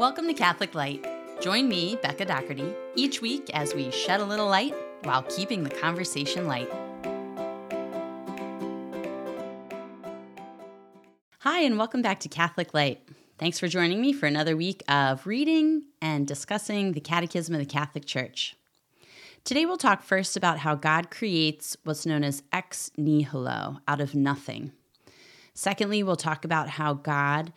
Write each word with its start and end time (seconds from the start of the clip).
Welcome 0.00 0.26
to 0.26 0.34
Catholic 0.34 0.74
Light. 0.74 1.06
Join 1.40 1.68
me, 1.68 1.96
Becca 2.02 2.24
Doherty, 2.24 2.74
each 2.96 3.22
week 3.22 3.48
as 3.54 3.76
we 3.76 3.92
shed 3.92 4.18
a 4.18 4.24
little 4.24 4.48
light 4.48 4.74
while 5.04 5.22
keeping 5.22 5.62
the 5.62 5.70
conversation 5.70 6.48
light. 6.48 6.68
Hi, 11.38 11.60
and 11.60 11.78
welcome 11.78 12.02
back 12.02 12.18
to 12.20 12.28
Catholic 12.28 12.74
Light. 12.74 13.08
Thanks 13.38 13.60
for 13.60 13.68
joining 13.68 14.00
me 14.00 14.12
for 14.12 14.26
another 14.26 14.56
week 14.56 14.82
of 14.88 15.28
reading 15.28 15.84
and 16.02 16.26
discussing 16.26 16.90
the 16.90 17.00
Catechism 17.00 17.54
of 17.54 17.60
the 17.60 17.64
Catholic 17.64 18.04
Church. 18.04 18.56
Today, 19.44 19.64
we'll 19.64 19.76
talk 19.76 20.02
first 20.02 20.36
about 20.36 20.58
how 20.58 20.74
God 20.74 21.12
creates 21.12 21.76
what's 21.84 22.04
known 22.04 22.24
as 22.24 22.42
ex 22.52 22.90
nihilo, 22.96 23.78
out 23.86 24.00
of 24.00 24.16
nothing. 24.16 24.72
Secondly, 25.54 26.02
we'll 26.02 26.16
talk 26.16 26.44
about 26.44 26.70
how 26.70 26.94
God 26.94 27.52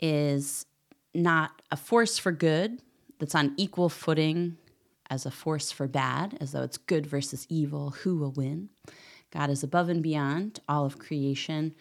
is 0.00 0.64
not 1.14 1.62
a 1.70 1.76
force 1.76 2.18
for 2.18 2.32
good 2.32 2.80
that's 3.18 3.34
on 3.34 3.54
equal 3.56 3.88
footing 3.88 4.56
as 5.10 5.26
a 5.26 5.30
force 5.30 5.70
for 5.70 5.86
bad, 5.86 6.36
as 6.40 6.52
though 6.52 6.62
it's 6.62 6.78
good 6.78 7.06
versus 7.06 7.46
evil, 7.48 7.90
who 7.90 8.16
will 8.16 8.32
win. 8.32 8.70
God 9.30 9.50
is 9.50 9.62
above 9.62 9.88
and 9.88 10.02
beyond 10.02 10.60
all 10.68 10.84
of 10.84 10.98
creation 10.98 11.74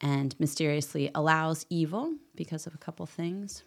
and 0.00 0.34
mysteriously 0.38 1.10
allows 1.14 1.66
evil 1.68 2.14
because 2.34 2.66
of 2.66 2.74
a 2.74 2.78
couple 2.78 3.06
things. 3.06 3.62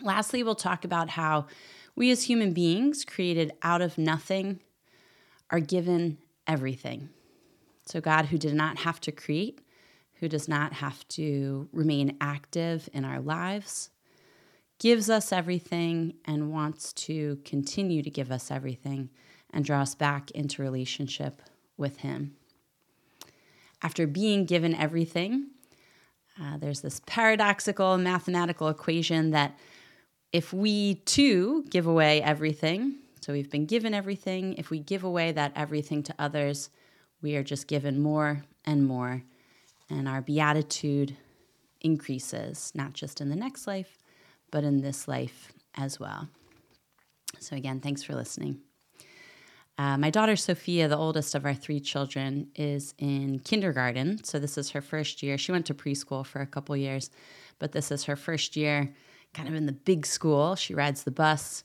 Lastly, 0.00 0.42
we'll 0.42 0.54
talk 0.54 0.84
about 0.84 1.10
how 1.10 1.46
we 1.94 2.10
as 2.10 2.24
human 2.24 2.52
beings, 2.52 3.04
created 3.04 3.52
out 3.62 3.82
of 3.82 3.98
nothing, 3.98 4.60
are 5.50 5.60
given 5.60 6.18
everything. 6.46 7.10
So, 7.84 8.00
God, 8.00 8.26
who 8.26 8.38
did 8.38 8.54
not 8.54 8.78
have 8.78 9.00
to 9.02 9.12
create, 9.12 9.60
who 10.14 10.28
does 10.28 10.48
not 10.48 10.74
have 10.74 11.06
to 11.08 11.68
remain 11.72 12.16
active 12.20 12.88
in 12.92 13.04
our 13.04 13.20
lives, 13.20 13.90
gives 14.82 15.08
us 15.08 15.30
everything 15.30 16.12
and 16.24 16.50
wants 16.50 16.92
to 16.94 17.38
continue 17.44 18.02
to 18.02 18.10
give 18.10 18.32
us 18.32 18.50
everything 18.50 19.08
and 19.50 19.64
draw 19.64 19.80
us 19.80 19.94
back 19.94 20.32
into 20.32 20.60
relationship 20.60 21.40
with 21.76 21.98
Him. 21.98 22.34
After 23.80 24.08
being 24.08 24.44
given 24.44 24.74
everything, 24.74 25.50
uh, 26.40 26.56
there's 26.58 26.80
this 26.80 27.00
paradoxical 27.06 27.96
mathematical 27.96 28.68
equation 28.68 29.30
that 29.30 29.56
if 30.32 30.52
we 30.52 30.96
too 30.96 31.64
give 31.70 31.86
away 31.86 32.20
everything, 32.20 32.96
so 33.20 33.32
we've 33.32 33.50
been 33.50 33.66
given 33.66 33.94
everything, 33.94 34.54
if 34.54 34.68
we 34.68 34.80
give 34.80 35.04
away 35.04 35.30
that 35.30 35.52
everything 35.54 36.02
to 36.02 36.14
others, 36.18 36.70
we 37.20 37.36
are 37.36 37.44
just 37.44 37.68
given 37.68 38.02
more 38.02 38.44
and 38.64 38.84
more. 38.84 39.22
And 39.88 40.08
our 40.08 40.22
beatitude 40.22 41.16
increases, 41.80 42.72
not 42.74 42.94
just 42.94 43.20
in 43.20 43.28
the 43.28 43.36
next 43.36 43.68
life, 43.68 44.01
but 44.52 44.62
in 44.62 44.82
this 44.82 45.08
life 45.08 45.52
as 45.74 45.98
well. 45.98 46.28
So, 47.40 47.56
again, 47.56 47.80
thanks 47.80 48.04
for 48.04 48.14
listening. 48.14 48.60
Uh, 49.78 49.96
my 49.96 50.10
daughter 50.10 50.36
Sophia, 50.36 50.86
the 50.86 50.96
oldest 50.96 51.34
of 51.34 51.44
our 51.44 51.54
three 51.54 51.80
children, 51.80 52.46
is 52.54 52.94
in 52.98 53.40
kindergarten. 53.40 54.22
So, 54.22 54.38
this 54.38 54.56
is 54.56 54.70
her 54.70 54.80
first 54.80 55.24
year. 55.24 55.36
She 55.36 55.50
went 55.50 55.66
to 55.66 55.74
preschool 55.74 56.24
for 56.24 56.40
a 56.40 56.46
couple 56.46 56.76
years, 56.76 57.10
but 57.58 57.72
this 57.72 57.90
is 57.90 58.04
her 58.04 58.14
first 58.14 58.54
year 58.54 58.94
kind 59.34 59.48
of 59.48 59.54
in 59.54 59.66
the 59.66 59.72
big 59.72 60.06
school. 60.06 60.54
She 60.54 60.74
rides 60.74 61.02
the 61.02 61.10
bus. 61.10 61.64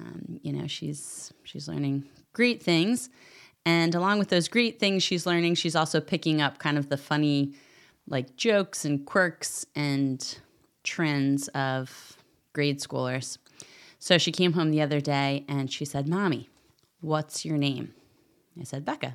Um, 0.00 0.40
you 0.42 0.52
know, 0.52 0.66
she's 0.66 1.32
she's 1.42 1.68
learning 1.68 2.04
great 2.32 2.62
things. 2.62 3.10
And 3.66 3.94
along 3.94 4.18
with 4.18 4.28
those 4.28 4.48
great 4.48 4.78
things 4.78 5.02
she's 5.02 5.26
learning, 5.26 5.54
she's 5.54 5.76
also 5.76 6.00
picking 6.00 6.42
up 6.42 6.58
kind 6.58 6.76
of 6.76 6.88
the 6.88 6.96
funny 6.96 7.54
like 8.06 8.36
jokes 8.36 8.84
and 8.84 9.06
quirks 9.06 9.64
and 9.74 10.38
trends 10.84 11.48
of 11.48 12.16
grade 12.52 12.80
schoolers. 12.80 13.38
So 13.98 14.18
she 14.18 14.30
came 14.30 14.52
home 14.52 14.70
the 14.70 14.82
other 14.82 15.00
day 15.00 15.44
and 15.48 15.72
she 15.72 15.84
said, 15.84 16.06
Mommy, 16.06 16.48
what's 17.00 17.44
your 17.44 17.56
name? 17.56 17.94
I 18.60 18.64
said, 18.64 18.84
Becca. 18.84 19.14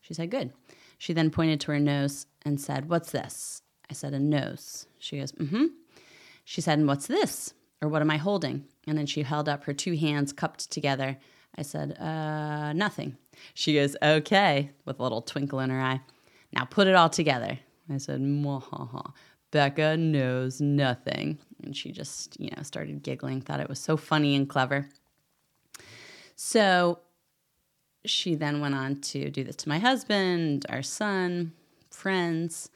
She 0.00 0.14
said, 0.14 0.30
Good. 0.30 0.52
She 0.98 1.12
then 1.12 1.30
pointed 1.30 1.60
to 1.60 1.72
her 1.72 1.80
nose 1.80 2.26
and 2.44 2.60
said, 2.60 2.88
What's 2.88 3.10
this? 3.10 3.60
I 3.90 3.92
said, 3.94 4.14
A 4.14 4.18
nose. 4.18 4.86
She 4.98 5.18
goes, 5.18 5.32
Mm 5.32 5.50
hmm. 5.50 5.64
She 6.44 6.60
said, 6.60 6.78
And 6.78 6.88
what's 6.88 7.06
this? 7.06 7.54
Or 7.82 7.88
what 7.88 8.02
am 8.02 8.10
I 8.10 8.16
holding? 8.16 8.64
And 8.86 8.96
then 8.96 9.06
she 9.06 9.22
held 9.22 9.48
up 9.48 9.64
her 9.64 9.74
two 9.74 9.96
hands 9.96 10.32
cupped 10.32 10.70
together. 10.70 11.18
I 11.56 11.62
said, 11.62 11.98
Uh, 11.98 12.72
nothing. 12.72 13.16
She 13.54 13.74
goes, 13.74 13.96
Okay, 14.02 14.70
with 14.84 14.98
a 15.00 15.02
little 15.02 15.22
twinkle 15.22 15.60
in 15.60 15.70
her 15.70 15.80
eye. 15.80 16.00
Now 16.52 16.64
put 16.64 16.86
it 16.86 16.94
all 16.94 17.10
together. 17.10 17.58
I 17.92 17.98
said, 17.98 18.20
Mwahaha. 18.20 19.12
Becca 19.54 19.96
knows 19.96 20.60
nothing. 20.60 21.38
And 21.62 21.76
she 21.76 21.92
just, 21.92 22.38
you 22.40 22.50
know, 22.50 22.64
started 22.64 23.04
giggling, 23.04 23.40
thought 23.40 23.60
it 23.60 23.68
was 23.68 23.78
so 23.78 23.96
funny 23.96 24.34
and 24.34 24.48
clever. 24.48 24.88
So 26.34 26.98
she 28.04 28.34
then 28.34 28.60
went 28.60 28.74
on 28.74 28.96
to 28.96 29.30
do 29.30 29.44
this 29.44 29.54
to 29.56 29.68
my 29.68 29.78
husband, 29.78 30.66
our 30.68 30.82
son, 30.82 31.52
friends. 31.88 32.68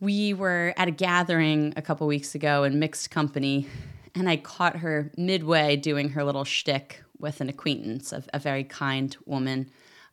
We 0.00 0.34
were 0.34 0.74
at 0.76 0.88
a 0.88 0.90
gathering 0.90 1.72
a 1.76 1.82
couple 1.82 2.08
weeks 2.08 2.34
ago 2.34 2.64
in 2.64 2.80
mixed 2.80 3.12
company, 3.12 3.68
and 4.16 4.28
I 4.28 4.38
caught 4.38 4.78
her 4.78 5.12
midway 5.16 5.76
doing 5.76 6.08
her 6.10 6.24
little 6.24 6.44
shtick 6.44 7.04
with 7.20 7.40
an 7.40 7.48
acquaintance, 7.48 8.12
a, 8.12 8.24
a 8.34 8.40
very 8.40 8.64
kind 8.64 9.16
woman 9.24 9.70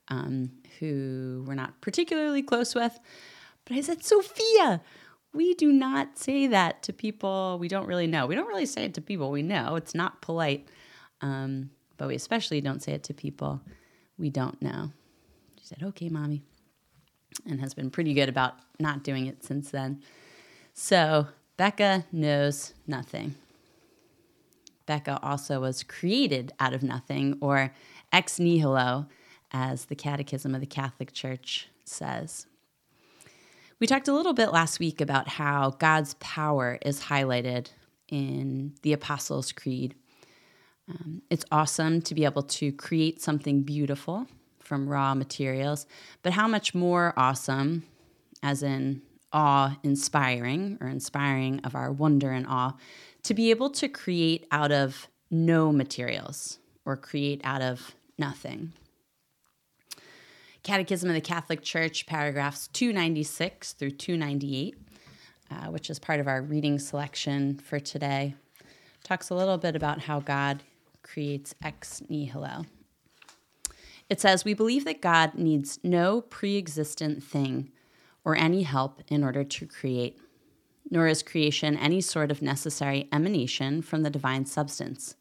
um, 0.09 0.51
who 0.77 1.43
we're 1.47 1.55
not 1.55 1.81
particularly 1.81 2.43
close 2.43 2.75
with. 2.75 2.99
But 3.65 3.75
I 3.75 3.81
said, 3.81 4.05
Sophia, 4.05 4.81
we 5.37 5.53
do 5.53 5.71
not 5.71 6.17
say 6.17 6.47
that 6.47 6.81
to 6.81 6.91
people 6.91 7.57
we 7.59 7.67
don't 7.67 7.85
really 7.85 8.07
know. 8.07 8.25
We 8.25 8.33
don't 8.33 8.47
really 8.47 8.65
say 8.65 8.85
it 8.85 8.95
to 8.95 9.01
people 9.01 9.29
we 9.29 9.43
know. 9.43 9.75
It's 9.75 9.93
not 9.93 10.19
polite. 10.19 10.67
Um, 11.21 11.69
but 11.97 12.07
we 12.07 12.15
especially 12.15 12.59
don't 12.59 12.81
say 12.81 12.93
it 12.93 13.03
to 13.03 13.13
people 13.13 13.61
we 14.17 14.31
don't 14.31 14.59
know. 14.63 14.91
She 15.59 15.67
said, 15.67 15.83
okay, 15.83 16.09
mommy, 16.09 16.41
and 17.45 17.61
has 17.61 17.75
been 17.75 17.91
pretty 17.91 18.15
good 18.15 18.29
about 18.29 18.55
not 18.79 19.03
doing 19.03 19.27
it 19.27 19.43
since 19.43 19.69
then. 19.69 20.01
So 20.73 21.27
Becca 21.55 22.05
knows 22.11 22.73
nothing. 22.87 23.35
Becca 24.87 25.19
also 25.21 25.59
was 25.59 25.83
created 25.83 26.51
out 26.59 26.73
of 26.73 26.81
nothing, 26.81 27.37
or 27.41 27.75
ex 28.11 28.39
nihilo, 28.39 29.05
as 29.51 29.85
the 29.85 29.95
Catechism 29.95 30.55
of 30.55 30.61
the 30.61 30.67
Catholic 30.67 31.13
Church 31.13 31.67
says. 31.85 32.46
We 33.79 33.85
talked 33.85 34.07
a 34.07 34.13
little 34.13 34.33
bit 34.33 34.51
last 34.51 34.79
week 34.79 35.01
about 35.01 35.27
how 35.27 35.69
God's 35.77 36.15
power 36.15 36.79
is 36.83 36.99
highlighted 36.99 37.69
in 38.07 38.73
the 38.81 38.91
Apostles' 38.91 39.51
Creed. 39.51 39.93
Um, 40.89 41.21
it's 41.29 41.45
awesome 41.51 42.01
to 42.03 42.15
be 42.15 42.25
able 42.25 42.41
to 42.41 42.71
create 42.71 43.21
something 43.21 43.61
beautiful 43.61 44.25
from 44.59 44.89
raw 44.89 45.13
materials, 45.13 45.85
but 46.23 46.33
how 46.33 46.47
much 46.47 46.73
more 46.73 47.13
awesome, 47.15 47.83
as 48.41 48.63
in 48.63 49.03
awe 49.31 49.77
inspiring 49.83 50.79
or 50.81 50.87
inspiring 50.87 51.59
of 51.63 51.75
our 51.75 51.91
wonder 51.91 52.31
and 52.31 52.47
awe, 52.47 52.75
to 53.21 53.35
be 53.35 53.51
able 53.51 53.69
to 53.69 53.87
create 53.87 54.47
out 54.51 54.71
of 54.71 55.07
no 55.29 55.71
materials 55.71 56.57
or 56.83 56.97
create 56.97 57.41
out 57.43 57.61
of 57.61 57.93
nothing. 58.17 58.73
Catechism 60.67 61.09
of 61.09 61.15
the 61.15 61.21
Catholic 61.21 61.61
Church, 61.61 62.05
paragraphs 62.07 62.67
296 62.67 63.71
through 63.71 63.91
298, 63.91 64.75
uh, 65.49 65.55
which 65.67 65.89
is 65.89 65.97
part 65.97 66.19
of 66.19 66.27
our 66.27 66.41
reading 66.41 66.77
selection 66.77 67.57
for 67.57 67.79
today, 67.79 68.35
talks 69.01 69.29
a 69.29 69.33
little 69.33 69.57
bit 69.57 69.77
about 69.77 70.01
how 70.01 70.19
God 70.19 70.63
creates 71.03 71.55
ex 71.63 72.01
nihilo. 72.09 72.65
It 74.09 74.19
says, 74.19 74.43
We 74.43 74.53
believe 74.53 74.83
that 74.83 75.01
God 75.01 75.35
needs 75.35 75.79
no 75.83 76.19
pre 76.19 76.57
existent 76.57 77.23
thing 77.23 77.71
or 78.25 78.35
any 78.35 78.63
help 78.63 79.01
in 79.07 79.23
order 79.23 79.45
to 79.45 79.65
create, 79.65 80.19
nor 80.91 81.07
is 81.07 81.23
creation 81.23 81.77
any 81.77 82.01
sort 82.01 82.29
of 82.29 82.41
necessary 82.41 83.07
emanation 83.13 83.81
from 83.81 84.03
the 84.03 84.09
divine 84.09 84.45
substance. 84.45 85.15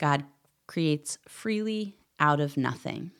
God 0.00 0.24
creates 0.66 1.18
freely 1.28 1.98
out 2.18 2.40
of 2.40 2.56
nothing. 2.56 3.12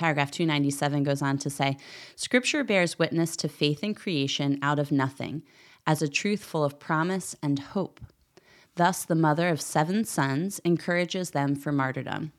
Paragraph 0.00 0.30
297 0.30 1.02
goes 1.02 1.20
on 1.20 1.36
to 1.36 1.50
say 1.50 1.76
Scripture 2.16 2.64
bears 2.64 2.98
witness 2.98 3.36
to 3.36 3.50
faith 3.50 3.84
in 3.84 3.94
creation 3.94 4.58
out 4.62 4.78
of 4.78 4.90
nothing 4.90 5.42
as 5.86 6.00
a 6.00 6.08
truth 6.08 6.42
full 6.42 6.64
of 6.64 6.80
promise 6.80 7.36
and 7.42 7.58
hope. 7.58 8.00
Thus, 8.76 9.04
the 9.04 9.14
mother 9.14 9.50
of 9.50 9.60
seven 9.60 10.06
sons 10.06 10.58
encourages 10.64 11.32
them 11.32 11.54
for 11.54 11.70
martyrdom. 11.70 12.32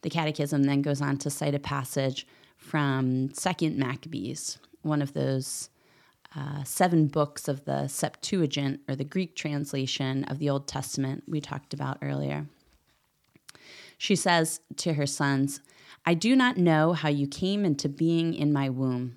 The 0.00 0.08
Catechism 0.08 0.62
then 0.62 0.80
goes 0.80 1.02
on 1.02 1.18
to 1.18 1.28
cite 1.28 1.54
a 1.54 1.58
passage 1.58 2.26
from 2.56 3.34
Second 3.34 3.76
Maccabees, 3.76 4.56
one 4.80 5.02
of 5.02 5.12
those 5.12 5.68
uh, 6.34 6.64
seven 6.64 7.08
books 7.08 7.46
of 7.46 7.66
the 7.66 7.88
Septuagint, 7.88 8.80
or 8.88 8.96
the 8.96 9.04
Greek 9.04 9.36
translation 9.36 10.24
of 10.24 10.38
the 10.38 10.48
Old 10.48 10.66
Testament 10.66 11.24
we 11.28 11.42
talked 11.42 11.74
about 11.74 11.98
earlier. 12.00 12.46
She 13.98 14.16
says 14.16 14.60
to 14.76 14.94
her 14.94 15.06
sons, 15.06 15.60
I 16.04 16.14
do 16.14 16.34
not 16.34 16.56
know 16.56 16.94
how 16.94 17.08
you 17.08 17.28
came 17.28 17.64
into 17.64 17.88
being 17.88 18.34
in 18.34 18.52
my 18.52 18.68
womb. 18.68 19.16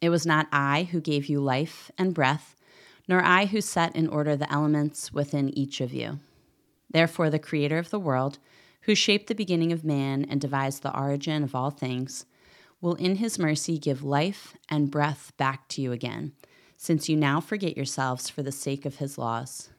It 0.00 0.08
was 0.08 0.24
not 0.24 0.48
I 0.50 0.88
who 0.90 1.00
gave 1.00 1.26
you 1.26 1.38
life 1.38 1.90
and 1.98 2.14
breath, 2.14 2.56
nor 3.06 3.22
I 3.22 3.44
who 3.44 3.60
set 3.60 3.94
in 3.94 4.08
order 4.08 4.34
the 4.34 4.50
elements 4.50 5.12
within 5.12 5.56
each 5.56 5.82
of 5.82 5.92
you. 5.92 6.20
Therefore, 6.90 7.28
the 7.28 7.38
Creator 7.38 7.78
of 7.78 7.90
the 7.90 7.98
world, 7.98 8.38
who 8.82 8.94
shaped 8.94 9.26
the 9.26 9.34
beginning 9.34 9.72
of 9.72 9.84
man 9.84 10.24
and 10.24 10.40
devised 10.40 10.82
the 10.82 10.98
origin 10.98 11.42
of 11.42 11.54
all 11.54 11.70
things, 11.70 12.24
will 12.80 12.94
in 12.94 13.16
his 13.16 13.38
mercy 13.38 13.78
give 13.78 14.02
life 14.02 14.56
and 14.68 14.90
breath 14.90 15.32
back 15.36 15.68
to 15.68 15.82
you 15.82 15.92
again, 15.92 16.32
since 16.76 17.08
you 17.08 17.16
now 17.16 17.40
forget 17.40 17.76
yourselves 17.76 18.30
for 18.30 18.42
the 18.42 18.52
sake 18.52 18.86
of 18.86 18.96
his 18.96 19.18
laws. 19.18 19.70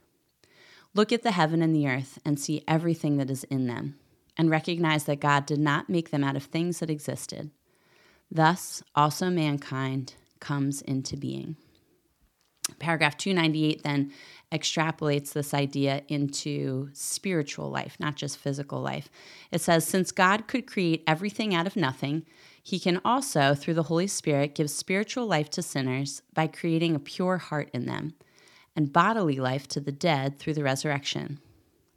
Look 0.93 1.11
at 1.11 1.23
the 1.23 1.31
heaven 1.31 1.61
and 1.61 1.75
the 1.75 1.87
earth 1.87 2.19
and 2.23 2.39
see 2.39 2.63
everything 2.67 3.17
that 3.17 3.29
is 3.29 3.43
in 3.45 3.67
them, 3.67 3.97
and 4.37 4.49
recognize 4.49 5.05
that 5.05 5.19
God 5.19 5.45
did 5.45 5.59
not 5.59 5.89
make 5.89 6.11
them 6.11 6.23
out 6.23 6.35
of 6.35 6.43
things 6.43 6.79
that 6.79 6.89
existed. 6.89 7.51
Thus, 8.31 8.83
also 8.95 9.29
mankind 9.29 10.15
comes 10.39 10.81
into 10.81 11.15
being. 11.15 11.55
Paragraph 12.79 13.15
298 13.17 13.83
then 13.83 14.11
extrapolates 14.51 15.33
this 15.33 15.53
idea 15.53 16.01
into 16.07 16.89
spiritual 16.93 17.69
life, 17.69 17.95
not 17.99 18.15
just 18.15 18.37
physical 18.37 18.81
life. 18.81 19.09
It 19.51 19.61
says, 19.61 19.85
Since 19.85 20.11
God 20.11 20.47
could 20.47 20.65
create 20.65 21.03
everything 21.05 21.53
out 21.53 21.67
of 21.67 21.75
nothing, 21.75 22.25
he 22.61 22.79
can 22.79 22.99
also, 23.05 23.53
through 23.53 23.75
the 23.75 23.83
Holy 23.83 24.07
Spirit, 24.07 24.55
give 24.55 24.71
spiritual 24.71 25.27
life 25.27 25.49
to 25.51 25.61
sinners 25.61 26.23
by 26.33 26.47
creating 26.47 26.95
a 26.95 26.99
pure 26.99 27.37
heart 27.37 27.69
in 27.73 27.85
them, 27.85 28.13
and 28.75 28.91
bodily 28.91 29.39
life 29.39 29.67
to 29.69 29.79
the 29.79 29.91
dead 29.91 30.39
through 30.39 30.55
the 30.55 30.63
resurrection. 30.63 31.39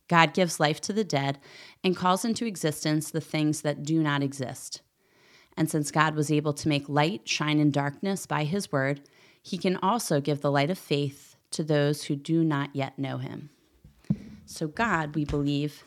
God 0.09 0.35
gives 0.35 0.59
life 0.59 0.81
to 0.83 0.93
the 0.93 1.05
dead 1.05 1.39
and 1.85 1.97
calls 1.97 2.25
into 2.25 2.47
existence 2.47 3.11
the 3.11 3.21
things 3.21 3.61
that 3.61 3.85
do 3.85 4.03
not 4.03 4.23
exist. 4.23 4.81
And 5.57 5.71
since 5.71 5.91
God 5.91 6.15
was 6.15 6.31
able 6.31 6.53
to 6.55 6.69
make 6.69 6.89
light 6.89 7.29
shine 7.29 7.59
in 7.59 7.71
darkness 7.71 8.27
by 8.27 8.45
his 8.45 8.73
word, 8.73 9.01
he 9.43 9.59
can 9.59 9.77
also 9.77 10.21
give 10.21 10.41
the 10.41 10.51
light 10.51 10.71
of 10.71 10.79
faith 10.79 11.37
to 11.51 11.63
those 11.63 12.05
who 12.05 12.17
do 12.17 12.45
not 12.45 12.75
yet 12.75 12.99
know 12.99 13.19
him. 13.19 13.51
So, 14.47 14.67
God, 14.67 15.15
we 15.15 15.25
believe, 15.25 15.85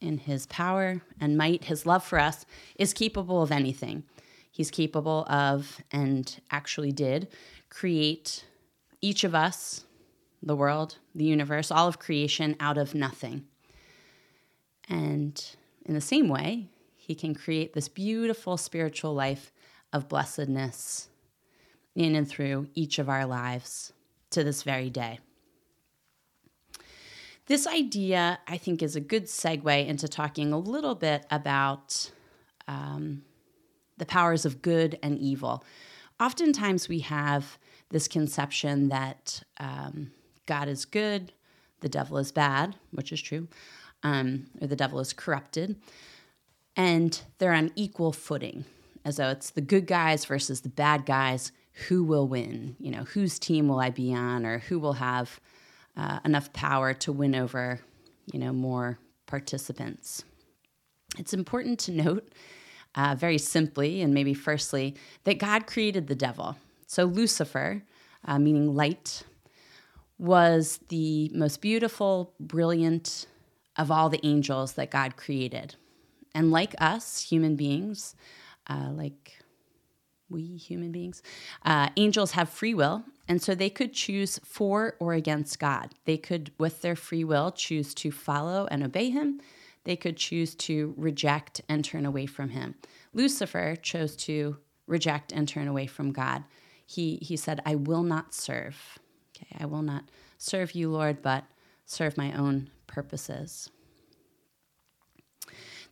in 0.00 0.18
his 0.18 0.46
power 0.46 1.02
and 1.20 1.36
might, 1.36 1.64
his 1.64 1.86
love 1.86 2.04
for 2.04 2.18
us, 2.18 2.44
is 2.76 2.92
capable 2.92 3.42
of 3.42 3.52
anything. 3.52 4.04
He's 4.50 4.70
capable 4.70 5.24
of, 5.28 5.80
and 5.92 6.40
actually 6.50 6.92
did, 6.92 7.28
create 7.68 8.44
each 9.00 9.24
of 9.24 9.34
us, 9.34 9.85
the 10.42 10.56
world, 10.56 10.98
the 11.14 11.24
universe, 11.24 11.70
all 11.70 11.88
of 11.88 11.98
creation 11.98 12.56
out 12.60 12.78
of 12.78 12.94
nothing. 12.94 13.44
And 14.88 15.42
in 15.84 15.94
the 15.94 16.00
same 16.00 16.28
way, 16.28 16.68
he 16.94 17.14
can 17.14 17.34
create 17.34 17.72
this 17.72 17.88
beautiful 17.88 18.56
spiritual 18.56 19.14
life 19.14 19.52
of 19.92 20.08
blessedness 20.08 21.08
in 21.94 22.14
and 22.14 22.28
through 22.28 22.68
each 22.74 22.98
of 22.98 23.08
our 23.08 23.24
lives 23.24 23.92
to 24.30 24.44
this 24.44 24.62
very 24.62 24.90
day. 24.90 25.18
This 27.46 27.66
idea, 27.66 28.40
I 28.48 28.58
think, 28.58 28.82
is 28.82 28.96
a 28.96 29.00
good 29.00 29.26
segue 29.26 29.86
into 29.86 30.08
talking 30.08 30.52
a 30.52 30.58
little 30.58 30.96
bit 30.96 31.24
about 31.30 32.10
um, 32.66 33.22
the 33.96 34.06
powers 34.06 34.44
of 34.44 34.62
good 34.62 34.98
and 35.02 35.16
evil. 35.18 35.64
Oftentimes, 36.18 36.88
we 36.88 37.00
have 37.00 37.58
this 37.90 38.08
conception 38.08 38.88
that 38.88 39.44
um, 39.58 40.10
God 40.46 40.68
is 40.68 40.84
good, 40.84 41.32
the 41.80 41.88
devil 41.88 42.18
is 42.18 42.32
bad, 42.32 42.76
which 42.90 43.12
is 43.12 43.20
true, 43.20 43.48
um, 44.02 44.46
or 44.60 44.66
the 44.66 44.76
devil 44.76 45.00
is 45.00 45.12
corrupted, 45.12 45.76
and 46.76 47.20
they're 47.38 47.52
on 47.52 47.72
equal 47.74 48.12
footing, 48.12 48.64
as 49.04 49.16
though 49.16 49.30
it's 49.30 49.50
the 49.50 49.60
good 49.60 49.86
guys 49.86 50.24
versus 50.24 50.60
the 50.60 50.68
bad 50.68 51.06
guys 51.06 51.52
who 51.88 52.04
will 52.04 52.26
win? 52.26 52.76
You 52.78 52.90
know, 52.90 53.04
whose 53.04 53.38
team 53.38 53.68
will 53.68 53.80
I 53.80 53.90
be 53.90 54.14
on, 54.14 54.46
or 54.46 54.58
who 54.58 54.78
will 54.78 54.94
have 54.94 55.40
uh, 55.96 56.20
enough 56.24 56.52
power 56.52 56.94
to 56.94 57.12
win 57.12 57.34
over, 57.34 57.80
you 58.32 58.38
know, 58.38 58.52
more 58.52 58.98
participants? 59.26 60.24
It's 61.18 61.34
important 61.34 61.78
to 61.80 61.92
note, 61.92 62.32
uh, 62.94 63.14
very 63.18 63.38
simply, 63.38 64.00
and 64.00 64.14
maybe 64.14 64.34
firstly, 64.34 64.96
that 65.24 65.38
God 65.38 65.66
created 65.66 66.06
the 66.06 66.14
devil. 66.14 66.56
So 66.86 67.04
Lucifer, 67.04 67.82
uh, 68.24 68.38
meaning 68.38 68.74
light, 68.74 69.22
was 70.18 70.80
the 70.88 71.30
most 71.34 71.60
beautiful, 71.60 72.32
brilliant 72.40 73.26
of 73.76 73.90
all 73.90 74.08
the 74.08 74.24
angels 74.24 74.72
that 74.72 74.90
God 74.90 75.16
created. 75.16 75.76
And 76.34 76.50
like 76.50 76.74
us, 76.78 77.22
human 77.22 77.56
beings, 77.56 78.14
uh, 78.68 78.90
like 78.92 79.38
we 80.28 80.56
human 80.56 80.92
beings, 80.92 81.22
uh, 81.64 81.90
angels 81.96 82.32
have 82.32 82.48
free 82.48 82.74
will, 82.74 83.04
and 83.28 83.40
so 83.42 83.54
they 83.54 83.70
could 83.70 83.92
choose 83.92 84.40
for 84.44 84.96
or 84.98 85.12
against 85.12 85.58
God. 85.58 85.94
They 86.04 86.16
could, 86.16 86.52
with 86.58 86.82
their 86.82 86.96
free 86.96 87.24
will, 87.24 87.52
choose 87.52 87.94
to 87.94 88.10
follow 88.10 88.66
and 88.70 88.82
obey 88.82 89.10
Him. 89.10 89.40
They 89.84 89.96
could 89.96 90.16
choose 90.16 90.54
to 90.56 90.94
reject 90.96 91.60
and 91.68 91.84
turn 91.84 92.04
away 92.04 92.26
from 92.26 92.50
Him. 92.50 92.74
Lucifer 93.14 93.76
chose 93.76 94.16
to 94.16 94.56
reject 94.86 95.32
and 95.32 95.48
turn 95.48 95.68
away 95.68 95.86
from 95.86 96.12
God. 96.12 96.44
He, 96.86 97.16
he 97.22 97.36
said, 97.36 97.60
I 97.64 97.74
will 97.74 98.02
not 98.02 98.34
serve. 98.34 98.98
Okay, 99.36 99.56
I 99.60 99.66
will 99.66 99.82
not 99.82 100.04
serve 100.38 100.72
you, 100.72 100.90
Lord, 100.90 101.20
but 101.20 101.44
serve 101.84 102.16
my 102.16 102.32
own 102.32 102.70
purposes. 102.86 103.70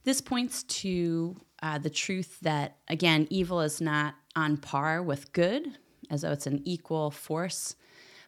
This 0.05 0.20
points 0.20 0.62
to 0.64 1.37
uh, 1.62 1.79
the 1.79 1.91
truth 1.91 2.38
that, 2.41 2.76
again, 2.88 3.26
evil 3.31 3.61
is 3.61 3.81
not 3.81 4.14
on 4.37 4.56
par 4.56 5.02
with 5.02 5.32
good, 5.32 5.79
as 6.11 6.23
though 6.23 6.32
it's 6.32 6.46
an 6.46 6.62
equal 6.64 7.11
force, 7.11 7.76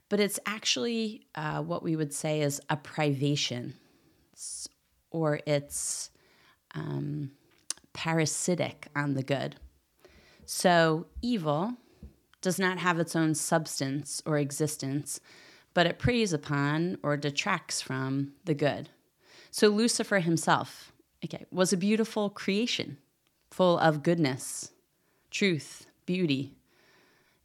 but 0.08 0.20
it's 0.20 0.38
actually 0.46 1.26
uh, 1.34 1.62
what 1.62 1.82
we 1.82 1.96
would 1.96 2.12
say 2.12 2.40
is 2.40 2.60
a 2.70 2.76
privation, 2.76 3.74
it's, 4.32 4.68
or 5.10 5.40
it's 5.46 6.10
um, 6.74 7.30
parasitic 7.92 8.88
on 8.94 9.14
the 9.14 9.22
good. 9.22 9.56
So 10.44 11.06
evil 11.22 11.74
does 12.46 12.60
not 12.60 12.78
have 12.78 13.00
its 13.00 13.16
own 13.16 13.34
substance 13.34 14.22
or 14.24 14.38
existence, 14.38 15.18
but 15.74 15.84
it 15.84 15.98
preys 15.98 16.32
upon 16.32 16.96
or 17.02 17.16
detracts 17.16 17.80
from 17.82 18.34
the 18.44 18.54
good. 18.54 18.88
So 19.50 19.66
Lucifer 19.66 20.20
himself, 20.20 20.92
okay, 21.24 21.44
was 21.50 21.72
a 21.72 21.76
beautiful 21.76 22.30
creation, 22.30 22.98
full 23.50 23.80
of 23.80 24.04
goodness, 24.04 24.70
truth, 25.28 25.88
beauty, 26.06 26.54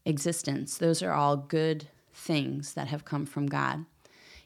existence. 0.06 0.77
Those 0.77 1.01
are 1.01 1.13
all 1.13 1.36
good 1.36 1.88
things 2.13 2.75
that 2.75 2.89
have 2.89 3.03
come 3.03 3.25
from 3.25 3.48
God. 3.48 3.88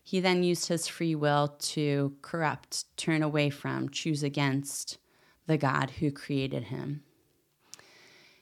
He 0.02 0.22
then 0.22 0.42
used 0.42 0.70
his 0.70 0.88
free 0.88 1.16
will 1.16 1.50
to 1.74 2.14
corrupt, 2.22 2.86
turn 2.96 3.22
away 3.22 3.50
from, 3.50 3.90
choose 3.90 4.24
against 4.24 5.00
the 5.48 5.58
God 5.58 5.90
who 6.00 6.14
created 6.14 6.66
him. 6.66 7.04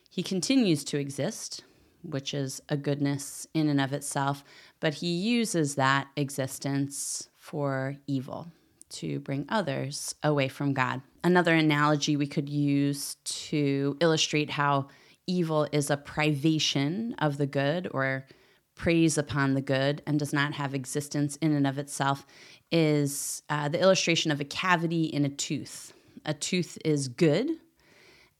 He 0.08 0.22
continues 0.22 0.84
to 0.84 0.96
exist, 0.96 1.64
which 2.04 2.34
is 2.34 2.60
a 2.68 2.76
goodness 2.76 3.46
in 3.54 3.68
and 3.68 3.80
of 3.80 3.92
itself, 3.92 4.44
but 4.80 4.94
he 4.94 5.12
uses 5.12 5.74
that 5.74 6.08
existence 6.16 7.28
for 7.38 7.96
evil 8.06 8.48
to 8.90 9.20
bring 9.20 9.44
others 9.48 10.14
away 10.22 10.48
from 10.48 10.72
God. 10.72 11.02
Another 11.22 11.54
analogy 11.54 12.16
we 12.16 12.26
could 12.26 12.48
use 12.48 13.16
to 13.24 13.96
illustrate 14.00 14.50
how 14.50 14.88
evil 15.26 15.66
is 15.72 15.90
a 15.90 15.96
privation 15.96 17.14
of 17.18 17.38
the 17.38 17.46
good 17.46 17.88
or 17.92 18.26
preys 18.74 19.16
upon 19.16 19.54
the 19.54 19.60
good 19.60 20.02
and 20.06 20.18
does 20.18 20.32
not 20.32 20.54
have 20.54 20.74
existence 20.74 21.36
in 21.36 21.52
and 21.52 21.66
of 21.66 21.78
itself 21.78 22.26
is 22.70 23.42
uh, 23.48 23.68
the 23.68 23.80
illustration 23.80 24.30
of 24.30 24.40
a 24.40 24.44
cavity 24.44 25.04
in 25.04 25.24
a 25.24 25.28
tooth. 25.28 25.92
A 26.24 26.34
tooth 26.34 26.78
is 26.84 27.08
good, 27.08 27.48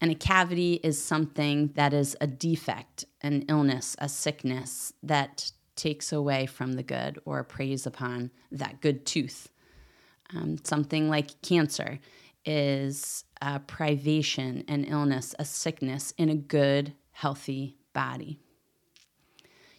and 0.04 0.12
a 0.12 0.14
cavity 0.14 0.74
is 0.82 1.02
something 1.02 1.68
that 1.76 1.94
is 1.94 2.14
a 2.20 2.26
defect, 2.26 3.06
an 3.22 3.46
illness, 3.48 3.96
a 3.98 4.06
sickness 4.06 4.92
that 5.02 5.50
takes 5.76 6.12
away 6.12 6.44
from 6.44 6.74
the 6.74 6.82
good 6.82 7.18
or 7.24 7.42
preys 7.42 7.86
upon 7.86 8.30
that 8.52 8.82
good 8.82 9.06
tooth. 9.06 9.48
Um, 10.36 10.58
something 10.62 11.08
like 11.08 11.40
cancer 11.40 12.00
is 12.44 13.24
a 13.40 13.60
privation, 13.60 14.64
an 14.68 14.84
illness, 14.84 15.34
a 15.38 15.46
sickness 15.46 16.12
in 16.18 16.28
a 16.28 16.34
good, 16.34 16.92
healthy 17.12 17.78
body. 17.94 18.38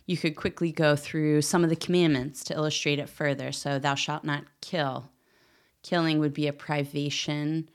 You 0.08 0.18
could 0.18 0.36
quickly 0.36 0.72
go 0.72 0.96
through 0.96 1.44
some 1.44 1.64
of 1.64 1.70
the 1.70 1.76
commandments 1.76 2.44
to 2.46 2.56
illustrate 2.56 2.98
it 2.98 3.10
further. 3.10 3.52
So, 3.52 3.78
thou 3.78 3.94
shalt 3.94 4.24
not 4.24 4.46
kill. 4.60 5.12
Killing 5.84 6.18
would 6.18 6.34
be 6.34 6.48
a 6.48 6.54
privation, 6.54 7.70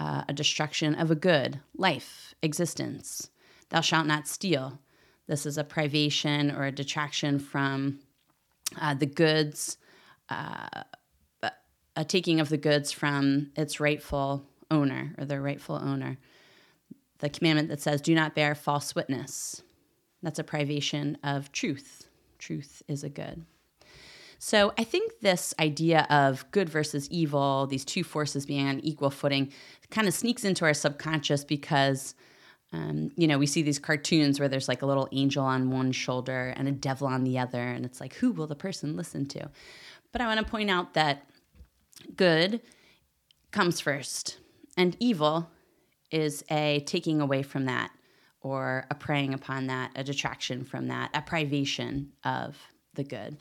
uh, 0.00 0.24
a 0.28 0.32
destruction 0.32 0.94
of 0.94 1.10
a 1.10 1.14
good, 1.14 1.60
life, 1.76 2.34
existence. 2.42 3.30
Thou 3.68 3.82
shalt 3.82 4.06
not 4.06 4.26
steal. 4.26 4.80
This 5.26 5.44
is 5.44 5.58
a 5.58 5.64
privation 5.64 6.50
or 6.50 6.64
a 6.64 6.72
detraction 6.72 7.38
from 7.38 8.00
uh, 8.80 8.94
the 8.94 9.06
goods, 9.06 9.76
uh, 10.30 10.84
a 11.96 12.04
taking 12.04 12.40
of 12.40 12.48
the 12.48 12.56
goods 12.56 12.90
from 12.90 13.50
its 13.56 13.78
rightful 13.78 14.46
owner 14.70 15.14
or 15.18 15.26
their 15.26 15.42
rightful 15.42 15.76
owner. 15.76 16.18
The 17.18 17.28
commandment 17.28 17.68
that 17.68 17.82
says, 17.82 18.00
do 18.00 18.14
not 18.14 18.34
bear 18.34 18.54
false 18.54 18.94
witness. 18.94 19.62
That's 20.22 20.38
a 20.38 20.44
privation 20.44 21.18
of 21.22 21.52
truth. 21.52 22.08
Truth 22.38 22.82
is 22.88 23.04
a 23.04 23.10
good. 23.10 23.44
So 24.42 24.72
I 24.78 24.84
think 24.84 25.20
this 25.20 25.52
idea 25.60 26.06
of 26.08 26.50
good 26.50 26.70
versus 26.70 27.06
evil, 27.10 27.66
these 27.66 27.84
two 27.84 28.02
forces 28.02 28.46
being 28.46 28.66
on 28.66 28.80
equal 28.80 29.10
footing, 29.10 29.52
kind 29.90 30.08
of 30.08 30.14
sneaks 30.14 30.44
into 30.44 30.64
our 30.64 30.74
subconscious 30.74 31.44
because. 31.44 32.14
Um, 32.72 33.10
you 33.16 33.26
know, 33.26 33.36
we 33.36 33.46
see 33.46 33.62
these 33.62 33.80
cartoons 33.80 34.38
where 34.38 34.48
there's 34.48 34.68
like 34.68 34.82
a 34.82 34.86
little 34.86 35.08
angel 35.10 35.44
on 35.44 35.70
one 35.70 35.90
shoulder 35.90 36.54
and 36.56 36.68
a 36.68 36.70
devil 36.70 37.08
on 37.08 37.24
the 37.24 37.36
other, 37.36 37.60
and 37.60 37.84
it's 37.84 38.00
like, 38.00 38.14
who 38.14 38.30
will 38.30 38.46
the 38.46 38.54
person 38.54 38.96
listen 38.96 39.26
to? 39.26 39.50
But 40.12 40.20
I 40.20 40.28
want 40.28 40.38
to 40.38 40.48
point 40.48 40.70
out 40.70 40.94
that 40.94 41.28
good 42.14 42.60
comes 43.50 43.80
first, 43.80 44.38
and 44.76 44.96
evil 45.00 45.50
is 46.12 46.44
a 46.48 46.84
taking 46.86 47.20
away 47.20 47.42
from 47.42 47.64
that, 47.64 47.90
or 48.40 48.86
a 48.88 48.94
preying 48.94 49.34
upon 49.34 49.66
that, 49.66 49.90
a 49.96 50.04
detraction 50.04 50.62
from 50.64 50.86
that, 50.86 51.10
a 51.12 51.22
privation 51.22 52.12
of 52.22 52.56
the 52.94 53.02
good. 53.02 53.36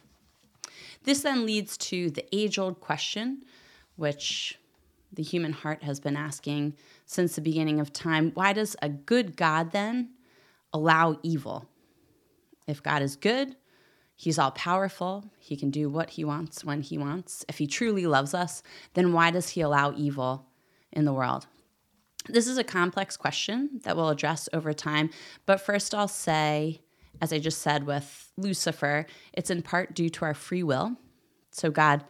This 1.03 1.21
then 1.21 1.45
leads 1.45 1.77
to 1.77 2.09
the 2.09 2.25
age 2.35 2.59
old 2.59 2.79
question, 2.79 3.43
which 3.95 4.59
the 5.11 5.23
human 5.23 5.53
heart 5.53 5.83
has 5.83 5.99
been 5.99 6.15
asking 6.15 6.75
since 7.05 7.35
the 7.35 7.41
beginning 7.41 7.79
of 7.79 7.91
time 7.91 8.31
why 8.35 8.53
does 8.53 8.75
a 8.81 8.89
good 8.89 9.35
God 9.35 9.71
then 9.71 10.11
allow 10.71 11.19
evil? 11.23 11.67
If 12.67 12.83
God 12.83 13.01
is 13.01 13.15
good, 13.15 13.55
He's 14.19 14.37
all 14.37 14.51
powerful. 14.51 15.31
He 15.37 15.55
can 15.55 15.71
do 15.71 15.87
what 15.87 16.09
he 16.09 16.25
wants 16.25 16.65
when 16.65 16.81
he 16.81 16.97
wants. 16.97 17.45
If 17.47 17.57
he 17.57 17.67
truly 17.67 18.05
loves 18.05 18.33
us, 18.33 18.61
then 18.93 19.13
why 19.13 19.31
does 19.31 19.47
he 19.51 19.61
allow 19.61 19.93
evil 19.95 20.45
in 20.91 21.05
the 21.05 21.13
world? 21.13 21.47
This 22.27 22.45
is 22.45 22.57
a 22.57 22.63
complex 22.65 23.15
question 23.15 23.79
that 23.83 23.95
we'll 23.95 24.09
address 24.09 24.49
over 24.51 24.73
time. 24.73 25.09
But 25.45 25.61
first, 25.61 25.95
I'll 25.95 26.09
say, 26.09 26.81
as 27.21 27.33
I 27.33 27.39
just 27.39 27.61
said 27.61 27.85
with 27.85 28.31
Lucifer, 28.37 29.05
it's 29.33 29.49
in 29.49 29.61
part 29.61 29.93
due 29.93 30.09
to 30.09 30.25
our 30.25 30.33
free 30.33 30.63
will. 30.63 30.97
So, 31.51 31.71
God 31.71 32.03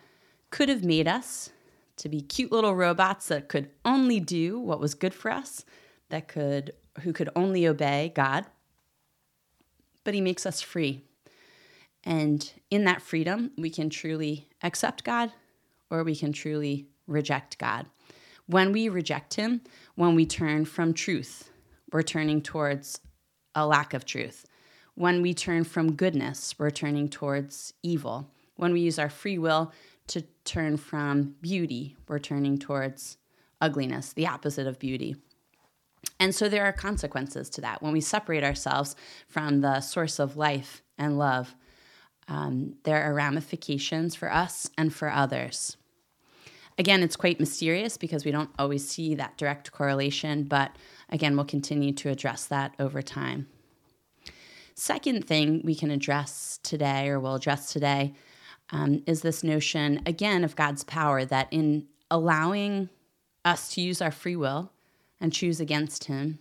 could 0.49 0.69
have 0.69 0.83
made 0.83 1.07
us 1.07 1.51
to 1.97 2.09
be 2.09 2.21
cute 2.21 2.51
little 2.51 2.75
robots 2.75 3.27
that 3.27 3.49
could 3.49 3.69
only 3.83 4.19
do 4.19 4.59
what 4.59 4.79
was 4.79 4.95
good 4.95 5.13
for 5.13 5.31
us, 5.31 5.65
that 6.09 6.27
could 6.27 6.73
who 7.01 7.13
could 7.13 7.29
only 7.35 7.67
obey 7.67 8.11
God. 8.15 8.45
But 10.03 10.13
he 10.13 10.21
makes 10.21 10.45
us 10.45 10.61
free. 10.61 11.03
And 12.03 12.51
in 12.69 12.85
that 12.85 13.01
freedom, 13.01 13.51
we 13.57 13.69
can 13.69 13.89
truly 13.89 14.47
accept 14.63 15.03
God 15.03 15.31
or 15.89 16.03
we 16.03 16.15
can 16.15 16.31
truly 16.31 16.87
reject 17.07 17.57
God. 17.57 17.85
When 18.45 18.71
we 18.71 18.89
reject 18.89 19.35
Him, 19.35 19.61
when 19.95 20.15
we 20.15 20.25
turn 20.25 20.65
from 20.65 20.93
truth, 20.93 21.49
we're 21.91 22.03
turning 22.03 22.41
towards 22.41 22.99
a 23.53 23.65
lack 23.65 23.93
of 23.93 24.05
truth. 24.05 24.45
When 24.99 25.21
we 25.21 25.33
turn 25.33 25.63
from 25.63 25.93
goodness, 25.93 26.55
we're 26.59 26.71
turning 26.71 27.07
towards 27.07 27.73
evil. 27.81 28.29
When 28.57 28.73
we 28.73 28.81
use 28.81 28.99
our 28.99 29.09
free 29.09 29.37
will 29.37 29.71
to 30.07 30.25
turn 30.43 30.75
from 30.75 31.35
beauty, 31.39 31.95
we're 32.09 32.19
turning 32.19 32.57
towards 32.57 33.15
ugliness, 33.61 34.11
the 34.11 34.27
opposite 34.27 34.67
of 34.67 34.77
beauty. 34.77 35.15
And 36.19 36.35
so 36.35 36.49
there 36.49 36.65
are 36.65 36.73
consequences 36.73 37.49
to 37.51 37.61
that. 37.61 37.81
When 37.81 37.93
we 37.93 38.01
separate 38.01 38.43
ourselves 38.43 38.97
from 39.29 39.61
the 39.61 39.79
source 39.79 40.19
of 40.19 40.35
life 40.35 40.83
and 40.97 41.17
love, 41.17 41.55
um, 42.27 42.75
there 42.83 43.01
are 43.01 43.13
ramifications 43.13 44.15
for 44.15 44.29
us 44.29 44.69
and 44.77 44.93
for 44.93 45.09
others. 45.09 45.77
Again, 46.77 47.03
it's 47.03 47.15
quite 47.15 47.39
mysterious 47.39 47.95
because 47.95 48.25
we 48.25 48.31
don't 48.31 48.51
always 48.59 48.85
see 48.85 49.15
that 49.15 49.37
direct 49.37 49.71
correlation, 49.71 50.43
but 50.43 50.75
again, 51.07 51.37
we'll 51.37 51.45
continue 51.45 51.93
to 51.93 52.09
address 52.09 52.47
that 52.47 52.73
over 52.79 53.01
time. 53.01 53.47
Second 54.79 55.27
thing 55.27 55.61
we 55.65 55.75
can 55.75 55.91
address 55.91 56.57
today, 56.63 57.09
or 57.09 57.19
we'll 57.19 57.35
address 57.35 57.73
today, 57.73 58.13
um, 58.69 59.03
is 59.05 59.21
this 59.21 59.43
notion, 59.43 60.01
again, 60.05 60.45
of 60.45 60.55
God's 60.55 60.85
power 60.85 61.25
that 61.25 61.49
in 61.51 61.87
allowing 62.09 62.87
us 63.43 63.73
to 63.73 63.81
use 63.81 64.01
our 64.01 64.09
free 64.09 64.37
will 64.37 64.71
and 65.19 65.33
choose 65.33 65.59
against 65.59 66.05
Him, 66.05 66.39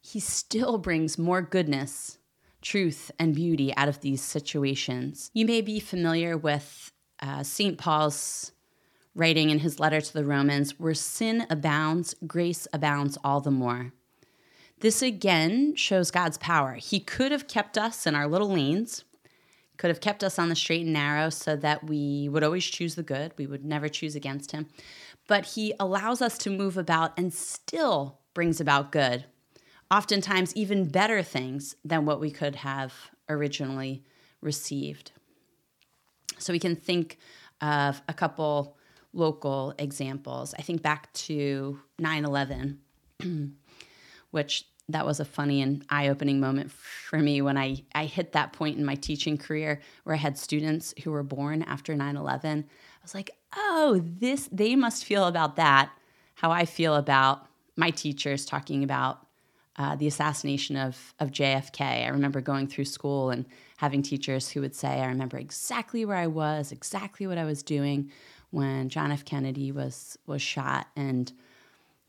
He 0.00 0.18
still 0.18 0.76
brings 0.76 1.18
more 1.18 1.40
goodness 1.40 2.18
truth 2.62 3.12
and 3.16 3.32
beauty 3.32 3.72
out 3.76 3.88
of 3.88 4.00
these 4.00 4.22
situations. 4.22 5.30
You 5.32 5.46
may 5.46 5.60
be 5.60 5.78
familiar 5.78 6.36
with 6.36 6.90
uh, 7.20 7.44
St. 7.44 7.78
Paul's 7.78 8.50
writing 9.14 9.50
in 9.50 9.60
his 9.60 9.78
letter 9.78 10.00
to 10.00 10.12
the 10.12 10.24
Romans 10.24 10.80
where 10.80 10.94
sin 10.94 11.46
abounds, 11.48 12.14
grace 12.26 12.66
abounds 12.72 13.16
all 13.22 13.40
the 13.40 13.52
more. 13.52 13.92
This 14.80 15.02
again 15.02 15.76
shows 15.76 16.10
God's 16.10 16.38
power. 16.38 16.74
He 16.74 17.00
could 17.00 17.32
have 17.32 17.48
kept 17.48 17.76
us 17.76 18.06
in 18.06 18.14
our 18.14 18.26
little 18.26 18.50
lanes, 18.50 19.04
could 19.76 19.88
have 19.88 20.00
kept 20.00 20.24
us 20.24 20.38
on 20.38 20.48
the 20.48 20.56
straight 20.56 20.84
and 20.84 20.92
narrow 20.92 21.30
so 21.30 21.56
that 21.56 21.84
we 21.84 22.28
would 22.28 22.42
always 22.42 22.64
choose 22.64 22.94
the 22.94 23.02
good. 23.02 23.32
We 23.36 23.46
would 23.46 23.64
never 23.64 23.88
choose 23.88 24.14
against 24.14 24.52
Him. 24.52 24.68
But 25.26 25.46
He 25.46 25.74
allows 25.78 26.20
us 26.20 26.36
to 26.38 26.50
move 26.50 26.76
about 26.76 27.18
and 27.18 27.32
still 27.32 28.18
brings 28.34 28.60
about 28.60 28.92
good 28.92 29.26
oftentimes 29.90 30.54
even 30.54 30.88
better 30.88 31.22
things 31.22 31.74
than 31.84 32.06
what 32.06 32.20
we 32.20 32.30
could 32.30 32.56
have 32.56 32.94
originally 33.28 34.04
received. 34.40 35.12
So 36.38 36.52
we 36.52 36.58
can 36.58 36.76
think 36.76 37.18
of 37.60 38.00
a 38.08 38.14
couple 38.14 38.76
local 39.12 39.74
examples. 39.78 40.54
I 40.58 40.62
think 40.62 40.82
back 40.82 41.12
to 41.12 41.80
9 41.98 42.24
11, 42.24 42.78
which 44.30 44.66
that 44.92 45.06
was 45.06 45.20
a 45.20 45.24
funny 45.24 45.60
and 45.62 45.84
eye-opening 45.90 46.40
moment 46.40 46.70
for 46.70 47.18
me 47.18 47.42
when 47.42 47.56
I, 47.56 47.82
I 47.94 48.06
hit 48.06 48.32
that 48.32 48.52
point 48.52 48.78
in 48.78 48.84
my 48.84 48.94
teaching 48.94 49.38
career 49.38 49.80
where 50.04 50.14
I 50.14 50.18
had 50.18 50.38
students 50.38 50.94
who 51.02 51.10
were 51.10 51.22
born 51.22 51.62
after 51.62 51.94
9-11. 51.94 52.64
I 52.64 52.66
was 53.02 53.14
like, 53.14 53.30
oh, 53.56 54.00
this 54.04 54.48
they 54.52 54.76
must 54.76 55.04
feel 55.04 55.26
about 55.26 55.56
that, 55.56 55.90
how 56.34 56.50
I 56.50 56.64
feel 56.64 56.94
about 56.94 57.46
my 57.76 57.90
teachers 57.90 58.44
talking 58.44 58.84
about 58.84 59.26
uh, 59.76 59.96
the 59.96 60.06
assassination 60.06 60.76
of, 60.76 61.14
of 61.18 61.30
JFK. 61.30 62.04
I 62.04 62.08
remember 62.08 62.40
going 62.40 62.66
through 62.66 62.84
school 62.84 63.30
and 63.30 63.46
having 63.78 64.02
teachers 64.02 64.50
who 64.50 64.60
would 64.60 64.74
say, 64.74 65.00
I 65.00 65.06
remember 65.06 65.38
exactly 65.38 66.04
where 66.04 66.16
I 66.16 66.26
was, 66.26 66.72
exactly 66.72 67.26
what 67.26 67.38
I 67.38 67.44
was 67.44 67.62
doing 67.62 68.10
when 68.50 68.88
John 68.88 69.10
F. 69.12 69.24
Kennedy 69.24 69.72
was, 69.72 70.18
was 70.26 70.42
shot. 70.42 70.88
And, 70.96 71.32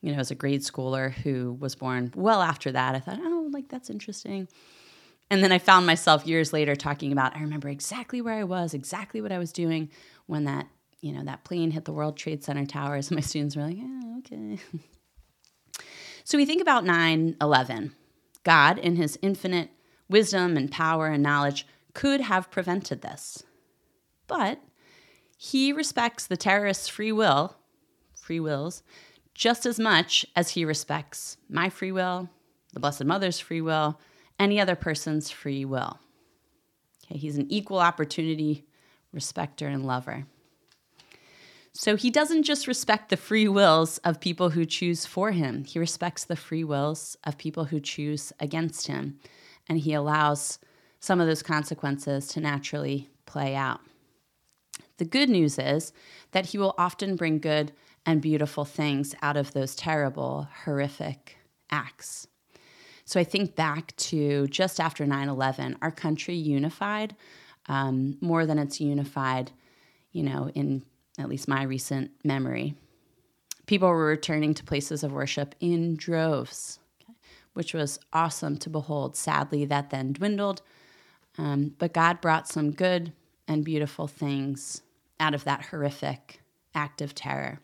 you 0.01 0.11
know, 0.11 0.19
as 0.19 0.31
a 0.31 0.35
grade 0.35 0.61
schooler 0.61 1.11
who 1.11 1.53
was 1.53 1.75
born 1.75 2.11
well 2.15 2.41
after 2.41 2.71
that, 2.71 2.95
I 2.95 2.99
thought, 2.99 3.19
oh, 3.21 3.49
like 3.51 3.69
that's 3.69 3.89
interesting. 3.89 4.47
And 5.29 5.43
then 5.43 5.51
I 5.51 5.59
found 5.59 5.85
myself 5.85 6.27
years 6.27 6.51
later 6.51 6.75
talking 6.75 7.11
about, 7.11 7.35
I 7.37 7.41
remember 7.41 7.69
exactly 7.69 8.21
where 8.21 8.33
I 8.33 8.43
was, 8.43 8.73
exactly 8.73 9.21
what 9.21 9.31
I 9.31 9.37
was 9.37 9.53
doing 9.53 9.89
when 10.25 10.43
that, 10.43 10.67
you 10.99 11.13
know, 11.13 11.23
that 11.23 11.45
plane 11.45 11.71
hit 11.71 11.85
the 11.85 11.93
World 11.93 12.17
Trade 12.17 12.43
Center 12.43 12.65
towers. 12.65 13.07
And 13.11 13.15
my 13.15 13.21
students 13.21 13.55
were 13.55 13.63
like, 13.63 13.77
yeah, 13.77 14.17
okay. 14.19 14.57
So 16.23 16.37
we 16.37 16.45
think 16.45 16.61
about 16.61 16.85
9 16.85 17.37
11. 17.41 17.95
God, 18.43 18.77
in 18.77 18.95
his 18.95 19.17
infinite 19.21 19.69
wisdom 20.07 20.55
and 20.55 20.71
power 20.71 21.07
and 21.07 21.23
knowledge, 21.23 21.65
could 21.93 22.21
have 22.21 22.51
prevented 22.51 23.01
this. 23.01 23.43
But 24.27 24.61
he 25.35 25.73
respects 25.73 26.27
the 26.27 26.37
terrorists' 26.37 26.87
free 26.87 27.11
will, 27.11 27.55
free 28.15 28.39
wills, 28.39 28.83
just 29.41 29.65
as 29.65 29.79
much 29.79 30.23
as 30.35 30.51
he 30.51 30.63
respects 30.63 31.35
my 31.49 31.67
free 31.67 31.91
will, 31.91 32.29
the 32.73 32.79
Blessed 32.79 33.05
Mother's 33.05 33.39
free 33.39 33.59
will, 33.59 33.99
any 34.37 34.61
other 34.61 34.75
person's 34.75 35.31
free 35.31 35.65
will. 35.65 35.99
Okay, 37.03 37.17
he's 37.17 37.39
an 37.39 37.47
equal 37.51 37.79
opportunity 37.79 38.67
respecter 39.11 39.67
and 39.67 39.83
lover. 39.83 40.27
So 41.73 41.95
he 41.95 42.11
doesn't 42.11 42.43
just 42.43 42.67
respect 42.67 43.09
the 43.09 43.17
free 43.17 43.47
wills 43.47 43.97
of 44.03 44.21
people 44.21 44.51
who 44.51 44.63
choose 44.63 45.07
for 45.07 45.31
him, 45.31 45.63
he 45.63 45.79
respects 45.79 46.23
the 46.23 46.35
free 46.35 46.63
wills 46.63 47.17
of 47.23 47.39
people 47.39 47.65
who 47.65 47.79
choose 47.79 48.31
against 48.39 48.85
him. 48.85 49.19
And 49.67 49.79
he 49.79 49.95
allows 49.95 50.59
some 50.99 51.19
of 51.19 51.25
those 51.25 51.41
consequences 51.41 52.27
to 52.27 52.41
naturally 52.41 53.09
play 53.25 53.55
out. 53.55 53.79
The 54.97 55.05
good 55.05 55.29
news 55.29 55.57
is 55.57 55.93
that 56.29 56.45
he 56.47 56.59
will 56.59 56.75
often 56.77 57.15
bring 57.15 57.39
good 57.39 57.71
and 58.05 58.21
beautiful 58.21 58.65
things 58.65 59.15
out 59.21 59.37
of 59.37 59.53
those 59.53 59.75
terrible, 59.75 60.47
horrific 60.63 61.37
acts. 61.69 62.27
So 63.05 63.19
I 63.19 63.23
think 63.23 63.55
back 63.55 63.95
to 63.97 64.47
just 64.47 64.79
after 64.79 65.05
9 65.05 65.29
11, 65.29 65.77
our 65.81 65.91
country 65.91 66.35
unified 66.35 67.15
um, 67.67 68.17
more 68.21 68.45
than 68.45 68.57
it's 68.57 68.81
unified, 68.81 69.51
you 70.11 70.23
know, 70.23 70.49
in 70.55 70.83
at 71.19 71.29
least 71.29 71.47
my 71.47 71.63
recent 71.63 72.11
memory. 72.23 72.75
People 73.65 73.89
were 73.89 74.05
returning 74.05 74.53
to 74.55 74.63
places 74.63 75.03
of 75.03 75.11
worship 75.11 75.55
in 75.59 75.95
droves, 75.95 76.79
which 77.53 77.73
was 77.73 77.99
awesome 78.11 78.57
to 78.57 78.69
behold. 78.69 79.15
Sadly, 79.15 79.65
that 79.65 79.89
then 79.89 80.13
dwindled, 80.13 80.61
um, 81.37 81.75
but 81.77 81.93
God 81.93 82.21
brought 82.21 82.47
some 82.47 82.71
good 82.71 83.13
and 83.47 83.63
beautiful 83.63 84.07
things 84.07 84.81
out 85.19 85.33
of 85.33 85.43
that 85.43 85.65
horrific 85.65 86.41
act 86.73 87.01
of 87.01 87.13
terror. 87.13 87.59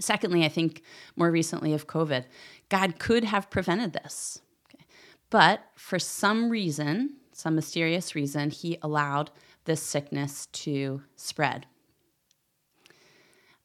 Secondly, 0.00 0.44
I 0.44 0.48
think 0.48 0.82
more 1.16 1.30
recently 1.30 1.72
of 1.72 1.86
COVID, 1.86 2.24
God 2.68 2.98
could 2.98 3.24
have 3.24 3.50
prevented 3.50 3.92
this. 3.92 4.40
Okay. 4.68 4.84
But 5.30 5.60
for 5.74 5.98
some 5.98 6.50
reason, 6.50 7.16
some 7.32 7.54
mysterious 7.54 8.14
reason, 8.14 8.50
he 8.50 8.78
allowed 8.82 9.30
this 9.64 9.82
sickness 9.82 10.46
to 10.46 11.02
spread. 11.16 11.66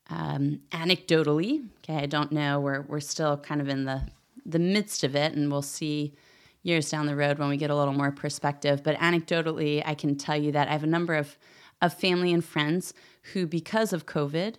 Um, 0.09 0.59
anecdotally, 0.71 1.69
okay, 1.77 2.03
I 2.03 2.05
don't 2.05 2.33
know, 2.33 2.59
we're, 2.59 2.81
we're 2.81 2.99
still 2.99 3.37
kind 3.37 3.61
of 3.61 3.69
in 3.69 3.85
the, 3.85 4.01
the 4.45 4.59
midst 4.59 5.05
of 5.05 5.15
it, 5.15 5.33
and 5.33 5.49
we'll 5.49 5.61
see 5.61 6.15
years 6.63 6.89
down 6.89 7.05
the 7.05 7.15
road 7.15 7.39
when 7.39 7.47
we 7.47 7.55
get 7.55 7.69
a 7.69 7.75
little 7.75 7.93
more 7.93 8.11
perspective. 8.11 8.83
But 8.83 8.97
anecdotally, 8.97 9.81
I 9.85 9.95
can 9.95 10.17
tell 10.17 10.35
you 10.35 10.51
that 10.51 10.67
I 10.67 10.71
have 10.71 10.83
a 10.83 10.87
number 10.87 11.15
of, 11.15 11.37
of 11.81 11.93
family 11.93 12.33
and 12.33 12.43
friends 12.43 12.93
who, 13.33 13.47
because 13.47 13.93
of 13.93 14.05
COVID, 14.05 14.55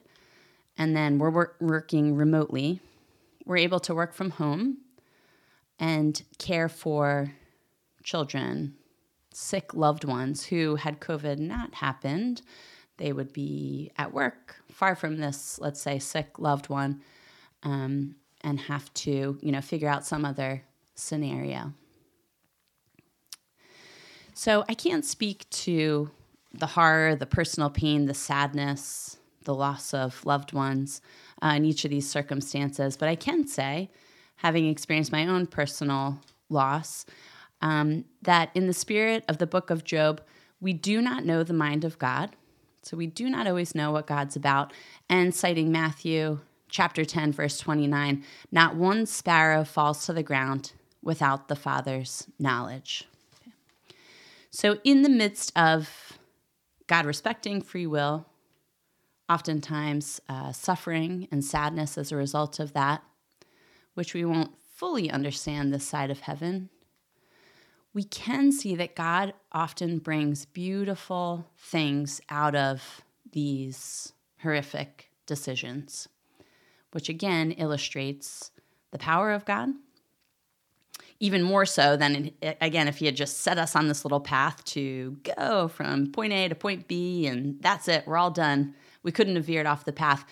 and 0.76 0.96
then 0.96 1.18
we're 1.18 1.30
work, 1.30 1.56
working 1.60 2.14
remotely, 2.14 2.80
we're 3.44 3.58
able 3.58 3.80
to 3.80 3.94
work 3.94 4.14
from 4.14 4.30
home 4.30 4.78
and 5.78 6.22
care 6.38 6.68
for 6.68 7.32
children, 8.02 8.74
sick 9.32 9.74
loved 9.74 10.04
ones 10.04 10.46
who, 10.46 10.76
had 10.76 11.00
COVID 11.00 11.38
not 11.38 11.74
happened, 11.74 12.42
they 12.98 13.12
would 13.12 13.32
be 13.32 13.90
at 13.96 14.12
work 14.12 14.56
far 14.70 14.94
from 14.94 15.18
this, 15.18 15.58
let's 15.58 15.80
say, 15.80 15.98
sick 15.98 16.38
loved 16.38 16.68
one, 16.68 17.00
um, 17.62 18.14
and 18.42 18.60
have 18.60 18.92
to, 18.94 19.38
you 19.40 19.52
know, 19.52 19.60
figure 19.60 19.88
out 19.88 20.06
some 20.06 20.24
other 20.24 20.62
scenario. 20.94 21.72
So 24.34 24.64
I 24.68 24.74
can't 24.74 25.04
speak 25.04 25.48
to 25.50 26.10
the 26.52 26.66
horror, 26.66 27.16
the 27.16 27.26
personal 27.26 27.70
pain, 27.70 28.06
the 28.06 28.14
sadness, 28.14 29.18
the 29.44 29.54
loss 29.54 29.92
of 29.94 30.24
loved 30.24 30.52
ones 30.52 31.00
uh, 31.42 31.54
in 31.56 31.64
each 31.64 31.84
of 31.84 31.90
these 31.90 32.08
circumstances, 32.08 32.96
but 32.96 33.08
I 33.08 33.16
can 33.16 33.46
say, 33.46 33.90
having 34.36 34.68
experienced 34.68 35.12
my 35.12 35.26
own 35.26 35.46
personal 35.46 36.20
loss, 36.48 37.06
um, 37.60 38.04
that 38.22 38.50
in 38.54 38.66
the 38.66 38.72
spirit 38.72 39.24
of 39.28 39.38
the 39.38 39.46
book 39.46 39.70
of 39.70 39.84
Job, 39.84 40.20
we 40.60 40.72
do 40.72 41.00
not 41.00 41.24
know 41.24 41.42
the 41.42 41.52
mind 41.52 41.84
of 41.84 41.98
God. 41.98 42.30
So 42.82 42.96
we 42.96 43.06
do 43.06 43.30
not 43.30 43.46
always 43.46 43.74
know 43.74 43.92
what 43.92 44.06
God's 44.06 44.36
about. 44.36 44.72
And 45.08 45.34
citing 45.34 45.70
Matthew 45.70 46.40
chapter 46.68 47.04
10, 47.04 47.32
verse 47.32 47.58
29, 47.58 48.24
not 48.50 48.74
one 48.74 49.06
sparrow 49.06 49.64
falls 49.64 50.06
to 50.06 50.12
the 50.12 50.22
ground 50.22 50.72
without 51.02 51.48
the 51.48 51.56
Father's 51.56 52.26
knowledge. 52.38 53.04
So, 54.50 54.78
in 54.84 55.02
the 55.02 55.08
midst 55.08 55.52
of 55.56 56.18
God 56.86 57.06
respecting 57.06 57.62
free 57.62 57.86
will, 57.86 58.26
oftentimes 59.32 60.20
uh, 60.28 60.52
suffering 60.52 61.26
and 61.32 61.42
sadness 61.42 61.96
as 61.96 62.12
a 62.12 62.16
result 62.16 62.60
of 62.60 62.74
that, 62.74 63.02
which 63.94 64.12
we 64.12 64.24
won't 64.24 64.52
fully 64.74 65.10
understand 65.10 65.72
this 65.72 65.86
side 65.86 66.10
of 66.10 66.20
heaven, 66.20 66.68
we 67.94 68.04
can 68.04 68.52
see 68.52 68.74
that 68.74 68.94
God 68.94 69.32
often 69.50 69.98
brings 69.98 70.44
beautiful 70.44 71.46
things 71.58 72.20
out 72.28 72.54
of 72.54 73.02
these 73.32 74.12
horrific 74.42 75.10
decisions, 75.26 76.08
which 76.92 77.08
again 77.08 77.52
illustrates 77.52 78.50
the 78.90 78.98
power 78.98 79.32
of 79.32 79.46
God 79.46 79.70
even 81.22 81.40
more 81.40 81.64
so 81.64 81.96
than 81.96 82.32
again 82.60 82.88
if 82.88 82.96
he 82.96 83.06
had 83.06 83.14
just 83.14 83.38
set 83.42 83.56
us 83.56 83.76
on 83.76 83.86
this 83.86 84.04
little 84.04 84.18
path 84.18 84.64
to 84.64 85.16
go 85.36 85.68
from 85.68 86.10
point 86.10 86.32
A 86.32 86.48
to 86.48 86.56
point 86.56 86.88
B 86.88 87.28
and 87.28 87.62
that's 87.62 87.86
it, 87.86 88.04
we're 88.08 88.16
all 88.16 88.32
done. 88.32 88.74
We 89.02 89.12
couldn't 89.12 89.36
have 89.36 89.44
veered 89.44 89.66
off 89.66 89.84
the 89.84 89.92
path. 89.92 90.24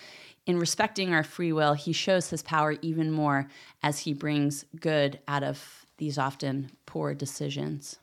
In 0.47 0.59
respecting 0.59 1.13
our 1.13 1.23
free 1.23 1.53
will, 1.53 1.75
he 1.75 1.93
shows 1.93 2.31
his 2.31 2.43
power 2.43 2.77
even 2.83 3.11
more 3.11 3.49
as 3.83 4.01
he 4.01 4.15
brings 4.15 4.65
good 4.81 5.21
out 5.29 5.43
of 5.43 5.87
these 5.99 6.19
often 6.19 6.71
poor 6.87 7.15
decisions. 7.15 7.99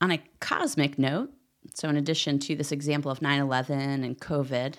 On 0.00 0.12
a 0.12 0.22
cosmic 0.40 0.98
note, 0.98 1.32
so 1.74 1.88
in 1.88 1.96
addition 1.96 2.38
to 2.40 2.54
this 2.54 2.70
example 2.70 3.10
of 3.10 3.22
9 3.22 3.40
11 3.40 4.04
and 4.04 4.20
COVID, 4.20 4.74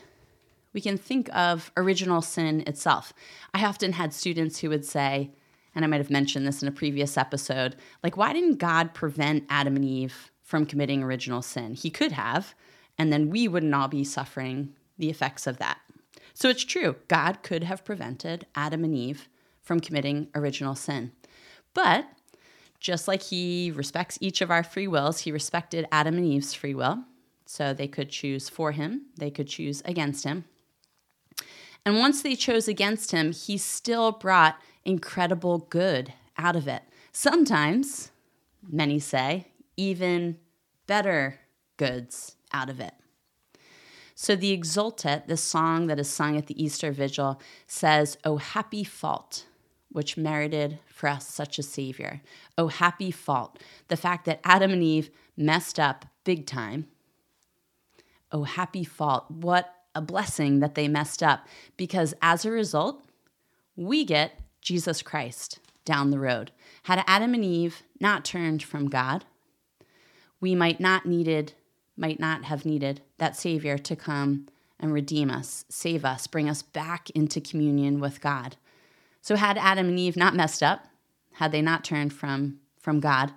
we 0.73 0.81
can 0.81 0.97
think 0.97 1.29
of 1.35 1.71
original 1.75 2.21
sin 2.21 2.63
itself. 2.67 3.11
I 3.53 3.65
often 3.65 3.93
had 3.93 4.13
students 4.13 4.59
who 4.59 4.69
would 4.69 4.85
say, 4.85 5.31
and 5.75 5.83
I 5.83 5.87
might 5.87 5.97
have 5.97 6.09
mentioned 6.09 6.47
this 6.47 6.61
in 6.61 6.67
a 6.67 6.71
previous 6.71 7.17
episode, 7.17 7.75
like, 8.03 8.17
why 8.17 8.33
didn't 8.33 8.57
God 8.57 8.93
prevent 8.93 9.45
Adam 9.49 9.75
and 9.75 9.85
Eve 9.85 10.31
from 10.43 10.65
committing 10.65 11.03
original 11.03 11.41
sin? 11.41 11.73
He 11.73 11.89
could 11.89 12.11
have, 12.11 12.53
and 12.99 13.12
then 13.12 13.29
we 13.29 13.47
wouldn't 13.47 13.73
all 13.73 13.88
be 13.88 14.03
suffering 14.03 14.73
the 14.97 15.09
effects 15.09 15.47
of 15.47 15.57
that. 15.57 15.79
So 16.33 16.49
it's 16.49 16.65
true, 16.65 16.97
God 17.07 17.41
could 17.41 17.63
have 17.63 17.85
prevented 17.85 18.45
Adam 18.53 18.83
and 18.83 18.93
Eve 18.93 19.29
from 19.62 19.79
committing 19.79 20.27
original 20.35 20.75
sin. 20.75 21.13
But 21.73 22.05
just 22.79 23.07
like 23.07 23.23
he 23.23 23.71
respects 23.71 24.17
each 24.21 24.41
of 24.41 24.51
our 24.51 24.63
free 24.63 24.88
wills, 24.88 25.21
he 25.21 25.31
respected 25.31 25.88
Adam 25.91 26.15
and 26.15 26.25
Eve's 26.25 26.53
free 26.53 26.75
will. 26.75 27.03
So 27.45 27.73
they 27.73 27.88
could 27.88 28.09
choose 28.09 28.47
for 28.47 28.73
him, 28.73 29.07
they 29.17 29.31
could 29.31 29.47
choose 29.47 29.81
against 29.85 30.23
him. 30.23 30.45
And 31.85 31.97
once 31.97 32.21
they 32.21 32.35
chose 32.35 32.67
against 32.67 33.12
him, 33.12 33.31
he 33.31 33.57
still 33.57 34.12
brought 34.12 34.62
incredible 34.85 35.59
good 35.69 36.13
out 36.38 36.55
of 36.55 36.67
it. 36.67 36.83
Sometimes, 37.12 38.12
many 38.67 38.99
say, 38.99 39.47
even 39.77 40.38
better 40.85 41.39
goods 41.77 42.35
out 42.51 42.69
of 42.69 42.79
it. 42.79 42.93
So 44.15 44.35
the 44.35 44.57
Exultet, 44.57 45.27
this 45.27 45.41
song 45.41 45.88
that 45.88 45.99
is 45.99 46.09
sung 46.09 46.38
at 46.38 46.47
the 46.47 46.62
Easter 46.62 46.91
Vigil, 46.91 47.39
says, 47.67 48.17
O 48.25 48.38
happy 48.38 48.83
fault, 48.83 49.45
which 49.91 50.17
merited 50.17 50.79
for 50.88 51.07
us 51.07 51.27
such 51.27 51.57
a 51.57 51.63
Savior. 51.63 52.21
O 52.57 52.67
happy 52.67 53.12
fault, 53.12 53.63
the 53.88 53.95
fact 53.95 54.25
that 54.25 54.41
Adam 54.43 54.71
and 54.71 54.83
Eve 54.83 55.09
messed 55.38 55.79
up 55.79 56.05
big 56.25 56.45
time. 56.45 56.88
Oh, 58.31 58.43
happy 58.43 58.83
fault, 58.83 59.31
what 59.31 59.73
a 59.95 60.01
blessing 60.01 60.59
that 60.59 60.75
they 60.75 60.88
messed 60.88 61.23
up, 61.23 61.47
because 61.77 62.13
as 62.21 62.45
a 62.45 62.51
result, 62.51 63.01
we 63.75 64.05
get 64.05 64.39
Jesus 64.62 65.01
Christ 65.01 65.59
down 65.85 66.12
the 66.12 66.19
road. 66.19 66.51
Had 66.83 67.03
Adam 67.07 67.33
and 67.33 67.43
Eve 67.43 67.81
not 67.99 68.25
turned 68.25 68.62
from 68.62 68.89
God, 68.89 69.25
we 70.39 70.53
might 70.53 70.79
not 70.79 71.05
needed 71.05 71.53
might 71.99 72.19
not 72.19 72.45
have 72.45 72.65
needed 72.65 73.01
that 73.17 73.35
savior 73.35 73.77
to 73.77 73.95
come 73.95 74.47
and 74.79 74.93
redeem 74.93 75.29
us, 75.29 75.65
save 75.69 76.05
us, 76.05 76.25
bring 76.27 76.49
us 76.49 76.62
back 76.62 77.09
into 77.12 77.41
communion 77.41 77.99
with 77.99 78.21
God. 78.21 78.55
So 79.21 79.35
had 79.35 79.57
Adam 79.57 79.89
and 79.89 79.99
Eve 79.99 80.15
not 80.15 80.35
messed 80.35 80.63
up, 80.63 80.85
had 81.33 81.51
they 81.51 81.62
not 81.62 81.83
turned 81.83 82.13
from 82.13 82.59
from 82.79 83.01
God, 83.01 83.33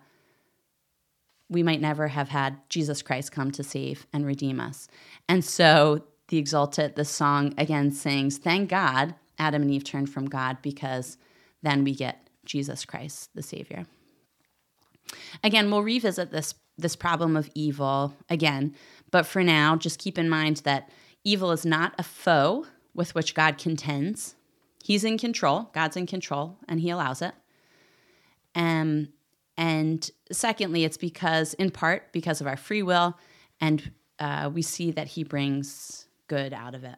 we 1.48 1.62
might 1.62 1.80
never 1.80 2.08
have 2.08 2.28
had 2.28 2.58
Jesus 2.68 3.02
Christ 3.02 3.32
come 3.32 3.50
to 3.50 3.64
save 3.64 4.06
and 4.12 4.24
redeem 4.24 4.60
us. 4.60 4.88
And 5.28 5.44
so 5.44 6.04
the 6.28 6.40
Exultet, 6.40 6.94
the 6.94 7.04
song 7.04 7.52
again 7.58 7.90
sings, 7.90 8.38
Thank 8.38 8.70
God 8.70 9.14
Adam 9.38 9.62
and 9.62 9.70
Eve 9.70 9.84
turned 9.84 10.08
from 10.08 10.26
God 10.26 10.58
because 10.62 11.18
then 11.62 11.84
we 11.84 11.94
get 11.94 12.30
Jesus 12.44 12.84
Christ, 12.84 13.30
the 13.34 13.42
Savior. 13.42 13.86
Again, 15.44 15.70
we'll 15.70 15.82
revisit 15.82 16.30
this 16.30 16.54
this 16.78 16.96
problem 16.96 17.36
of 17.36 17.50
evil 17.54 18.14
again, 18.28 18.74
but 19.10 19.26
for 19.26 19.42
now, 19.42 19.76
just 19.76 19.98
keep 19.98 20.18
in 20.18 20.28
mind 20.28 20.58
that 20.58 20.90
evil 21.22 21.52
is 21.52 21.66
not 21.66 21.94
a 21.98 22.02
foe 22.02 22.66
with 22.94 23.14
which 23.14 23.34
God 23.34 23.58
contends. 23.58 24.34
He's 24.82 25.04
in 25.04 25.18
control. 25.18 25.70
God's 25.72 25.96
in 25.96 26.06
control, 26.06 26.58
and 26.68 26.80
He 26.80 26.90
allows 26.90 27.22
it. 27.22 27.34
Um, 28.54 29.08
and 29.56 30.10
secondly, 30.30 30.84
it's 30.84 30.96
because, 30.96 31.54
in 31.54 31.70
part, 31.70 32.12
because 32.12 32.40
of 32.40 32.46
our 32.46 32.56
free 32.56 32.82
will, 32.82 33.16
and 33.60 33.92
uh, 34.18 34.50
we 34.52 34.62
see 34.62 34.90
that 34.92 35.08
He 35.08 35.24
brings 35.24 36.06
good 36.26 36.52
out 36.52 36.74
of 36.74 36.84
it. 36.84 36.96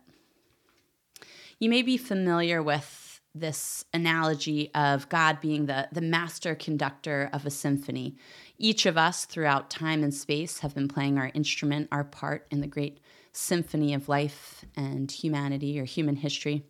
You 1.59 1.69
may 1.69 1.83
be 1.83 1.97
familiar 1.97 2.63
with 2.63 3.21
this 3.35 3.85
analogy 3.93 4.71
of 4.75 5.09
God 5.09 5.41
being 5.41 5.67
the, 5.67 5.89
the 5.91 6.01
master 6.01 6.55
conductor 6.55 7.29
of 7.33 7.45
a 7.45 7.51
symphony. 7.51 8.17
Each 8.59 8.87
of 8.87 8.97
us 8.97 9.25
throughout 9.25 9.71
time 9.71 10.03
and 10.03 10.15
space 10.15 10.61
have 10.61 10.75
been 10.75 10.89
playing 10.89 11.19
our 11.19 11.31
instrument, 11.35 11.89
our 11.91 12.05
part 12.05 12.47
in 12.51 12.61
the 12.61 12.67
great 12.67 13.01
symphony 13.33 13.95
of 13.95 14.09
life 14.09 14.65
and 14.77 15.11
humanity 15.11 15.79
or 15.81 15.85
human 15.85 16.17
history. 16.17 16.63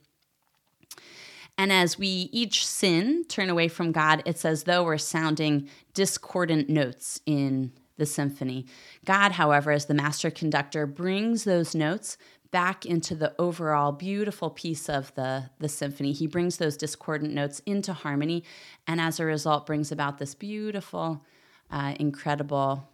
And 1.56 1.72
as 1.72 1.98
we 1.98 2.28
each 2.32 2.66
sin, 2.66 3.24
turn 3.28 3.50
away 3.50 3.68
from 3.68 3.92
God, 3.92 4.22
it's 4.26 4.44
as 4.44 4.64
though 4.64 4.84
we're 4.84 4.98
sounding 4.98 5.68
discordant 5.92 6.68
notes 6.68 7.20
in 7.26 7.72
the 7.96 8.06
symphony. 8.06 8.66
God, 9.04 9.32
however, 9.32 9.70
as 9.70 9.86
the 9.86 9.94
master 9.94 10.30
conductor, 10.30 10.86
brings 10.86 11.44
those 11.44 11.74
notes 11.74 12.16
back 12.50 12.84
into 12.86 13.14
the 13.14 13.34
overall 13.38 13.92
beautiful 13.92 14.50
piece 14.50 14.88
of 14.88 15.14
the, 15.14 15.50
the 15.58 15.68
symphony. 15.68 16.12
He 16.12 16.26
brings 16.26 16.56
those 16.56 16.76
discordant 16.76 17.32
notes 17.32 17.60
into 17.66 17.92
harmony, 17.92 18.42
and 18.86 19.00
as 19.00 19.20
a 19.20 19.24
result, 19.24 19.66
brings 19.66 19.92
about 19.92 20.18
this 20.18 20.34
beautiful, 20.34 21.24
uh, 21.74 21.94
incredible 21.98 22.88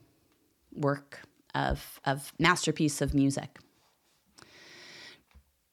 work 0.74 1.20
of, 1.54 2.00
of 2.06 2.32
masterpiece 2.38 3.02
of 3.02 3.14
music. 3.14 3.58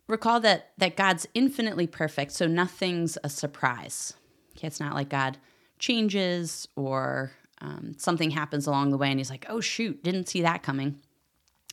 Recall 0.07 0.41
that, 0.41 0.71
that 0.77 0.97
God's 0.97 1.25
infinitely 1.33 1.87
perfect, 1.87 2.33
so 2.33 2.47
nothing's 2.47 3.17
a 3.23 3.29
surprise. 3.29 4.13
Okay, 4.55 4.67
it's 4.67 4.79
not 4.79 4.93
like 4.93 5.09
God 5.09 5.37
changes 5.79 6.67
or 6.75 7.31
um, 7.61 7.95
something 7.97 8.31
happens 8.31 8.67
along 8.67 8.91
the 8.91 8.97
way 8.97 9.09
and 9.09 9.19
he's 9.19 9.29
like, 9.29 9.45
oh, 9.49 9.61
shoot, 9.61 10.03
didn't 10.03 10.27
see 10.27 10.41
that 10.41 10.63
coming. 10.63 10.99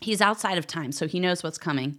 He's 0.00 0.20
outside 0.20 0.58
of 0.58 0.66
time, 0.66 0.92
so 0.92 1.06
he 1.06 1.18
knows 1.18 1.42
what's 1.42 1.58
coming. 1.58 1.98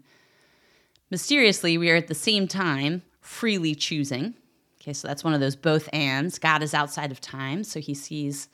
Mysteriously, 1.12 1.78
we 1.78 1.89
are 1.89 1.95
at 1.95 2.08
the 2.08 2.15
same 2.15 2.48
time 2.48 3.02
freely 3.19 3.76
choosing. 3.76 4.36
Okay, 4.82 4.93
so 4.93 5.08
that's 5.08 5.24
one 5.24 5.34
of 5.34 5.39
those 5.39 5.56
both 5.56 5.89
ands. 5.91 6.39
God 6.39 6.62
is 6.62 6.74
outside 6.74 7.12
of 7.12 7.19
time, 7.19 7.63
so 7.63 7.80
he 7.80 7.93
sees 7.93 8.48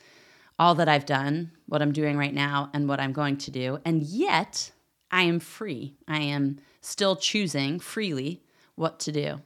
all 0.58 0.74
that 0.76 0.88
I've 0.88 1.06
done, 1.06 1.50
what 1.66 1.82
I'm 1.82 1.92
doing 1.92 2.16
right 2.16 2.34
now, 2.34 2.70
and 2.72 2.88
what 2.88 3.00
I'm 3.00 3.12
going 3.12 3.36
to 3.38 3.50
do. 3.50 3.78
And 3.84 4.02
yet, 4.02 4.70
I 5.10 5.22
am 5.22 5.40
free. 5.40 5.94
I 6.08 6.20
am 6.20 6.58
still 6.80 7.16
choosing 7.16 7.80
freely 7.80 8.42
what 8.74 9.00
to 9.00 9.12
do. 9.12 9.40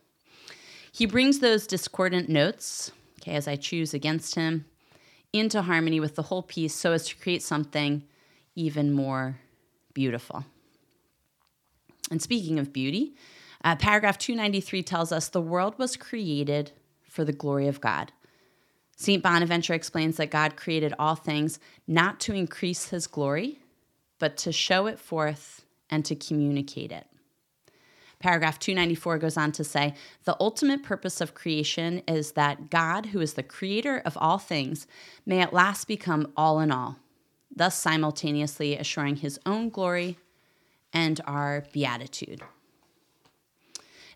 He 0.92 1.06
brings 1.06 1.40
those 1.40 1.66
discordant 1.66 2.28
notes, 2.28 2.90
okay, 3.20 3.34
as 3.34 3.46
I 3.46 3.56
choose 3.56 3.92
against 3.92 4.34
him, 4.34 4.64
into 5.32 5.62
harmony 5.62 6.00
with 6.00 6.14
the 6.14 6.22
whole 6.22 6.42
piece 6.42 6.74
so 6.74 6.92
as 6.92 7.06
to 7.08 7.16
create 7.16 7.42
something 7.42 8.04
even 8.54 8.92
more 8.92 9.38
beautiful. 9.92 10.44
And 12.10 12.22
speaking 12.22 12.58
of 12.58 12.72
beauty, 12.72 13.14
uh, 13.64 13.76
paragraph 13.76 14.16
293 14.16 14.82
tells 14.82 15.12
us 15.12 15.28
the 15.28 15.40
world 15.40 15.78
was 15.78 15.96
created 15.96 16.72
for 17.08 17.24
the 17.24 17.32
glory 17.32 17.66
of 17.66 17.80
God. 17.80 18.12
St. 18.96 19.22
Bonaventure 19.22 19.74
explains 19.74 20.16
that 20.16 20.30
God 20.30 20.56
created 20.56 20.94
all 20.98 21.14
things 21.14 21.58
not 21.86 22.18
to 22.20 22.34
increase 22.34 22.88
his 22.88 23.06
glory, 23.06 23.60
but 24.18 24.38
to 24.38 24.52
show 24.52 24.86
it 24.86 24.98
forth 24.98 25.66
and 25.90 26.04
to 26.06 26.16
communicate 26.16 26.90
it. 26.90 27.06
Paragraph 28.18 28.58
294 28.58 29.18
goes 29.18 29.36
on 29.36 29.52
to 29.52 29.62
say 29.62 29.94
The 30.24 30.36
ultimate 30.40 30.82
purpose 30.82 31.20
of 31.20 31.34
creation 31.34 32.02
is 32.08 32.32
that 32.32 32.70
God, 32.70 33.06
who 33.06 33.20
is 33.20 33.34
the 33.34 33.42
creator 33.42 33.98
of 33.98 34.16
all 34.18 34.38
things, 34.38 34.86
may 35.26 35.40
at 35.40 35.52
last 35.52 35.86
become 35.86 36.32
all 36.34 36.58
in 36.60 36.72
all, 36.72 36.96
thus 37.54 37.78
simultaneously 37.78 38.76
assuring 38.76 39.16
his 39.16 39.38
own 39.44 39.68
glory 39.68 40.16
and 40.94 41.20
our 41.26 41.64
beatitude. 41.72 42.40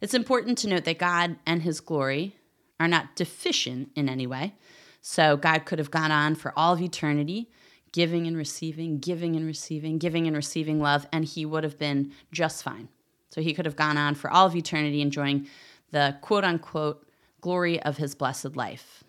It's 0.00 0.14
important 0.14 0.56
to 0.58 0.68
note 0.68 0.84
that 0.84 0.98
God 0.98 1.36
and 1.44 1.60
his 1.60 1.80
glory 1.80 2.36
are 2.80 2.88
not 2.88 3.14
deficient 3.14 3.90
in 3.94 4.08
any 4.08 4.26
way. 4.26 4.54
So 5.02 5.36
God 5.36 5.64
could 5.64 5.78
have 5.78 5.90
gone 5.90 6.10
on 6.10 6.34
for 6.34 6.52
all 6.56 6.72
of 6.72 6.82
eternity, 6.82 7.50
giving 7.92 8.26
and 8.26 8.36
receiving, 8.36 8.98
giving 8.98 9.36
and 9.36 9.46
receiving, 9.46 9.98
giving 9.98 10.26
and 10.26 10.34
receiving 10.34 10.80
love, 10.80 11.06
and 11.12 11.24
he 11.24 11.46
would 11.46 11.62
have 11.62 11.78
been 11.78 12.12
just 12.32 12.62
fine. 12.62 12.88
So 13.30 13.40
he 13.40 13.54
could 13.54 13.66
have 13.66 13.76
gone 13.76 13.96
on 13.96 14.14
for 14.14 14.30
all 14.30 14.46
of 14.46 14.56
eternity 14.56 15.00
enjoying 15.00 15.46
the 15.92 16.16
quote 16.20 16.44
unquote 16.44 17.06
glory 17.40 17.80
of 17.82 17.96
his 17.96 18.14
blessed 18.14 18.56
life. 18.56 19.04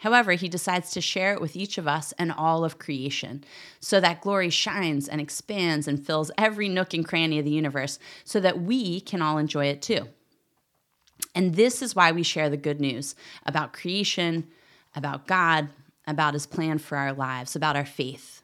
However, 0.00 0.32
he 0.32 0.48
decides 0.48 0.90
to 0.90 1.00
share 1.00 1.32
it 1.32 1.40
with 1.40 1.56
each 1.56 1.78
of 1.78 1.88
us 1.88 2.12
and 2.18 2.30
all 2.30 2.64
of 2.64 2.78
creation, 2.78 3.44
so 3.80 3.98
that 4.00 4.20
glory 4.20 4.50
shines 4.50 5.08
and 5.08 5.20
expands 5.20 5.88
and 5.88 6.04
fills 6.04 6.30
every 6.36 6.68
nook 6.68 6.92
and 6.92 7.06
cranny 7.06 7.38
of 7.38 7.44
the 7.44 7.50
universe, 7.50 7.98
so 8.24 8.38
that 8.40 8.60
we 8.60 9.00
can 9.00 9.22
all 9.22 9.38
enjoy 9.38 9.66
it 9.66 9.80
too. 9.80 10.08
And 11.36 11.54
this 11.54 11.82
is 11.82 11.94
why 11.94 12.10
we 12.10 12.24
share 12.24 12.50
the 12.50 12.56
good 12.56 12.80
news 12.80 13.14
about 13.44 13.72
creation, 13.72 14.48
about 14.96 15.28
God, 15.28 15.68
about 16.08 16.34
his 16.34 16.46
plan 16.46 16.78
for 16.78 16.98
our 16.98 17.12
lives, 17.12 17.54
about 17.54 17.76
our 17.76 17.86
faith 17.86 18.42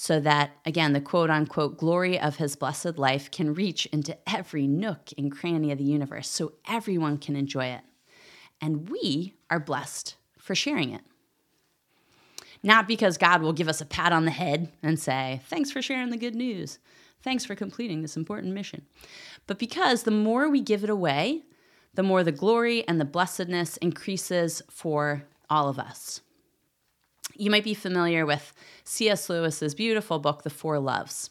so 0.00 0.18
that, 0.18 0.52
again, 0.64 0.94
the 0.94 1.00
quote 1.02 1.28
unquote 1.28 1.76
glory 1.76 2.18
of 2.18 2.36
his 2.36 2.56
blessed 2.56 2.96
life 2.96 3.30
can 3.30 3.52
reach 3.52 3.84
into 3.92 4.16
every 4.26 4.66
nook 4.66 5.10
and 5.18 5.30
cranny 5.30 5.72
of 5.72 5.76
the 5.76 5.84
universe 5.84 6.26
so 6.26 6.54
everyone 6.66 7.18
can 7.18 7.36
enjoy 7.36 7.66
it. 7.66 7.82
And 8.62 8.88
we 8.88 9.34
are 9.50 9.60
blessed 9.60 10.16
for 10.38 10.54
sharing 10.54 10.94
it. 10.94 11.02
Not 12.62 12.88
because 12.88 13.18
God 13.18 13.42
will 13.42 13.52
give 13.52 13.68
us 13.68 13.82
a 13.82 13.84
pat 13.84 14.10
on 14.10 14.24
the 14.24 14.30
head 14.30 14.72
and 14.82 14.98
say, 14.98 15.42
Thanks 15.44 15.70
for 15.70 15.82
sharing 15.82 16.08
the 16.08 16.16
good 16.16 16.34
news. 16.34 16.78
Thanks 17.22 17.44
for 17.44 17.54
completing 17.54 18.00
this 18.00 18.16
important 18.16 18.54
mission. 18.54 18.86
But 19.46 19.58
because 19.58 20.04
the 20.04 20.10
more 20.10 20.48
we 20.48 20.62
give 20.62 20.82
it 20.82 20.88
away, 20.88 21.42
the 21.94 22.02
more 22.02 22.22
the 22.22 22.32
glory 22.32 22.86
and 22.86 23.00
the 23.00 23.04
blessedness 23.04 23.76
increases 23.78 24.62
for 24.70 25.24
all 25.48 25.68
of 25.68 25.78
us. 25.78 26.20
You 27.34 27.50
might 27.50 27.64
be 27.64 27.74
familiar 27.74 28.26
with 28.26 28.52
C.S. 28.84 29.28
Lewis's 29.28 29.74
beautiful 29.74 30.18
book, 30.18 30.42
The 30.42 30.50
Four 30.50 30.78
Loves. 30.78 31.30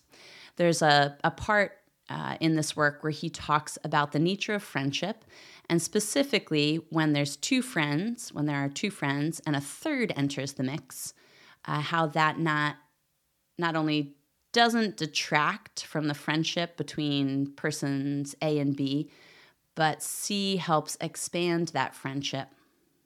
There's 0.56 0.82
a, 0.82 1.18
a 1.24 1.32
part 1.32 1.74
uh, 2.10 2.38
in 2.40 2.56
this 2.56 2.76
work 2.76 3.04
where 3.04 3.12
he 3.12 3.30
talks 3.30 3.78
about 3.84 4.12
the 4.12 4.20
nature 4.20 4.56
of 4.56 4.64
friendship, 4.64 5.24
and 5.70 5.82
specifically 5.82 6.80
when 6.90 7.14
there's 7.14 7.38
two 7.38 7.62
friends, 7.62 8.34
when 8.34 8.46
there 8.46 8.58
are 8.58 8.70
two 8.70 8.90
friends, 8.90 9.40
and 9.46 9.56
a 9.56 9.62
third 9.62 10.12
enters 10.16 10.54
the 10.54 10.64
mix, 10.64 11.14
uh, 11.66 11.82
how 11.82 12.08
that 12.08 12.40
not 12.40 12.78
not 13.58 13.76
only 13.76 14.16
doesn't 14.54 14.98
detract 14.98 15.86
from 15.86 16.08
the 16.08 16.14
friendship 16.14 16.78
between 16.78 17.52
persons 17.56 18.34
A 18.42 18.58
and 18.58 18.76
B, 18.76 19.10
but 19.76 20.02
C 20.04 20.58
helps 20.58 20.98
expand 21.00 21.70
that 21.70 21.96
friendship 21.96 22.50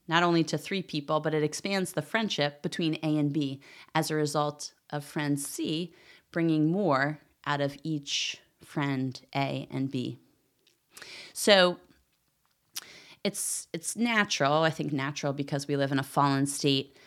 not 0.07 0.23
only 0.23 0.43
to 0.43 0.57
three 0.57 0.81
people, 0.81 1.19
but 1.19 1.33
it 1.33 1.43
expands 1.43 1.93
the 1.93 2.01
friendship 2.01 2.61
between 2.61 2.95
A 3.03 3.17
and 3.17 3.31
B 3.31 3.61
as 3.95 4.11
a 4.11 4.15
result 4.15 4.73
of 4.89 5.05
friend 5.05 5.39
C 5.39 5.93
bringing 6.31 6.71
more 6.71 7.19
out 7.45 7.61
of 7.61 7.77
each 7.83 8.37
friend 8.63 9.19
A 9.35 9.67
and 9.71 9.89
B. 9.89 10.19
So 11.33 11.77
it's 13.23 13.67
it's 13.71 13.95
natural, 13.95 14.63
I 14.63 14.69
think 14.69 14.91
natural 14.91 15.31
because 15.31 15.67
we 15.67 15.77
live 15.77 15.91
in 15.91 15.99
a 15.99 16.03
fallen 16.03 16.45
state 16.45 16.97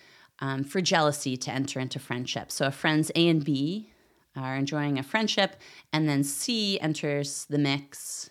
um, 0.41 0.65
for 0.65 0.81
jealousy 0.81 1.37
to 1.37 1.51
enter 1.51 1.81
into 1.81 1.99
friendship. 1.99 2.51
So 2.51 2.67
if 2.67 2.75
friends 2.75 3.11
A 3.15 3.29
and 3.29 3.45
B 3.45 3.91
are 4.35 4.57
enjoying 4.57 4.99
a 4.99 5.03
friendship, 5.03 5.57
and 5.93 6.09
then 6.09 6.23
C 6.23 6.79
enters 6.81 7.47
the 7.49 7.59
mix 7.59 8.31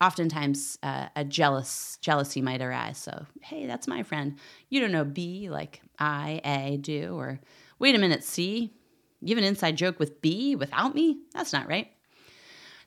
oftentimes 0.00 0.78
uh, 0.82 1.08
a 1.16 1.24
jealous 1.24 1.98
jealousy 2.00 2.40
might 2.40 2.62
arise. 2.62 2.98
So, 2.98 3.26
hey, 3.42 3.66
that's 3.66 3.88
my 3.88 4.02
friend. 4.02 4.38
You 4.68 4.80
don't 4.80 4.92
know 4.92 5.04
B 5.04 5.50
like 5.50 5.82
I, 5.98 6.40
A 6.44 6.76
do, 6.76 7.14
or 7.18 7.40
wait 7.78 7.94
a 7.94 7.98
minute, 7.98 8.24
C, 8.24 8.72
you 9.20 9.34
have 9.34 9.42
an 9.42 9.48
inside 9.48 9.76
joke 9.76 9.98
with 9.98 10.20
B 10.22 10.54
without 10.54 10.94
me? 10.94 11.18
That's 11.34 11.52
not 11.52 11.68
right. 11.68 11.90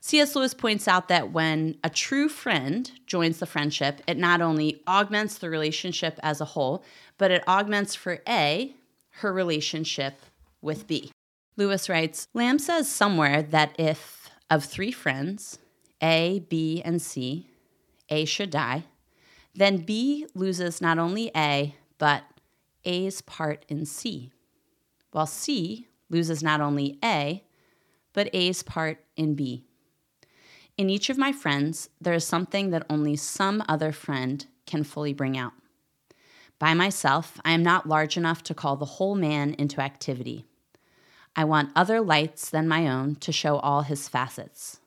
C.S. 0.03 0.35
Lewis 0.35 0.55
points 0.55 0.87
out 0.87 1.09
that 1.09 1.31
when 1.31 1.77
a 1.83 1.89
true 1.89 2.27
friend 2.27 2.89
joins 3.05 3.37
the 3.37 3.45
friendship, 3.45 4.01
it 4.07 4.17
not 4.17 4.41
only 4.41 4.81
augments 4.87 5.37
the 5.37 5.49
relationship 5.49 6.19
as 6.23 6.41
a 6.41 6.45
whole, 6.45 6.83
but 7.19 7.29
it 7.29 7.47
augments 7.47 7.93
for 7.93 8.19
A, 8.27 8.73
her 9.15 9.31
relationship 9.31 10.19
with 10.59 10.87
B. 10.87 11.11
Lewis 11.55 11.87
writes 11.87 12.27
Lamb 12.33 12.57
says 12.57 12.89
somewhere 12.89 13.43
that 13.43 13.75
if 13.77 14.31
of 14.49 14.65
three 14.65 14.91
friends, 14.91 15.59
a, 16.01 16.39
B, 16.49 16.81
and 16.83 17.01
C, 17.01 17.47
A 18.09 18.25
should 18.25 18.49
die. 18.49 18.85
Then 19.53 19.77
B 19.77 20.25
loses 20.33 20.81
not 20.81 20.97
only 20.97 21.31
A, 21.35 21.75
but 21.97 22.23
A's 22.83 23.21
part 23.21 23.65
in 23.67 23.85
C, 23.85 24.31
while 25.11 25.27
C 25.27 25.87
loses 26.09 26.41
not 26.41 26.61
only 26.61 26.97
A, 27.03 27.43
but 28.13 28.29
A's 28.33 28.63
part 28.63 29.03
in 29.15 29.35
B. 29.35 29.65
In 30.77 30.89
each 30.89 31.09
of 31.09 31.17
my 31.17 31.31
friends, 31.31 31.89
there 31.99 32.13
is 32.13 32.25
something 32.25 32.71
that 32.71 32.85
only 32.89 33.15
some 33.15 33.63
other 33.67 33.91
friend 33.91 34.45
can 34.65 34.83
fully 34.83 35.13
bring 35.13 35.37
out. 35.37 35.53
By 36.59 36.73
myself, 36.73 37.39
I 37.43 37.51
am 37.51 37.63
not 37.63 37.87
large 37.87 38.17
enough 38.17 38.43
to 38.43 38.53
call 38.53 38.75
the 38.75 38.85
whole 38.85 39.15
man 39.15 39.53
into 39.55 39.81
activity. 39.81 40.45
I 41.35 41.43
want 41.43 41.71
other 41.75 42.01
lights 42.01 42.49
than 42.49 42.67
my 42.67 42.87
own 42.87 43.15
to 43.15 43.31
show 43.31 43.57
all 43.57 43.81
his 43.81 44.07
facets. 44.07 44.80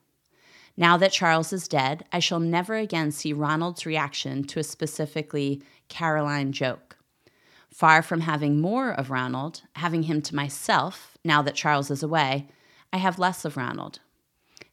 Now 0.76 0.96
that 0.96 1.12
Charles 1.12 1.52
is 1.52 1.68
dead, 1.68 2.04
I 2.12 2.18
shall 2.18 2.40
never 2.40 2.74
again 2.74 3.12
see 3.12 3.32
Ronald's 3.32 3.86
reaction 3.86 4.44
to 4.44 4.60
a 4.60 4.64
specifically 4.64 5.62
Caroline 5.88 6.52
joke. 6.52 6.96
Far 7.70 8.02
from 8.02 8.20
having 8.20 8.60
more 8.60 8.90
of 8.90 9.10
Ronald, 9.10 9.62
having 9.76 10.04
him 10.04 10.20
to 10.22 10.34
myself, 10.34 11.16
now 11.24 11.42
that 11.42 11.54
Charles 11.54 11.90
is 11.90 12.02
away, 12.02 12.48
I 12.92 12.98
have 12.98 13.18
less 13.18 13.44
of 13.44 13.56
Ronald. 13.56 14.00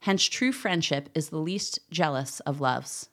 Hence, 0.02 0.26
true 0.26 0.52
friendship 0.52 1.10
is 1.14 1.30
the 1.30 1.38
least 1.38 1.80
jealous 1.92 2.40
of 2.42 2.62
loves. 2.62 3.10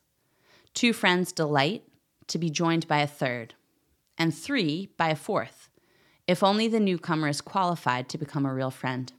Two 0.73 0.93
friends 0.93 1.31
delight 1.31 1.83
to 2.27 2.37
be 2.37 2.49
joined 2.49 2.87
by 2.87 2.99
a 2.99 3.07
third, 3.07 3.53
and 4.17 4.35
three 4.35 4.89
by 4.97 5.09
a 5.09 5.15
fourth, 5.15 5.69
if 6.27 6.43
only 6.43 6.67
the 6.67 6.79
newcomer 6.79 7.27
is 7.27 7.41
qualified 7.41 8.09
to 8.09 8.17
become 8.17 8.45
a 8.45 8.53
real 8.53 8.71
friend. 8.71 9.13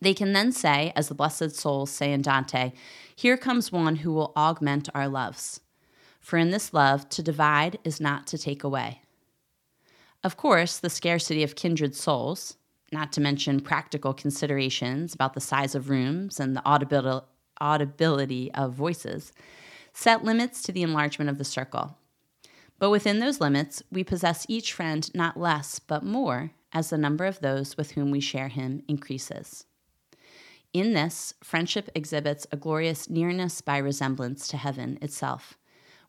They 0.00 0.14
can 0.14 0.32
then 0.32 0.52
say, 0.52 0.92
as 0.94 1.08
the 1.08 1.14
blessed 1.14 1.56
souls 1.56 1.90
say 1.90 2.12
in 2.12 2.22
Dante, 2.22 2.72
Here 3.16 3.36
comes 3.36 3.72
one 3.72 3.96
who 3.96 4.12
will 4.12 4.32
augment 4.36 4.88
our 4.94 5.08
loves. 5.08 5.60
For 6.20 6.36
in 6.36 6.50
this 6.50 6.74
love, 6.74 7.08
to 7.10 7.22
divide 7.22 7.78
is 7.84 8.00
not 8.00 8.26
to 8.28 8.38
take 8.38 8.62
away. 8.62 9.00
Of 10.22 10.36
course, 10.36 10.78
the 10.78 10.90
scarcity 10.90 11.42
of 11.42 11.56
kindred 11.56 11.94
souls, 11.94 12.56
not 12.92 13.12
to 13.12 13.20
mention 13.20 13.60
practical 13.60 14.12
considerations 14.12 15.14
about 15.14 15.34
the 15.34 15.40
size 15.40 15.74
of 15.74 15.88
rooms 15.88 16.38
and 16.38 16.56
the 16.56 17.22
audibility 17.60 18.52
of 18.52 18.72
voices, 18.74 19.32
set 19.92 20.24
limits 20.24 20.60
to 20.62 20.72
the 20.72 20.82
enlargement 20.82 21.30
of 21.30 21.38
the 21.38 21.44
circle. 21.44 21.96
But 22.78 22.90
within 22.90 23.20
those 23.20 23.40
limits, 23.40 23.82
we 23.90 24.04
possess 24.04 24.46
each 24.48 24.72
friend 24.72 25.08
not 25.14 25.38
less, 25.38 25.78
but 25.78 26.04
more, 26.04 26.52
as 26.72 26.90
the 26.90 26.98
number 26.98 27.24
of 27.24 27.40
those 27.40 27.76
with 27.76 27.92
whom 27.92 28.10
we 28.10 28.20
share 28.20 28.48
him 28.48 28.82
increases. 28.86 29.64
In 30.74 30.92
this, 30.92 31.32
friendship 31.42 31.88
exhibits 31.94 32.46
a 32.52 32.56
glorious 32.56 33.08
nearness 33.08 33.62
by 33.62 33.78
resemblance 33.78 34.46
to 34.48 34.58
heaven 34.58 34.98
itself, 35.00 35.56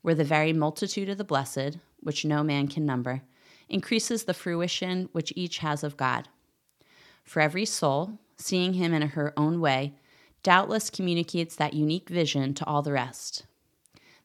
where 0.01 0.15
the 0.15 0.25
very 0.25 0.51
multitude 0.51 1.07
of 1.07 1.17
the 1.17 1.23
blessed, 1.23 1.77
which 2.01 2.25
no 2.25 2.43
man 2.43 2.67
can 2.67 2.85
number, 2.85 3.21
increases 3.69 4.23
the 4.23 4.33
fruition 4.33 5.07
which 5.13 5.31
each 5.35 5.59
has 5.59 5.83
of 5.83 5.95
God. 5.95 6.27
For 7.23 7.41
every 7.41 7.65
soul, 7.65 8.19
seeing 8.35 8.73
him 8.73 8.93
in 8.93 9.01
her 9.01 9.33
own 9.37 9.61
way, 9.61 9.93
doubtless 10.43 10.89
communicates 10.89 11.55
that 11.55 11.73
unique 11.73 12.09
vision 12.09 12.53
to 12.55 12.65
all 12.65 12.81
the 12.81 12.91
rest. 12.91 13.45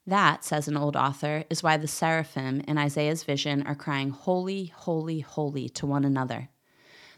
That, 0.06 0.44
says 0.44 0.66
an 0.66 0.76
old 0.76 0.96
author, 0.96 1.44
is 1.48 1.62
why 1.62 1.76
the 1.76 1.86
seraphim 1.86 2.60
in 2.66 2.76
Isaiah's 2.76 3.22
vision 3.22 3.66
are 3.66 3.74
crying, 3.74 4.10
Holy, 4.10 4.66
holy, 4.66 5.20
holy 5.20 5.68
to 5.70 5.86
one 5.86 6.04
another. 6.04 6.48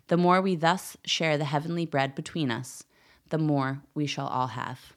The 0.09 0.17
more 0.17 0.41
we 0.41 0.55
thus 0.55 0.97
share 1.05 1.39
the 1.39 1.47
heavenly 1.47 1.87
bread 1.87 2.15
between 2.15 2.51
us, 2.51 2.85
the 3.29 3.39
more 3.39 3.83
we 3.95 4.07
shall 4.07 4.27
all 4.27 4.49
have. 4.49 4.95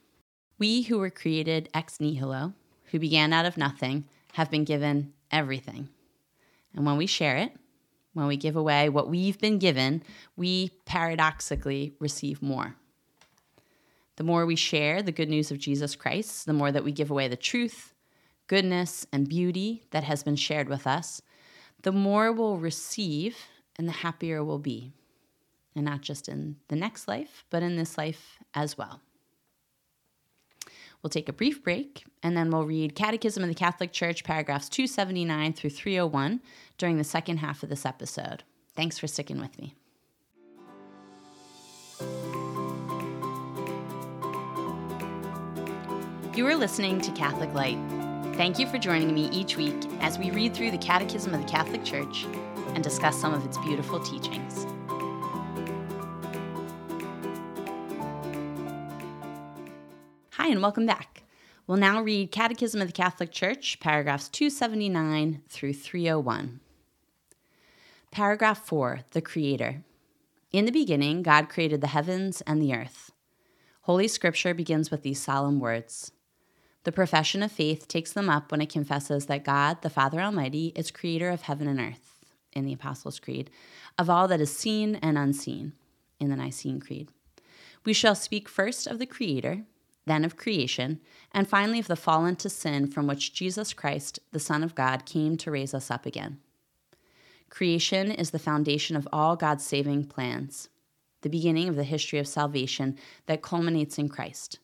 We 0.58 0.82
who 0.82 0.98
were 0.98 1.10
created 1.10 1.68
ex 1.72 2.00
nihilo, 2.00 2.54
who 2.90 2.98
began 2.98 3.32
out 3.32 3.46
of 3.46 3.56
nothing, 3.56 4.04
have 4.34 4.50
been 4.50 4.64
given 4.64 5.12
everything. 5.30 5.88
And 6.74 6.86
when 6.86 6.96
we 6.96 7.06
share 7.06 7.36
it, 7.36 7.52
when 8.12 8.26
we 8.26 8.36
give 8.36 8.56
away 8.56 8.88
what 8.88 9.08
we've 9.08 9.38
been 9.38 9.58
given, 9.58 10.02
we 10.36 10.70
paradoxically 10.84 11.94
receive 11.98 12.42
more. 12.42 12.76
The 14.16 14.24
more 14.24 14.44
we 14.44 14.56
share 14.56 15.02
the 15.02 15.12
good 15.12 15.28
news 15.28 15.50
of 15.50 15.58
Jesus 15.58 15.96
Christ, 15.96 16.46
the 16.46 16.52
more 16.52 16.70
that 16.72 16.84
we 16.84 16.92
give 16.92 17.10
away 17.10 17.28
the 17.28 17.36
truth, 17.36 17.94
goodness, 18.48 19.06
and 19.12 19.28
beauty 19.28 19.84
that 19.92 20.04
has 20.04 20.22
been 20.22 20.36
shared 20.36 20.68
with 20.68 20.86
us, 20.86 21.22
the 21.82 21.92
more 21.92 22.32
we'll 22.32 22.58
receive 22.58 23.36
and 23.76 23.88
the 23.88 23.92
happier 23.92 24.44
we'll 24.44 24.58
be. 24.58 24.92
And 25.74 25.84
not 25.84 26.00
just 26.00 26.28
in 26.28 26.56
the 26.68 26.76
next 26.76 27.06
life, 27.06 27.44
but 27.50 27.62
in 27.62 27.76
this 27.76 27.96
life 27.96 28.38
as 28.54 28.76
well. 28.76 29.00
We'll 31.02 31.10
take 31.10 31.28
a 31.28 31.32
brief 31.32 31.62
break 31.62 32.04
and 32.22 32.36
then 32.36 32.50
we'll 32.50 32.66
read 32.66 32.94
Catechism 32.94 33.42
of 33.42 33.48
the 33.48 33.54
Catholic 33.54 33.92
Church, 33.92 34.22
paragraphs 34.24 34.68
279 34.68 35.54
through 35.54 35.70
301 35.70 36.40
during 36.76 36.98
the 36.98 37.04
second 37.04 37.38
half 37.38 37.62
of 37.62 37.70
this 37.70 37.86
episode. 37.86 38.42
Thanks 38.76 38.98
for 38.98 39.06
sticking 39.06 39.40
with 39.40 39.58
me. 39.58 39.74
You 46.34 46.46
are 46.46 46.54
listening 46.54 47.00
to 47.02 47.10
Catholic 47.12 47.52
Light. 47.54 47.78
Thank 48.36 48.58
you 48.58 48.66
for 48.66 48.78
joining 48.78 49.12
me 49.14 49.28
each 49.30 49.56
week 49.56 49.76
as 50.00 50.18
we 50.18 50.30
read 50.30 50.54
through 50.54 50.70
the 50.70 50.78
Catechism 50.78 51.34
of 51.34 51.40
the 51.40 51.48
Catholic 51.48 51.84
Church 51.84 52.24
and 52.74 52.84
discuss 52.84 53.20
some 53.20 53.34
of 53.34 53.44
its 53.44 53.58
beautiful 53.58 54.00
teachings. 54.00 54.66
And 60.50 60.60
welcome 60.60 60.84
back. 60.84 61.22
We'll 61.68 61.78
now 61.78 62.02
read 62.02 62.32
Catechism 62.32 62.80
of 62.80 62.88
the 62.88 62.92
Catholic 62.92 63.30
Church, 63.30 63.78
paragraphs 63.78 64.28
279 64.28 65.42
through 65.48 65.74
301. 65.74 66.58
Paragraph 68.10 68.66
4 68.66 69.00
The 69.12 69.20
Creator. 69.20 69.84
In 70.50 70.64
the 70.64 70.72
beginning, 70.72 71.22
God 71.22 71.48
created 71.48 71.80
the 71.80 71.86
heavens 71.86 72.40
and 72.48 72.60
the 72.60 72.74
earth. 72.74 73.12
Holy 73.82 74.08
Scripture 74.08 74.52
begins 74.52 74.90
with 74.90 75.02
these 75.02 75.22
solemn 75.22 75.60
words 75.60 76.10
the 76.82 76.92
profession 76.92 77.42
of 77.42 77.52
faith 77.52 77.86
takes 77.86 78.12
them 78.12 78.30
up 78.30 78.50
when 78.50 78.62
it 78.62 78.72
confesses 78.72 79.26
that 79.26 79.44
God, 79.44 79.82
the 79.82 79.90
Father 79.90 80.20
Almighty, 80.20 80.72
is 80.74 80.90
creator 80.90 81.28
of 81.28 81.42
heaven 81.42 81.68
and 81.68 81.78
earth 81.78 82.24
in 82.52 82.64
the 82.64 82.72
Apostles' 82.72 83.20
Creed, 83.20 83.50
of 83.98 84.08
all 84.08 84.26
that 84.28 84.40
is 84.40 84.56
seen 84.56 84.96
and 84.96 85.18
unseen 85.18 85.74
in 86.18 86.30
the 86.30 86.36
Nicene 86.36 86.80
Creed. 86.80 87.12
We 87.84 87.92
shall 87.92 88.14
speak 88.14 88.48
first 88.48 88.86
of 88.86 88.98
the 88.98 89.06
Creator, 89.06 89.64
then 90.06 90.24
of 90.24 90.36
creation, 90.36 91.00
and 91.32 91.48
finally 91.48 91.78
of 91.78 91.86
the 91.86 91.96
fall 91.96 92.26
into 92.26 92.48
sin 92.48 92.86
from 92.86 93.06
which 93.06 93.32
Jesus 93.32 93.72
Christ, 93.72 94.18
the 94.32 94.40
Son 94.40 94.62
of 94.62 94.74
God, 94.74 95.06
came 95.06 95.36
to 95.36 95.50
raise 95.50 95.74
us 95.74 95.90
up 95.90 96.06
again. 96.06 96.38
Creation 97.48 98.10
is 98.10 98.30
the 98.30 98.38
foundation 98.38 98.96
of 98.96 99.08
all 99.12 99.36
God's 99.36 99.66
saving 99.66 100.04
plans, 100.04 100.68
the 101.22 101.28
beginning 101.28 101.68
of 101.68 101.76
the 101.76 101.84
history 101.84 102.18
of 102.18 102.28
salvation 102.28 102.96
that 103.26 103.42
culminates 103.42 103.98
in 103.98 104.08
Christ. 104.08 104.58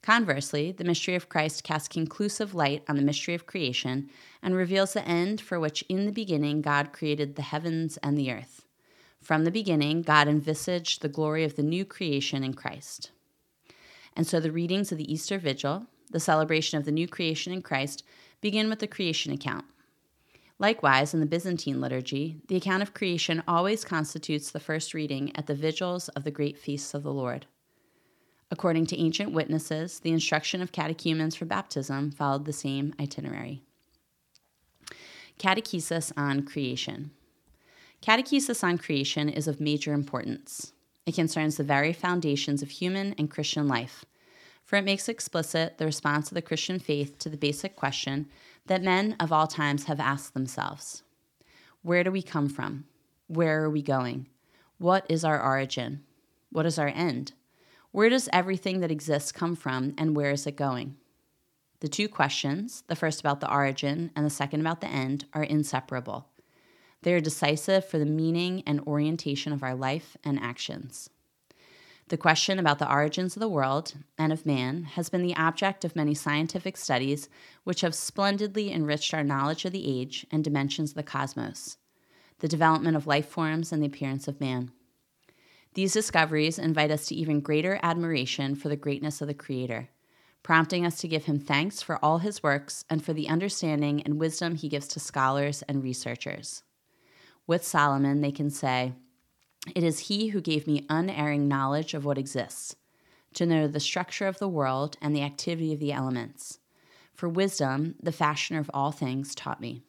Conversely, 0.00 0.70
the 0.70 0.84
mystery 0.84 1.14
of 1.14 1.30
Christ 1.30 1.64
casts 1.64 1.88
conclusive 1.88 2.54
light 2.54 2.84
on 2.88 2.96
the 2.96 3.02
mystery 3.02 3.34
of 3.34 3.46
creation 3.46 4.10
and 4.42 4.54
reveals 4.54 4.92
the 4.92 5.06
end 5.08 5.40
for 5.40 5.58
which 5.58 5.82
in 5.88 6.04
the 6.04 6.12
beginning 6.12 6.60
God 6.60 6.92
created 6.92 7.36
the 7.36 7.42
heavens 7.42 7.96
and 8.02 8.16
the 8.16 8.30
earth. 8.30 8.66
From 9.22 9.44
the 9.44 9.50
beginning, 9.50 10.02
God 10.02 10.28
envisaged 10.28 11.00
the 11.00 11.08
glory 11.08 11.42
of 11.42 11.56
the 11.56 11.62
new 11.62 11.86
creation 11.86 12.44
in 12.44 12.52
Christ. 12.52 13.12
And 14.16 14.26
so 14.26 14.40
the 14.40 14.52
readings 14.52 14.92
of 14.92 14.98
the 14.98 15.12
Easter 15.12 15.38
Vigil, 15.38 15.86
the 16.10 16.20
celebration 16.20 16.78
of 16.78 16.84
the 16.84 16.92
new 16.92 17.08
creation 17.08 17.52
in 17.52 17.62
Christ, 17.62 18.04
begin 18.40 18.68
with 18.68 18.78
the 18.78 18.86
creation 18.86 19.32
account. 19.32 19.64
Likewise, 20.58 21.12
in 21.12 21.20
the 21.20 21.26
Byzantine 21.26 21.80
liturgy, 21.80 22.40
the 22.46 22.56
account 22.56 22.82
of 22.82 22.94
creation 22.94 23.42
always 23.48 23.84
constitutes 23.84 24.50
the 24.50 24.60
first 24.60 24.94
reading 24.94 25.32
at 25.34 25.46
the 25.46 25.54
vigils 25.54 26.08
of 26.10 26.22
the 26.22 26.30
great 26.30 26.56
feasts 26.56 26.94
of 26.94 27.02
the 27.02 27.12
Lord. 27.12 27.46
According 28.50 28.86
to 28.86 29.00
ancient 29.00 29.32
witnesses, 29.32 29.98
the 29.98 30.12
instruction 30.12 30.62
of 30.62 30.70
catechumens 30.70 31.34
for 31.34 31.44
baptism 31.44 32.12
followed 32.12 32.44
the 32.44 32.52
same 32.52 32.94
itinerary. 33.00 33.62
Catechesis 35.40 36.12
on 36.16 36.44
Creation. 36.44 37.10
Catechesis 38.00 38.62
on 38.62 38.78
creation 38.78 39.28
is 39.28 39.48
of 39.48 39.60
major 39.60 39.92
importance. 39.92 40.72
It 41.06 41.14
concerns 41.14 41.56
the 41.56 41.64
very 41.64 41.92
foundations 41.92 42.62
of 42.62 42.70
human 42.70 43.14
and 43.18 43.30
Christian 43.30 43.68
life, 43.68 44.04
for 44.64 44.76
it 44.76 44.84
makes 44.84 45.08
explicit 45.08 45.76
the 45.76 45.84
response 45.84 46.28
of 46.28 46.34
the 46.34 46.42
Christian 46.42 46.78
faith 46.78 47.18
to 47.18 47.28
the 47.28 47.36
basic 47.36 47.76
question 47.76 48.26
that 48.66 48.82
men 48.82 49.14
of 49.20 49.30
all 49.30 49.46
times 49.46 49.84
have 49.84 50.00
asked 50.00 50.32
themselves 50.32 51.02
Where 51.82 52.04
do 52.04 52.10
we 52.10 52.22
come 52.22 52.48
from? 52.48 52.84
Where 53.26 53.62
are 53.62 53.70
we 53.70 53.82
going? 53.82 54.28
What 54.78 55.04
is 55.08 55.24
our 55.24 55.42
origin? 55.42 56.02
What 56.50 56.66
is 56.66 56.78
our 56.78 56.88
end? 56.88 57.32
Where 57.90 58.08
does 58.08 58.28
everything 58.32 58.80
that 58.80 58.90
exists 58.90 59.30
come 59.30 59.54
from 59.54 59.94
and 59.98 60.16
where 60.16 60.30
is 60.30 60.46
it 60.46 60.56
going? 60.56 60.96
The 61.80 61.88
two 61.88 62.08
questions, 62.08 62.82
the 62.86 62.96
first 62.96 63.20
about 63.20 63.40
the 63.40 63.52
origin 63.52 64.10
and 64.16 64.24
the 64.24 64.30
second 64.30 64.60
about 64.60 64.80
the 64.80 64.88
end, 64.88 65.26
are 65.34 65.42
inseparable. 65.42 66.28
They 67.04 67.12
are 67.12 67.20
decisive 67.20 67.84
for 67.84 67.98
the 67.98 68.06
meaning 68.06 68.62
and 68.66 68.80
orientation 68.86 69.52
of 69.52 69.62
our 69.62 69.74
life 69.74 70.16
and 70.24 70.40
actions. 70.40 71.10
The 72.08 72.16
question 72.16 72.58
about 72.58 72.78
the 72.78 72.90
origins 72.90 73.36
of 73.36 73.40
the 73.40 73.48
world 73.48 73.92
and 74.16 74.32
of 74.32 74.46
man 74.46 74.84
has 74.84 75.10
been 75.10 75.22
the 75.22 75.36
object 75.36 75.84
of 75.84 75.94
many 75.94 76.14
scientific 76.14 76.78
studies 76.78 77.28
which 77.62 77.82
have 77.82 77.94
splendidly 77.94 78.72
enriched 78.72 79.12
our 79.12 79.22
knowledge 79.22 79.66
of 79.66 79.72
the 79.72 80.00
age 80.00 80.26
and 80.30 80.42
dimensions 80.42 80.92
of 80.92 80.96
the 80.96 81.02
cosmos, 81.02 81.76
the 82.38 82.48
development 82.48 82.96
of 82.96 83.06
life 83.06 83.28
forms, 83.28 83.70
and 83.70 83.82
the 83.82 83.86
appearance 83.86 84.26
of 84.26 84.40
man. 84.40 84.70
These 85.74 85.92
discoveries 85.92 86.58
invite 86.58 86.90
us 86.90 87.04
to 87.08 87.14
even 87.14 87.40
greater 87.40 87.78
admiration 87.82 88.54
for 88.54 88.70
the 88.70 88.76
greatness 88.76 89.20
of 89.20 89.28
the 89.28 89.34
Creator, 89.34 89.90
prompting 90.42 90.86
us 90.86 90.98
to 91.00 91.08
give 91.08 91.26
him 91.26 91.38
thanks 91.38 91.82
for 91.82 92.02
all 92.02 92.18
his 92.18 92.42
works 92.42 92.86
and 92.88 93.04
for 93.04 93.12
the 93.12 93.28
understanding 93.28 94.00
and 94.02 94.18
wisdom 94.18 94.54
he 94.54 94.70
gives 94.70 94.88
to 94.88 95.00
scholars 95.00 95.62
and 95.68 95.82
researchers. 95.82 96.62
With 97.46 97.64
Solomon, 97.64 98.20
they 98.20 98.32
can 98.32 98.50
say, 98.50 98.94
It 99.74 99.84
is 99.84 100.00
he 100.00 100.28
who 100.28 100.40
gave 100.40 100.66
me 100.66 100.86
unerring 100.88 101.46
knowledge 101.46 101.92
of 101.92 102.04
what 102.04 102.18
exists, 102.18 102.76
to 103.34 103.44
know 103.44 103.66
the 103.66 103.80
structure 103.80 104.26
of 104.26 104.38
the 104.38 104.48
world 104.48 104.96
and 105.02 105.14
the 105.14 105.22
activity 105.22 105.72
of 105.72 105.80
the 105.80 105.92
elements. 105.92 106.58
For 107.12 107.28
wisdom, 107.28 107.96
the 108.02 108.12
fashioner 108.12 108.60
of 108.60 108.70
all 108.72 108.92
things, 108.92 109.34
taught 109.34 109.60
me. 109.60 109.82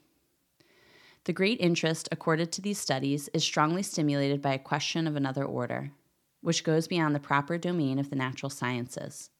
The 1.23 1.33
great 1.33 1.59
interest 1.59 2.07
accorded 2.11 2.51
to 2.51 2.61
these 2.61 2.77
studies 2.77 3.29
is 3.29 3.43
strongly 3.43 3.81
stimulated 3.81 4.41
by 4.41 4.53
a 4.53 4.59
question 4.59 5.07
of 5.07 5.15
another 5.15 5.43
order, 5.43 5.91
which 6.41 6.63
goes 6.63 6.87
beyond 6.87 7.15
the 7.15 7.19
proper 7.19 7.57
domain 7.57 7.97
of 7.97 8.09
the 8.09 8.15
natural 8.15 8.49
sciences. 8.51 9.31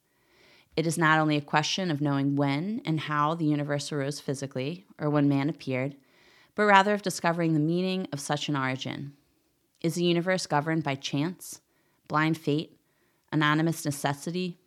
It 0.74 0.86
is 0.86 0.98
not 0.98 1.20
only 1.20 1.36
a 1.36 1.42
question 1.42 1.90
of 1.90 2.00
knowing 2.00 2.34
when 2.34 2.82
and 2.84 2.98
how 2.98 3.34
the 3.34 3.44
universe 3.44 3.92
arose 3.92 4.18
physically, 4.20 4.84
or 4.98 5.08
when 5.08 5.28
man 5.28 5.48
appeared, 5.48 5.96
but 6.56 6.64
rather 6.64 6.94
of 6.94 7.02
discovering 7.02 7.52
the 7.52 7.60
meaning 7.60 8.08
of 8.12 8.18
such 8.18 8.48
an 8.48 8.56
origin. 8.56 9.12
Is 9.82 9.94
the 9.94 10.04
universe 10.04 10.46
governed 10.46 10.82
by 10.82 10.96
chance, 10.96 11.60
blind 12.08 12.38
fate, 12.38 12.80
anonymous 13.30 13.84
necessity, 13.84 14.58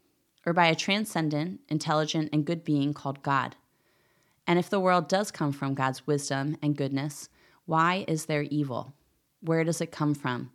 or 0.45 0.53
by 0.53 0.67
a 0.67 0.75
transcendent, 0.75 1.59
intelligent, 1.67 2.29
and 2.31 2.45
good 2.45 2.63
being 2.63 2.93
called 2.93 3.23
God? 3.23 3.55
And 4.47 4.57
if 4.57 4.69
the 4.69 4.79
world 4.79 5.09
does 5.09 5.31
come 5.31 5.51
from 5.51 5.73
God's 5.73 6.07
wisdom 6.07 6.57
and 6.61 6.77
goodness, 6.77 7.27
why 7.65 8.05
is 8.07 8.25
there 8.25 8.43
evil? 8.43 8.93
Where 9.41 9.63
does 9.63 9.81
it 9.81 9.91
come 9.91 10.13
from? 10.13 10.51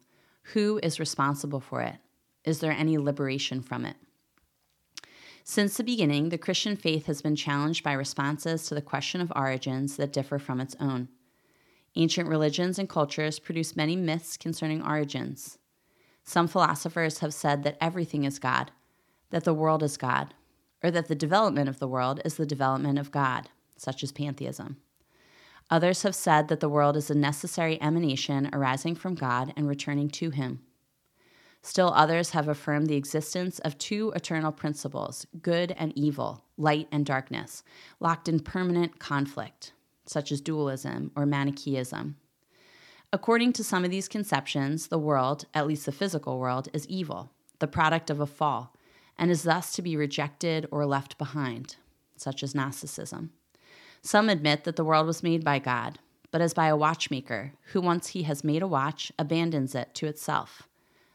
Who 0.53 0.79
is 0.83 1.01
responsible 1.01 1.61
for 1.61 1.83
it? 1.83 1.97
Is 2.45 2.61
there 2.61 2.73
any 2.73 2.97
liberation 2.97 3.61
from 3.61 3.85
it? 3.85 3.97
Since 5.43 5.77
the 5.77 5.85
beginning, 5.85 6.29
the 6.29 6.39
Christian 6.39 6.77
faith 6.77 7.07
has 7.07 7.23
been 7.23 7.37
challenged 7.37 7.85
by 7.85 7.93
responses 7.93 8.67
to 8.67 8.75
the 8.75 8.83
question 8.83 9.21
of 9.21 9.33
origins 9.35 9.97
that 9.97 10.13
differ 10.13 10.39
from 10.39 10.61
its 10.61 10.77
own. 10.81 11.09
Ancient 11.97 12.29
religions 12.29 12.79
and 12.79 12.89
cultures 12.89 13.39
produce 13.39 13.77
many 13.77 13.95
myths 13.95 14.37
concerning 14.37 14.83
origins. 14.83 15.59
Some 16.25 16.49
philosophers 16.49 17.21
have 17.21 17.35
said 17.35 17.63
that 17.63 17.77
everything 17.81 18.25
is 18.25 18.39
God, 18.39 18.73
that 19.31 19.45
the 19.45 19.55
world 19.55 19.83
is 19.83 19.97
God, 19.97 20.35
or 20.83 20.91
that 20.91 21.09
the 21.09 21.15
development 21.15 21.69
of 21.69 21.79
the 21.79 21.89
world 21.89 22.21
is 22.25 22.35
the 22.35 22.47
development 22.47 22.99
of 22.99 23.13
God, 23.13 23.49
such 23.77 24.03
as 24.03 24.11
pantheism. 24.11 24.79
Others 25.71 26.03
have 26.03 26.15
said 26.15 26.49
that 26.49 26.61
the 26.61 26.69
world 26.69 26.97
is 26.97 27.11
a 27.11 27.15
necessary 27.15 27.81
emanation 27.81 28.51
arising 28.53 28.95
from 28.95 29.15
God 29.15 29.53
and 29.57 29.69
returning 29.69 30.09
to 30.11 30.31
Him. 30.31 30.61
Still 31.63 31.93
others 31.95 32.31
have 32.31 32.49
affirmed 32.49 32.89
the 32.89 32.97
existence 32.97 33.59
of 33.61 33.79
two 33.79 34.13
eternal 34.15 34.53
principles, 34.53 35.27
good 35.41 35.73
and 35.79 35.97
evil, 35.97 36.45
light 36.59 36.89
and 36.93 37.07
darkness, 37.07 37.63
locked 38.01 38.29
in 38.29 38.41
permanent 38.41 38.99
conflict, 38.99 39.73
such 40.07 40.31
as 40.33 40.41
dualism 40.41 41.11
or 41.17 41.27
Manichaeism. 41.27 42.17
According 43.13 43.53
to 43.55 43.65
some 43.65 43.85
of 43.85 43.91
these 43.91 44.09
conceptions, 44.09 44.89
the 44.89 44.99
world, 44.99 45.47
at 45.55 45.67
least 45.67 45.87
the 45.87 45.93
physical 45.93 46.39
world, 46.39 46.69
is 46.73 46.87
evil, 46.89 47.31
the 47.61 47.69
product 47.69 48.11
of 48.11 48.21
a 48.21 48.27
fall, 48.27 48.75
and 49.17 49.31
is 49.31 49.45
thus 49.45 49.73
to 49.75 49.83
be 49.83 49.97
rejected 49.97 50.67
or 50.71 50.85
left 50.85 51.17
behind, 51.17 51.77
such 52.17 52.43
as 52.43 52.55
Gnosticism. 52.55 53.31
Some 54.03 54.29
admit 54.29 54.65
that 54.65 54.77
the 54.77 54.85
world 54.85 55.07
was 55.07 55.23
made 55.23 55.45
by 55.45 55.59
God, 55.61 55.99
but 56.31 56.41
as 56.41 56.53
by 56.53 56.67
a 56.67 56.77
watchmaker, 56.77 57.53
who 57.73 57.81
once 57.81 58.09
he 58.09 58.25
has 58.25 58.43
made 58.43 58.63
a 58.63 58.67
watch 58.67 59.13
abandons 59.19 59.75
it 59.75 59.95
to 59.95 60.07
itself 60.07 60.69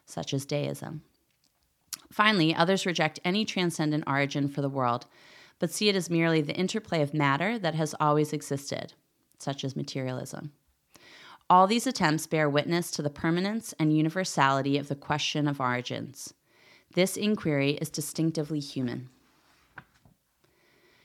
such 0.10 0.34
as 0.34 0.46
deism. 0.46 1.04
Finally, 2.12 2.56
others 2.56 2.86
reject 2.86 3.20
any 3.24 3.46
transcendent 3.46 4.04
origin 4.08 4.48
for 4.48 4.62
the 4.62 4.70
world, 4.70 5.06
but 5.60 5.70
see 5.70 5.90
it 5.90 5.96
as 5.96 6.10
merely 6.10 6.42
the 6.42 6.56
interplay 6.56 7.02
of 7.02 7.14
matter 7.14 7.60
that 7.60 7.76
has 7.76 7.94
always 8.00 8.34
existed, 8.34 8.94
such 9.38 9.64
as 9.64 9.76
materialism. 9.76 10.52
All 11.50 11.68
these 11.68 11.88
attempts 11.88 12.28
bear 12.28 12.50
witness 12.50 12.92
to 12.92 13.02
the 13.02 13.10
permanence 13.10 13.74
and 13.80 13.96
universality 13.96 14.78
of 14.78 14.88
the 14.88 14.96
question 14.96 15.48
of 15.48 15.60
origins. 15.60 16.34
This 16.94 17.18
inquiry 17.18 17.72
is 17.74 17.90
distinctively 17.90 18.60
human. 18.60 19.10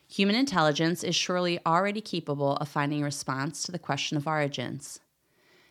Human 0.09 0.37
intelligence 0.37 1.03
is 1.03 1.17
surely 1.17 1.59
already 1.67 2.01
capable 2.01 2.57
of 2.57 2.69
finding 2.69 3.03
a 3.03 3.05
response 3.05 3.63
to 3.63 3.73
the 3.73 3.79
question 3.79 4.17
of 4.17 4.27
origins. 4.27 5.01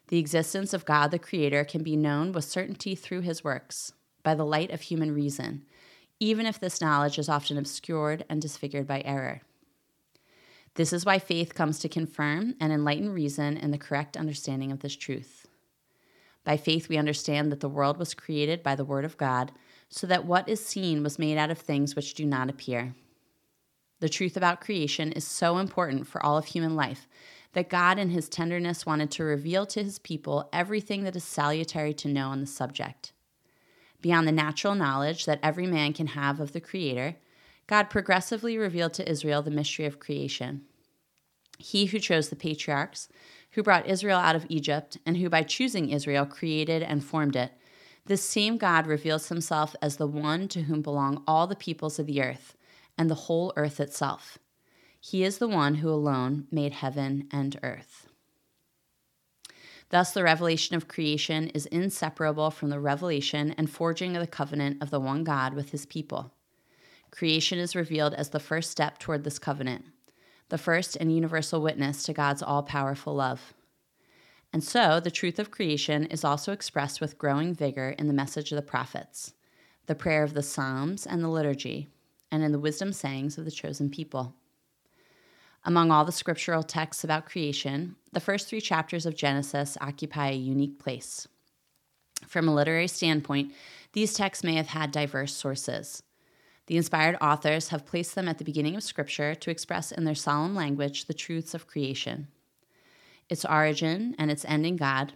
The 0.08 0.17
existence 0.17 0.74
of 0.74 0.86
God 0.86 1.12
the 1.12 1.19
Creator 1.19 1.63
can 1.65 1.82
be 1.82 1.96
known 1.96 2.32
with 2.32 2.43
certainty 2.43 2.93
through 2.93 3.22
his 3.22 3.43
works, 3.43 3.93
by 4.22 4.36
the 4.36 4.46
light 4.46 4.72
of 4.72 4.82
human 4.82 5.13
reason, 5.13 5.65
even 6.23 6.45
if 6.45 6.57
this 6.57 6.79
knowledge 6.79 7.19
is 7.19 7.27
often 7.27 7.57
obscured 7.57 8.23
and 8.29 8.41
disfigured 8.41 8.88
by 8.88 9.01
error. 9.03 9.41
This 10.75 10.93
is 10.93 11.05
why 11.05 11.19
faith 11.19 11.53
comes 11.53 11.79
to 11.79 11.89
confirm 11.89 12.55
and 12.62 12.71
enlighten 12.71 13.12
reason 13.12 13.57
in 13.57 13.71
the 13.71 13.77
correct 13.77 14.15
understanding 14.15 14.71
of 14.71 14.79
this 14.79 14.95
truth. 14.95 15.47
By 16.45 16.55
faith, 16.55 16.88
we 16.88 16.97
understand 16.97 17.51
that 17.51 17.59
the 17.59 17.67
world 17.67 17.97
was 17.97 18.13
created 18.13 18.63
by 18.63 18.73
the 18.75 18.86
Word 18.86 19.03
of 19.03 19.17
God, 19.17 19.51
so 19.89 20.07
that 20.07 20.25
what 20.25 20.47
is 20.47 20.65
seen 20.65 21.03
was 21.03 21.19
made 21.19 21.38
out 21.38 21.51
of 21.51 21.57
things 21.57 21.93
which 21.93 22.13
do 22.13 22.25
not 22.25 22.49
appear. 22.49 22.95
The 23.99 24.07
truth 24.07 24.38
about 24.38 24.62
creation 24.62 25.12
is 25.12 25.27
so 25.27 25.57
important 25.57 26.07
for 26.07 26.25
all 26.25 26.38
of 26.38 26.45
human 26.45 26.73
life 26.75 27.05
that 27.51 27.69
God, 27.69 27.99
in 27.99 28.09
his 28.09 28.29
tenderness, 28.29 28.86
wanted 28.86 29.12
to 29.12 29.23
reveal 29.25 29.65
to 29.65 29.83
his 29.83 29.99
people 29.99 30.49
everything 30.53 31.03
that 31.03 31.17
is 31.17 31.25
salutary 31.25 31.93
to 31.95 32.07
know 32.07 32.29
on 32.29 32.39
the 32.39 32.47
subject. 32.47 33.12
Beyond 34.04 34.28
the 34.28 34.34
natural 34.34 34.76
knowledge 34.76 35.26
that 35.26 35.39
every 35.42 35.66
man 35.66 35.94
can 35.94 36.08
have 36.08 36.42
of 36.42 36.52
the 36.52 36.60
Creator, 36.60 37.16
God 37.68 37.89
progressively 37.89 38.58
revealed 38.58 38.94
to 38.96 39.10
Israel 39.10 39.42
the 39.42 39.50
mystery 39.50 39.86
of 39.86 40.02
creation. 40.02 40.63
He 41.58 41.86
who 41.86 42.00
chose 42.00 42.28
the 42.28 42.36
patriarchs, 42.36 43.08
who 43.52 43.63
brought 43.63 43.88
Israel 43.88 44.20
out 44.20 44.36
of 44.36 44.46
Egypt, 44.50 44.98
and 45.06 45.16
who 45.16 45.30
by 45.30 45.44
choosing 45.44 45.89
Israel 45.89 46.26
created 46.26 46.84
and 46.84 47.02
formed 47.02 47.38
it, 47.38 47.54
this 48.06 48.22
same 48.22 48.58
God 48.58 48.88
reveals 48.88 49.30
himself 49.30 49.74
as 49.82 49.96
the 49.96 50.06
one 50.06 50.50
to 50.50 50.63
whom 50.63 50.82
belong 50.82 51.24
all 51.26 51.48
the 51.48 51.56
peoples 51.56 51.98
of 51.98 52.06
the 52.06 52.22
earth 52.22 52.58
and 52.98 53.10
the 53.10 53.16
whole 53.16 53.54
earth 53.56 53.80
itself. 53.80 54.38
He 55.00 55.24
is 55.24 55.38
the 55.38 55.48
one 55.48 55.76
who 55.76 55.89
alone 55.89 56.48
made 56.52 56.74
heaven 56.74 57.30
and 57.32 57.58
earth. 57.63 58.03
Thus, 59.89 60.12
the 60.12 60.24
revelation 60.24 60.76
of 60.76 60.88
creation 60.88 61.50
is 61.50 61.65
inseparable 61.67 62.52
from 62.52 62.69
the 62.69 62.80
revelation 62.80 63.54
and 63.58 63.69
forging 63.69 64.15
of 64.15 64.22
the 64.22 64.28
covenant 64.28 64.82
of 64.82 64.89
the 64.89 65.00
one 65.00 65.24
God 65.24 65.54
with 65.54 65.69
his 65.72 65.86
people. 65.86 66.34
Creation 67.12 67.60
is 67.60 67.76
revealed 67.76 68.13
as 68.15 68.30
the 68.30 68.39
first 68.39 68.72
step 68.72 68.98
toward 68.98 69.24
this 69.24 69.38
covenant, 69.38 69.86
the 70.50 70.58
first 70.58 70.96
and 70.96 71.13
universal 71.13 71.62
witness 71.62 72.04
to 72.04 72.13
God's 72.13 72.41
all 72.41 72.63
powerful 72.63 73.13
love. 73.13 73.54
And 74.52 74.63
so, 74.63 75.00
the 75.00 75.12
truth 75.12 75.39
of 75.39 75.52
creation 75.52 76.06
is 76.06 76.24
also 76.24 76.52
expressed 76.52 77.02
with 77.02 77.17
growing 77.17 77.54
vigor 77.54 77.89
in 77.89 78.08
the 78.08 78.13
message 78.13 78.52
of 78.52 78.56
the 78.56 78.62
prophets, 78.62 79.34
the 79.88 79.96
prayer 79.96 80.24
of 80.24 80.34
the 80.34 80.43
Psalms 80.43 81.06
and 81.06 81.24
the 81.24 81.28
liturgy, 81.28 81.89
and 82.32 82.43
in 82.43 82.52
the 82.52 82.60
wisdom 82.60 82.93
sayings 82.93 83.38
of 83.38 83.46
the 83.46 83.52
chosen 83.52 83.89
people. 83.89 84.36
Among 85.65 85.91
all 85.91 86.04
the 86.04 86.12
scriptural 86.12 86.63
texts 86.63 87.04
about 87.04 87.26
creation, 87.26 87.95
the 88.12 88.19
first 88.19 88.47
three 88.47 88.62
chapters 88.62 89.06
of 89.06 89.15
Genesis 89.15 89.78
occupy 89.80 90.30
a 90.30 90.36
unique 90.36 90.78
place. 90.78 91.28
From 92.28 92.47
a 92.47 92.54
literary 92.54 92.88
standpoint, 92.88 93.54
these 93.93 94.13
texts 94.13 94.43
may 94.43 94.56
have 94.56 94.67
had 94.67 94.91
diverse 94.91 95.34
sources. 95.34 96.04
The 96.67 96.78
inspired 96.78 97.17
authors 97.21 97.69
have 97.69 97.86
placed 97.86 98.15
them 98.15 98.28
at 98.28 98.38
the 98.38 98.45
beginning 98.45 98.76
of 98.76 98.84
Scripture 98.84 99.36
to 99.36 99.52
express 99.52 99.91
in 99.91 100.04
their 100.04 100.15
solemn 100.15 100.56
language 100.56 101.06
the 101.06 101.13
truths 101.13 101.54
of 101.54 101.67
creation 101.67 102.28
its 103.30 103.45
origin 103.45 104.13
and 104.19 104.30
its 104.30 104.45
end 104.45 104.65
in 104.65 104.76
God, 104.76 105.13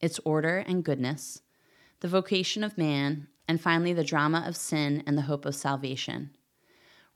its 0.00 0.18
order 0.24 0.58
and 0.66 0.84
goodness, 0.84 1.42
the 2.00 2.08
vocation 2.08 2.64
of 2.64 2.76
man, 2.76 3.28
and 3.48 3.60
finally 3.60 3.92
the 3.92 4.04
drama 4.04 4.44
of 4.46 4.56
sin 4.56 5.02
and 5.06 5.16
the 5.16 5.22
hope 5.22 5.46
of 5.46 5.54
salvation. 5.54 6.30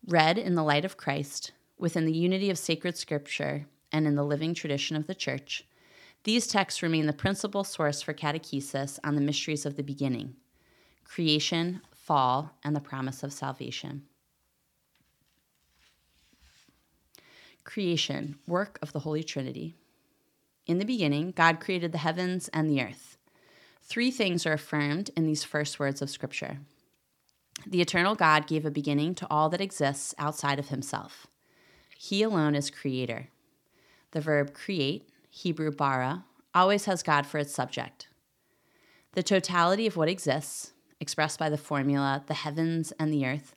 Read 0.07 0.39
in 0.39 0.55
the 0.55 0.63
light 0.63 0.85
of 0.85 0.97
Christ, 0.97 1.53
within 1.81 2.05
the 2.05 2.13
unity 2.13 2.51
of 2.51 2.59
sacred 2.59 2.97
scripture 2.97 3.67
and 3.91 4.07
in 4.07 4.15
the 4.15 4.25
living 4.25 4.55
tradition 4.55 4.97
of 4.97 5.07
the 5.07 5.15
church, 5.15 5.65
these 6.25 6.47
texts 6.47 6.83
remain 6.83 7.07
the 7.07 7.13
principal 7.13 7.65
source 7.65 8.03
for 8.03 8.13
catechesis 8.13 8.99
on 9.03 9.15
the 9.15 9.21
mysteries 9.21 9.65
of 9.65 9.77
the 9.77 9.83
beginning 9.83 10.37
creation, 11.05 11.81
fall, 11.93 12.53
and 12.63 12.77
the 12.77 12.81
promise 12.81 13.25
of 13.25 13.33
salvation. 13.33 14.03
Creation, 17.65 18.37
work 18.47 18.79
of 18.81 18.93
the 18.93 19.01
Holy 19.01 19.25
Trinity. 19.25 19.75
In 20.67 20.79
the 20.79 20.85
beginning, 20.85 21.33
God 21.33 21.59
created 21.59 21.91
the 21.91 21.99
heavens 21.99 22.49
and 22.53 22.71
the 22.71 22.81
earth. 22.81 23.19
Three 23.83 24.13
things 24.13 24.47
are 24.47 24.53
affirmed 24.53 25.11
in 25.17 25.27
these 25.27 25.43
first 25.43 25.81
words 25.81 26.01
of 26.01 26.11
Scripture. 26.11 26.59
The 27.67 27.81
eternal 27.81 28.15
God 28.15 28.47
gave 28.47 28.65
a 28.65 28.71
beginning 28.71 29.17
to 29.17 29.27
all 29.29 29.49
that 29.51 29.61
exists 29.61 30.15
outside 30.17 30.61
of 30.61 30.69
himself. 30.69 31.27
He 32.03 32.23
alone 32.23 32.55
is 32.55 32.71
creator. 32.71 33.29
The 34.13 34.23
verb 34.23 34.55
create, 34.55 35.11
Hebrew 35.29 35.71
bara, 35.71 36.25
always 36.55 36.87
has 36.87 37.03
God 37.03 37.27
for 37.27 37.37
its 37.37 37.55
subject. 37.55 38.09
The 39.13 39.23
totality 39.23 39.87
of 39.87 39.99
what 39.99 40.09
exists, 40.09 40.73
expressed 40.99 41.39
by 41.39 41.51
the 41.51 41.59
formula 41.59 42.25
the 42.27 42.33
heavens 42.33 42.91
and 42.93 43.13
the 43.13 43.27
earth, 43.27 43.55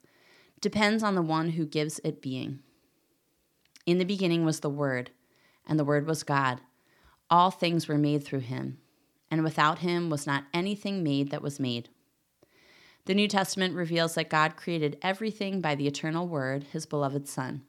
depends 0.59 1.03
on 1.03 1.15
the 1.15 1.21
one 1.21 1.51
who 1.51 1.65
gives 1.65 2.01
it 2.03 2.21
being. 2.21 2.59
In 3.85 3.97
the 3.97 4.03
beginning 4.03 4.43
was 4.43 4.59
the 4.59 4.69
Word, 4.69 5.11
and 5.65 5.79
the 5.79 5.85
Word 5.85 6.05
was 6.05 6.23
God. 6.23 6.59
All 7.29 7.49
things 7.49 7.87
were 7.87 7.97
made 7.97 8.25
through 8.25 8.39
him, 8.39 8.77
and 9.31 9.41
without 9.41 9.79
him 9.79 10.09
was 10.09 10.27
not 10.27 10.43
anything 10.53 11.01
made 11.01 11.31
that 11.31 11.41
was 11.41 11.61
made. 11.61 11.87
The 13.05 13.15
New 13.15 13.29
Testament 13.29 13.73
reveals 13.73 14.15
that 14.15 14.29
God 14.29 14.57
created 14.57 14.97
everything 15.01 15.61
by 15.61 15.75
the 15.75 15.87
eternal 15.87 16.27
Word, 16.27 16.65
his 16.73 16.85
beloved 16.85 17.29
Son. 17.29 17.63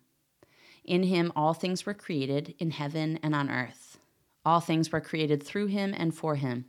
In 0.84 1.04
him 1.04 1.32
all 1.34 1.54
things 1.54 1.86
were 1.86 1.94
created, 1.94 2.54
in 2.58 2.70
heaven 2.70 3.18
and 3.22 3.34
on 3.34 3.50
earth. 3.50 3.98
All 4.44 4.60
things 4.60 4.92
were 4.92 5.00
created 5.00 5.42
through 5.42 5.66
him 5.66 5.94
and 5.96 6.14
for 6.14 6.36
him. 6.36 6.66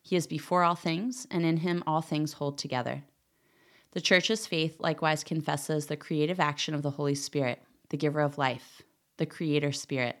He 0.00 0.16
is 0.16 0.26
before 0.26 0.62
all 0.62 0.74
things, 0.74 1.26
and 1.30 1.44
in 1.44 1.58
him 1.58 1.82
all 1.86 2.02
things 2.02 2.34
hold 2.34 2.58
together. 2.58 3.02
The 3.92 4.00
Church's 4.00 4.46
faith 4.46 4.80
likewise 4.80 5.24
confesses 5.24 5.86
the 5.86 5.96
creative 5.96 6.40
action 6.40 6.74
of 6.74 6.82
the 6.82 6.92
Holy 6.92 7.14
Spirit, 7.14 7.62
the 7.90 7.96
giver 7.96 8.20
of 8.20 8.38
life, 8.38 8.82
the 9.18 9.26
Creator 9.26 9.72
Spirit, 9.72 10.16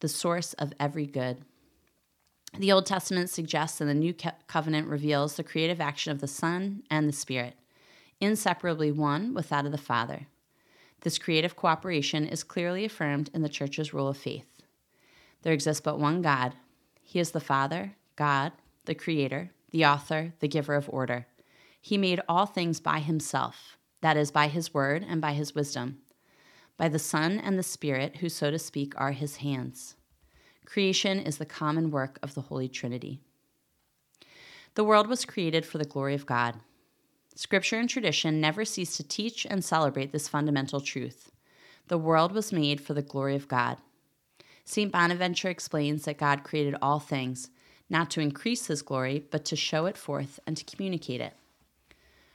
the 0.00 0.08
source 0.08 0.52
of 0.54 0.72
every 0.78 1.06
good. 1.06 1.38
The 2.56 2.72
Old 2.72 2.86
Testament 2.86 3.28
suggests 3.28 3.80
and 3.80 3.90
the 3.90 3.94
New 3.94 4.14
Covenant 4.46 4.88
reveals 4.88 5.36
the 5.36 5.42
creative 5.42 5.80
action 5.80 6.12
of 6.12 6.20
the 6.20 6.28
Son 6.28 6.82
and 6.90 7.08
the 7.08 7.12
Spirit, 7.12 7.54
inseparably 8.20 8.92
one 8.92 9.34
with 9.34 9.48
that 9.48 9.66
of 9.66 9.72
the 9.72 9.78
Father. 9.78 10.28
This 11.00 11.18
creative 11.18 11.56
cooperation 11.56 12.26
is 12.26 12.42
clearly 12.42 12.84
affirmed 12.84 13.30
in 13.32 13.42
the 13.42 13.48
Church's 13.48 13.94
rule 13.94 14.08
of 14.08 14.16
faith. 14.16 14.46
There 15.42 15.52
exists 15.52 15.80
but 15.80 15.98
one 15.98 16.22
God. 16.22 16.54
He 17.02 17.20
is 17.20 17.30
the 17.30 17.40
Father, 17.40 17.94
God, 18.16 18.52
the 18.84 18.94
Creator, 18.94 19.50
the 19.70 19.86
Author, 19.86 20.32
the 20.40 20.48
Giver 20.48 20.74
of 20.74 20.88
order. 20.90 21.26
He 21.80 21.96
made 21.96 22.20
all 22.28 22.46
things 22.46 22.80
by 22.80 22.98
Himself, 22.98 23.78
that 24.00 24.16
is, 24.16 24.30
by 24.30 24.48
his 24.48 24.72
word 24.72 25.04
and 25.08 25.20
by 25.20 25.32
his 25.32 25.54
wisdom, 25.54 25.98
by 26.76 26.88
the 26.88 26.98
Son 26.98 27.38
and 27.38 27.58
the 27.58 27.62
Spirit, 27.62 28.16
who, 28.16 28.28
so 28.28 28.50
to 28.50 28.58
speak, 28.58 28.94
are 28.96 29.12
his 29.12 29.36
hands. 29.36 29.96
Creation 30.64 31.18
is 31.18 31.38
the 31.38 31.46
common 31.46 31.90
work 31.90 32.18
of 32.22 32.34
the 32.34 32.42
Holy 32.42 32.68
Trinity. 32.68 33.20
The 34.74 34.84
world 34.84 35.08
was 35.08 35.24
created 35.24 35.66
for 35.66 35.78
the 35.78 35.84
glory 35.84 36.14
of 36.14 36.26
God. 36.26 36.56
Scripture 37.38 37.78
and 37.78 37.88
tradition 37.88 38.40
never 38.40 38.64
cease 38.64 38.96
to 38.96 39.04
teach 39.04 39.46
and 39.48 39.64
celebrate 39.64 40.10
this 40.10 40.26
fundamental 40.26 40.80
truth. 40.80 41.30
The 41.86 41.96
world 41.96 42.32
was 42.32 42.52
made 42.52 42.80
for 42.80 42.94
the 42.94 43.00
glory 43.00 43.36
of 43.36 43.46
God. 43.46 43.76
St. 44.64 44.90
Bonaventure 44.90 45.48
explains 45.48 46.04
that 46.04 46.18
God 46.18 46.42
created 46.42 46.74
all 46.82 46.98
things, 46.98 47.50
not 47.88 48.10
to 48.10 48.20
increase 48.20 48.66
his 48.66 48.82
glory, 48.82 49.24
but 49.30 49.44
to 49.44 49.54
show 49.54 49.86
it 49.86 49.96
forth 49.96 50.40
and 50.48 50.56
to 50.56 50.64
communicate 50.64 51.20
it. 51.20 51.34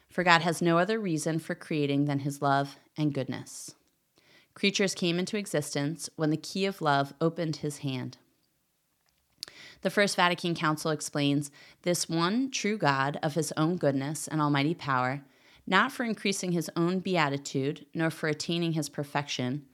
For 0.10 0.24
God 0.24 0.41
has 0.43 0.62
no 0.62 0.78
other 0.78 1.01
reason 1.01 1.38
for 1.38 1.54
creating 1.54 2.06
than 2.06 2.20
his 2.20 2.41
love 2.41 2.78
and 2.95 3.14
goodness. 3.14 3.76
Creatures 4.54 4.95
came 4.95 5.20
into 5.20 5.36
existence 5.36 6.10
when 6.16 6.30
the 6.30 6.38
key 6.38 6.66
of 6.66 6.82
love 6.82 7.14
opened 7.20 7.58
his 7.58 7.80
hand. 7.80 8.16
The 9.84 9.89
First 9.89 10.15
Vatican 10.15 10.55
Council 10.55 10.91
explains 10.91 11.51
this 11.81 12.07
one 12.07 12.49
true 12.49 12.77
God 12.77 13.19
of 13.21 13.36
his 13.36 13.51
own 13.57 13.75
goodness 13.75 14.29
and 14.29 14.39
almighty 14.41 14.73
power, 14.73 15.25
not 15.67 15.91
for 15.91 16.05
increasing 16.05 16.53
his 16.53 16.71
own 16.77 16.99
beatitude, 16.99 17.86
nor 17.93 18.09
for 18.09 18.29
attaining 18.29 18.73
his 18.73 18.88
perfection, 18.88 19.65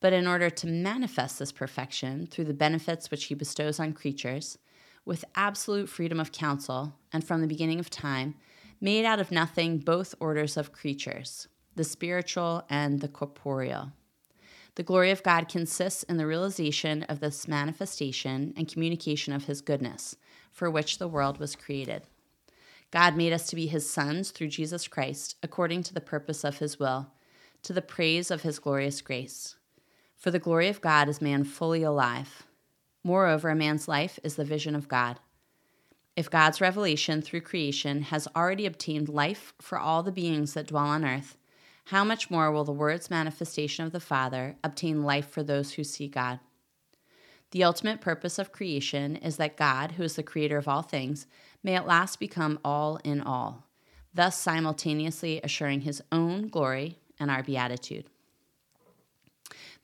but 0.00 0.12
in 0.12 0.26
order 0.26 0.50
to 0.50 0.66
manifest 0.66 1.38
this 1.38 1.50
perfection 1.50 2.26
through 2.26 2.44
the 2.44 2.52
benefits 2.52 3.10
which 3.10 3.24
he 3.24 3.34
bestows 3.34 3.80
on 3.80 3.94
creatures, 3.94 4.58
with 5.06 5.24
absolute 5.34 5.88
freedom 5.88 6.20
of 6.20 6.30
counsel, 6.30 6.96
and 7.10 7.24
from 7.24 7.40
the 7.40 7.46
beginning 7.46 7.80
of 7.80 7.88
time, 7.88 8.34
made 8.82 9.06
out 9.06 9.18
of 9.18 9.30
nothing 9.30 9.78
both 9.78 10.14
orders 10.20 10.58
of 10.58 10.72
creatures, 10.72 11.48
the 11.74 11.84
spiritual 11.84 12.66
and 12.68 13.00
the 13.00 13.08
corporeal. 13.08 13.92
The 14.76 14.82
glory 14.82 15.10
of 15.12 15.22
God 15.22 15.48
consists 15.48 16.02
in 16.02 16.16
the 16.16 16.26
realization 16.26 17.04
of 17.04 17.20
this 17.20 17.46
manifestation 17.46 18.52
and 18.56 18.66
communication 18.66 19.32
of 19.32 19.44
His 19.44 19.60
goodness, 19.60 20.16
for 20.50 20.70
which 20.70 20.98
the 20.98 21.08
world 21.08 21.38
was 21.38 21.54
created. 21.54 22.02
God 22.90 23.16
made 23.16 23.32
us 23.32 23.46
to 23.48 23.56
be 23.56 23.66
His 23.66 23.88
sons 23.88 24.30
through 24.30 24.48
Jesus 24.48 24.88
Christ, 24.88 25.36
according 25.42 25.84
to 25.84 25.94
the 25.94 26.00
purpose 26.00 26.44
of 26.44 26.58
His 26.58 26.78
will, 26.78 27.08
to 27.62 27.72
the 27.72 27.82
praise 27.82 28.30
of 28.30 28.42
His 28.42 28.58
glorious 28.58 29.00
grace. 29.00 29.56
For 30.16 30.30
the 30.30 30.38
glory 30.38 30.68
of 30.68 30.80
God 30.80 31.08
is 31.08 31.20
man 31.20 31.44
fully 31.44 31.82
alive. 31.82 32.44
Moreover, 33.04 33.50
a 33.50 33.54
man's 33.54 33.86
life 33.86 34.18
is 34.24 34.36
the 34.36 34.44
vision 34.44 34.74
of 34.74 34.88
God. 34.88 35.20
If 36.16 36.30
God's 36.30 36.60
revelation 36.60 37.22
through 37.22 37.42
creation 37.42 38.02
has 38.02 38.28
already 38.34 38.66
obtained 38.66 39.08
life 39.08 39.52
for 39.60 39.78
all 39.78 40.02
the 40.02 40.12
beings 40.12 40.54
that 40.54 40.68
dwell 40.68 40.86
on 40.86 41.04
earth, 41.04 41.36
how 41.88 42.02
much 42.02 42.30
more 42.30 42.50
will 42.50 42.64
the 42.64 42.72
Word's 42.72 43.10
manifestation 43.10 43.84
of 43.84 43.92
the 43.92 44.00
Father 44.00 44.56
obtain 44.64 45.02
life 45.02 45.28
for 45.28 45.42
those 45.42 45.72
who 45.72 45.84
see 45.84 46.08
God? 46.08 46.40
The 47.50 47.62
ultimate 47.62 48.00
purpose 48.00 48.38
of 48.38 48.52
creation 48.52 49.16
is 49.16 49.36
that 49.36 49.56
God, 49.56 49.92
who 49.92 50.02
is 50.02 50.16
the 50.16 50.22
creator 50.22 50.56
of 50.56 50.66
all 50.66 50.82
things, 50.82 51.26
may 51.62 51.74
at 51.74 51.86
last 51.86 52.18
become 52.18 52.58
all 52.64 52.98
in 53.04 53.20
all, 53.20 53.66
thus 54.12 54.38
simultaneously 54.38 55.40
assuring 55.44 55.82
his 55.82 56.02
own 56.10 56.48
glory 56.48 56.98
and 57.20 57.30
our 57.30 57.42
beatitude. 57.42 58.06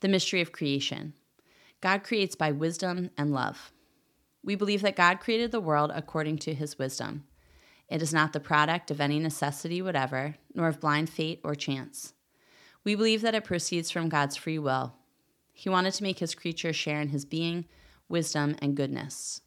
The 0.00 0.08
mystery 0.08 0.40
of 0.40 0.52
creation 0.52 1.14
God 1.80 2.02
creates 2.02 2.34
by 2.34 2.50
wisdom 2.52 3.10
and 3.16 3.32
love. 3.32 3.72
We 4.42 4.54
believe 4.54 4.82
that 4.82 4.96
God 4.96 5.20
created 5.20 5.50
the 5.50 5.60
world 5.60 5.90
according 5.94 6.38
to 6.38 6.54
his 6.54 6.78
wisdom. 6.78 7.24
It 7.90 8.00
is 8.00 8.14
not 8.14 8.32
the 8.32 8.40
product 8.40 8.90
of 8.92 9.00
any 9.00 9.18
necessity 9.18 9.82
whatever, 9.82 10.36
nor 10.54 10.68
of 10.68 10.80
blind 10.80 11.10
fate 11.10 11.40
or 11.42 11.56
chance. 11.56 12.14
We 12.84 12.94
believe 12.94 13.20
that 13.22 13.34
it 13.34 13.44
proceeds 13.44 13.90
from 13.90 14.08
God's 14.08 14.36
free 14.36 14.58
will. 14.58 14.94
He 15.52 15.68
wanted 15.68 15.92
to 15.94 16.02
make 16.04 16.20
his 16.20 16.34
creatures 16.34 16.76
share 16.76 17.00
in 17.00 17.08
his 17.08 17.24
being, 17.24 17.66
wisdom, 18.08 18.56
and 18.62 18.76
goodness. 18.76 19.42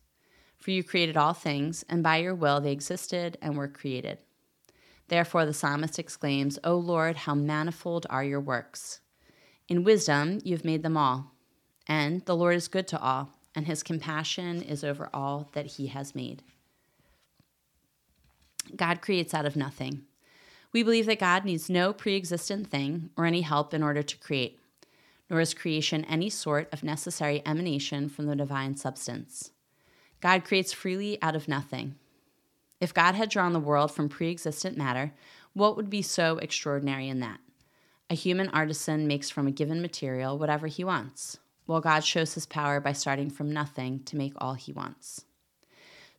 For 0.60 0.72
you 0.72 0.84
created 0.84 1.18
all 1.18 1.34
things, 1.34 1.84
and 1.90 2.04
by 2.04 2.18
your 2.18 2.36
will 2.36 2.62
they 2.62 2.72
existed 2.72 3.38
and 3.42 3.58
were 3.58 3.68
created. 3.68 4.20
Therefore, 5.08 5.46
the 5.46 5.54
psalmist 5.54 5.98
exclaims, 5.98 6.60
O 6.64 6.76
Lord, 6.76 7.16
how 7.16 7.36
manifold 7.36 8.06
are 8.10 8.24
your 8.24 8.40
works! 8.40 9.00
In 9.68 9.84
wisdom 9.84 10.40
you 10.44 10.54
have 10.54 10.66
made 10.66 10.84
them 10.84 10.98
all. 10.98 11.32
And 11.88 12.24
the 12.26 12.36
Lord 12.36 12.56
is 12.56 12.68
good 12.68 12.88
to 12.90 13.00
all, 13.00 13.32
and 13.56 13.68
his 13.68 13.84
compassion 13.84 14.62
is 14.62 14.84
over 14.84 15.10
all 15.14 15.50
that 15.54 15.66
he 15.66 15.88
has 15.88 16.14
made. 16.14 16.44
God 18.76 19.02
creates 19.02 19.34
out 19.34 19.46
of 19.46 19.56
nothing. 19.56 20.04
We 20.72 20.84
believe 20.84 21.06
that 21.06 21.20
God 21.20 21.46
needs 21.46 21.70
no 21.70 21.94
pre 21.94 22.16
existent 22.16 22.68
thing 22.68 23.12
or 23.16 23.26
any 23.26 23.42
help 23.42 23.74
in 23.74 23.84
order 23.84 24.02
to 24.02 24.18
create, 24.18 24.60
nor 25.30 25.40
is 25.40 25.54
creation 25.54 26.04
any 26.06 26.30
sort 26.30 26.68
of 26.74 26.84
necessary 26.84 27.42
emanation 27.46 28.10
from 28.10 28.26
the 28.26 28.36
divine 28.36 28.76
substance. 28.76 29.52
God 30.20 30.44
creates 30.44 30.74
freely 30.74 31.22
out 31.22 31.36
of 31.36 31.48
nothing. 31.48 31.96
If 32.80 32.94
God 32.94 33.16
had 33.16 33.30
drawn 33.30 33.54
the 33.54 33.60
world 33.60 33.92
from 33.92 34.10
pre 34.10 34.32
existent 34.32 34.78
matter, 34.78 35.14
what 35.54 35.76
would 35.76 35.90
be 35.90 36.02
so 36.02 36.38
extraordinary 36.40 37.08
in 37.08 37.20
that? 37.20 37.40
A 38.10 38.16
human 38.16 38.50
artisan 38.50 39.08
makes 39.08 39.30
from 39.30 39.48
a 39.48 39.52
given 39.52 39.82
material 39.82 40.38
whatever 40.38 40.68
he 40.68 40.84
wants, 40.84 41.38
while 41.66 41.82
God 41.82 42.04
shows 42.04 42.34
his 42.34 42.46
power 42.46 42.80
by 42.80 42.94
starting 42.94 43.30
from 43.30 43.52
nothing 43.52 44.04
to 44.06 44.18
make 44.18 44.34
all 44.38 44.56
he 44.56 44.74
wants. 44.74 45.26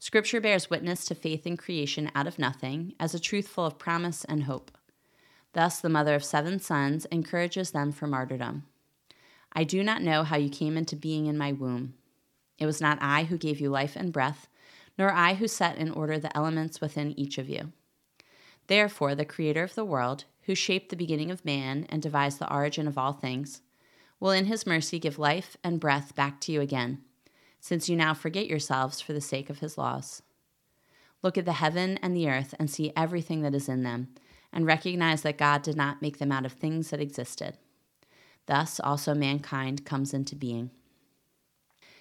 Scripture 0.05 0.39
bears 0.39 0.69
witness 0.69 1.07
to 1.07 1.15
faith 1.15 1.47
in 1.47 1.57
creation 1.57 2.11
out 2.15 2.27
of 2.27 2.39
nothing 2.39 2.93
as 3.01 3.15
a 3.15 3.19
truth 3.19 3.49
full 3.49 3.65
of 3.65 3.79
promise 3.79 4.23
and 4.25 4.43
hope. 4.43 4.71
Thus, 5.55 5.81
the 5.81 5.89
mother 5.89 6.15
of 6.15 6.23
seven 6.23 6.61
sons 6.61 7.07
encourages 7.07 7.71
them 7.71 7.91
for 7.91 8.07
martyrdom. 8.07 8.65
I 9.55 9.65
do 9.65 9.83
not 9.83 10.03
know 10.03 10.23
how 10.23 10.37
you 10.37 10.51
came 10.51 10.77
into 10.77 10.95
being 10.95 11.25
in 11.25 11.39
my 11.39 11.53
womb. 11.53 11.95
It 12.59 12.67
was 12.67 12.83
not 12.83 12.99
I 13.01 13.25
who 13.25 13.39
gave 13.39 13.61
you 13.61 13.71
life 13.71 13.97
and 13.97 14.13
breath, 14.13 14.47
nor 14.99 15.11
I 15.11 15.33
who 15.33 15.49
set 15.49 15.79
in 15.79 15.91
order 15.91 16.19
the 16.19 16.37
elements 16.37 16.83
within 16.83 17.19
each 17.19 17.39
of 17.39 17.49
you. 17.49 17.73
Therefore, 18.67 19.15
the 19.15 19.25
Creator 19.25 19.63
of 19.63 19.75
the 19.75 19.87
world, 19.87 20.27
who 20.43 20.55
shaped 20.55 20.91
the 20.91 20.97
beginning 20.97 21.31
of 21.31 21.47
man 21.47 21.87
and 21.89 22.03
devised 22.03 22.41
the 22.41 22.55
origin 22.55 22.87
of 22.87 22.99
all 22.99 23.15
things, 23.15 23.63
will 24.21 24.33
in 24.33 24.45
his 24.45 24.67
mercy 24.67 24.99
give 24.99 25.19
life 25.19 25.57
and 25.65 25.81
breath 25.81 26.15
back 26.15 26.43
to 26.43 26.53
you 26.53 26.61
again 26.61 27.03
since 27.65 27.89
you 27.89 27.97
now 27.97 28.13
forget 28.13 28.47
yourselves 28.47 29.01
for 29.01 29.15
the 29.15 29.23
sake 29.23 29.49
of 29.49 29.61
his 29.61 29.79
laws. 29.79 30.21
Look 31.23 31.39
at 31.39 31.47
the 31.47 31.55
heaven 31.55 31.99
and 32.03 32.15
the 32.15 32.29
earth 32.29 32.55
and 32.59 32.71
see 32.71 32.93
everything 32.95 33.41
that 33.41 33.55
is 33.55 33.71
in 33.71 33.85
them, 33.85 34.09
and 34.53 34.67
recognize 34.67 35.23
that 35.23 35.39
God 35.39 35.63
did 35.63 35.75
not 35.75 36.03
make 36.03 36.19
them 36.19 36.31
out 36.31 36.45
of 36.45 36.53
things 36.53 36.91
that 36.91 37.01
existed. 37.01 37.57
Thus 38.45 38.81
also 38.81 39.15
mankind 39.15 39.87
comes 39.87 40.13
into 40.13 40.37
being. 40.37 40.73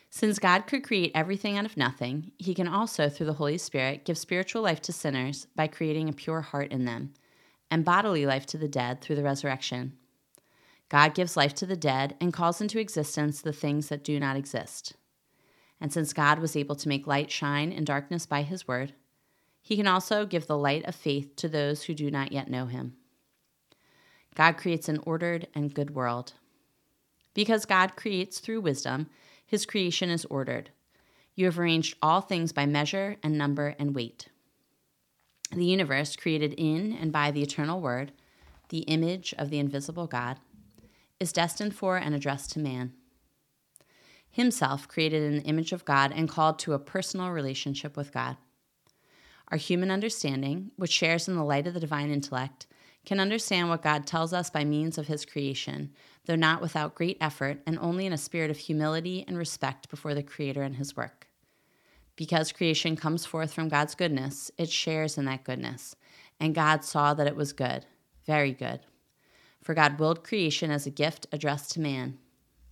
Since 0.09 0.37
God 0.37 0.67
could 0.67 0.83
create 0.83 1.13
everything 1.15 1.57
out 1.57 1.63
of 1.63 1.77
nothing, 1.77 2.33
he 2.37 2.53
can 2.53 2.67
also, 2.67 3.07
through 3.07 3.27
the 3.27 3.33
Holy 3.33 3.57
Spirit, 3.57 4.03
give 4.03 4.17
spiritual 4.17 4.63
life 4.63 4.81
to 4.81 4.91
sinners 4.91 5.47
by 5.55 5.67
creating 5.67 6.09
a 6.09 6.13
pure 6.13 6.41
heart 6.41 6.73
in 6.73 6.83
them, 6.83 7.13
and 7.71 7.85
bodily 7.85 8.25
life 8.25 8.45
to 8.47 8.57
the 8.57 8.67
dead 8.67 8.99
through 8.99 9.15
the 9.15 9.23
resurrection. 9.23 9.93
God 10.89 11.15
gives 11.15 11.37
life 11.37 11.55
to 11.55 11.65
the 11.65 11.77
dead 11.77 12.17
and 12.19 12.33
calls 12.33 12.59
into 12.59 12.81
existence 12.81 13.39
the 13.39 13.53
things 13.53 13.87
that 13.87 14.03
do 14.03 14.19
not 14.19 14.35
exist. 14.35 14.95
And 15.83 15.91
since 15.91 16.13
God 16.13 16.39
was 16.39 16.55
able 16.55 16.77
to 16.77 16.87
make 16.87 17.07
light 17.07 17.29
shine 17.29 17.73
in 17.73 17.83
darkness 17.83 18.25
by 18.25 18.43
his 18.43 18.65
word, 18.65 18.93
he 19.61 19.75
can 19.75 19.85
also 19.85 20.25
give 20.25 20.47
the 20.47 20.57
light 20.57 20.85
of 20.85 20.95
faith 20.95 21.35
to 21.35 21.49
those 21.49 21.83
who 21.83 21.93
do 21.93 22.09
not 22.09 22.31
yet 22.31 22.49
know 22.49 22.67
him. 22.67 22.93
God 24.33 24.55
creates 24.55 24.87
an 24.87 25.01
ordered 25.05 25.47
and 25.53 25.73
good 25.73 25.93
world. 25.93 26.35
Because 27.33 27.65
God 27.65 27.97
creates 27.97 28.39
through 28.39 28.61
wisdom, 28.61 29.09
his 29.45 29.65
creation 29.65 30.09
is 30.09 30.23
ordered. 30.25 30.69
You 31.35 31.45
have 31.45 31.59
arranged 31.59 31.97
all 32.01 32.21
things 32.21 32.53
by 32.53 32.65
measure 32.65 33.17
and 33.21 33.37
number 33.37 33.75
and 33.77 33.93
weight. 33.93 34.29
The 35.51 35.65
universe, 35.65 36.15
created 36.15 36.53
in 36.53 36.93
and 36.93 37.11
by 37.11 37.29
the 37.29 37.43
eternal 37.43 37.81
Word, 37.81 38.13
the 38.69 38.83
image 38.83 39.35
of 39.37 39.49
the 39.49 39.59
invisible 39.59 40.07
God, 40.07 40.39
is 41.19 41.33
destined 41.33 41.75
for 41.75 41.97
and 41.97 42.15
addressed 42.15 42.53
to 42.53 42.59
man 42.59 42.93
himself 44.33 44.87
created 44.87 45.21
in 45.21 45.37
the 45.37 45.43
image 45.43 45.71
of 45.71 45.85
God 45.85 46.11
and 46.13 46.27
called 46.27 46.57
to 46.59 46.73
a 46.73 46.79
personal 46.79 47.29
relationship 47.29 47.95
with 47.95 48.11
God. 48.11 48.35
Our 49.49 49.57
human 49.57 49.91
understanding, 49.91 50.71
which 50.75 50.91
shares 50.91 51.27
in 51.27 51.35
the 51.35 51.43
light 51.43 51.67
of 51.67 51.75
the 51.75 51.79
divine 51.79 52.09
intellect, 52.09 52.65
can 53.05 53.19
understand 53.19 53.69
what 53.69 53.83
God 53.83 54.07
tells 54.07 54.33
us 54.33 54.49
by 54.49 54.65
means 54.65 54.97
of 54.97 55.05
his 55.05 55.23
creation, 55.23 55.91
though 56.25 56.35
not 56.35 56.61
without 56.61 56.95
great 56.95 57.17
effort 57.21 57.59
and 57.67 57.77
only 57.77 58.07
in 58.07 58.13
a 58.13 58.17
spirit 58.17 58.49
of 58.49 58.57
humility 58.57 59.23
and 59.27 59.37
respect 59.37 59.87
before 59.89 60.15
the 60.15 60.23
Creator 60.23 60.63
and 60.63 60.77
his 60.77 60.95
work. 60.95 61.27
Because 62.15 62.51
creation 62.51 62.95
comes 62.95 63.27
forth 63.27 63.53
from 63.53 63.69
God's 63.69 63.93
goodness, 63.93 64.49
it 64.57 64.69
shares 64.69 65.15
in 65.15 65.25
that 65.25 65.43
goodness, 65.43 65.95
and 66.39 66.55
God 66.55 66.83
saw 66.83 67.13
that 67.13 67.27
it 67.27 67.35
was 67.35 67.53
good, 67.53 67.85
very 68.25 68.51
good. 68.51 68.79
For 69.61 69.75
God 69.75 69.99
willed 69.99 70.23
creation 70.23 70.71
as 70.71 70.87
a 70.87 70.91
gift 70.91 71.27
addressed 71.31 71.71
to 71.73 71.81
man, 71.81 72.17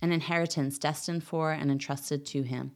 an 0.02 0.12
inheritance 0.12 0.78
destined 0.78 1.24
for 1.24 1.52
and 1.52 1.70
entrusted 1.70 2.26
to 2.26 2.42
him. 2.42 2.72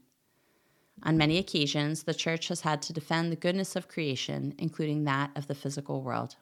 On 1.03 1.19
many 1.19 1.37
occasions, 1.37 2.05
the 2.05 2.15
church 2.15 2.49
has 2.49 2.63
had 2.63 2.81
to 2.83 2.93
defend 2.93 3.31
the 3.31 3.37
goodness 3.37 3.77
of 3.77 3.89
creation, 3.89 4.55
including 4.57 5.05
that 5.05 5.31
of 5.37 5.47
the 5.47 5.55
physical 5.55 6.01
world. 6.01 6.37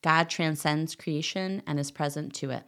God 0.00 0.30
transcends 0.30 0.94
creation 0.94 1.62
and 1.66 1.78
is 1.78 1.90
present 1.90 2.32
to 2.34 2.50
it. 2.50 2.62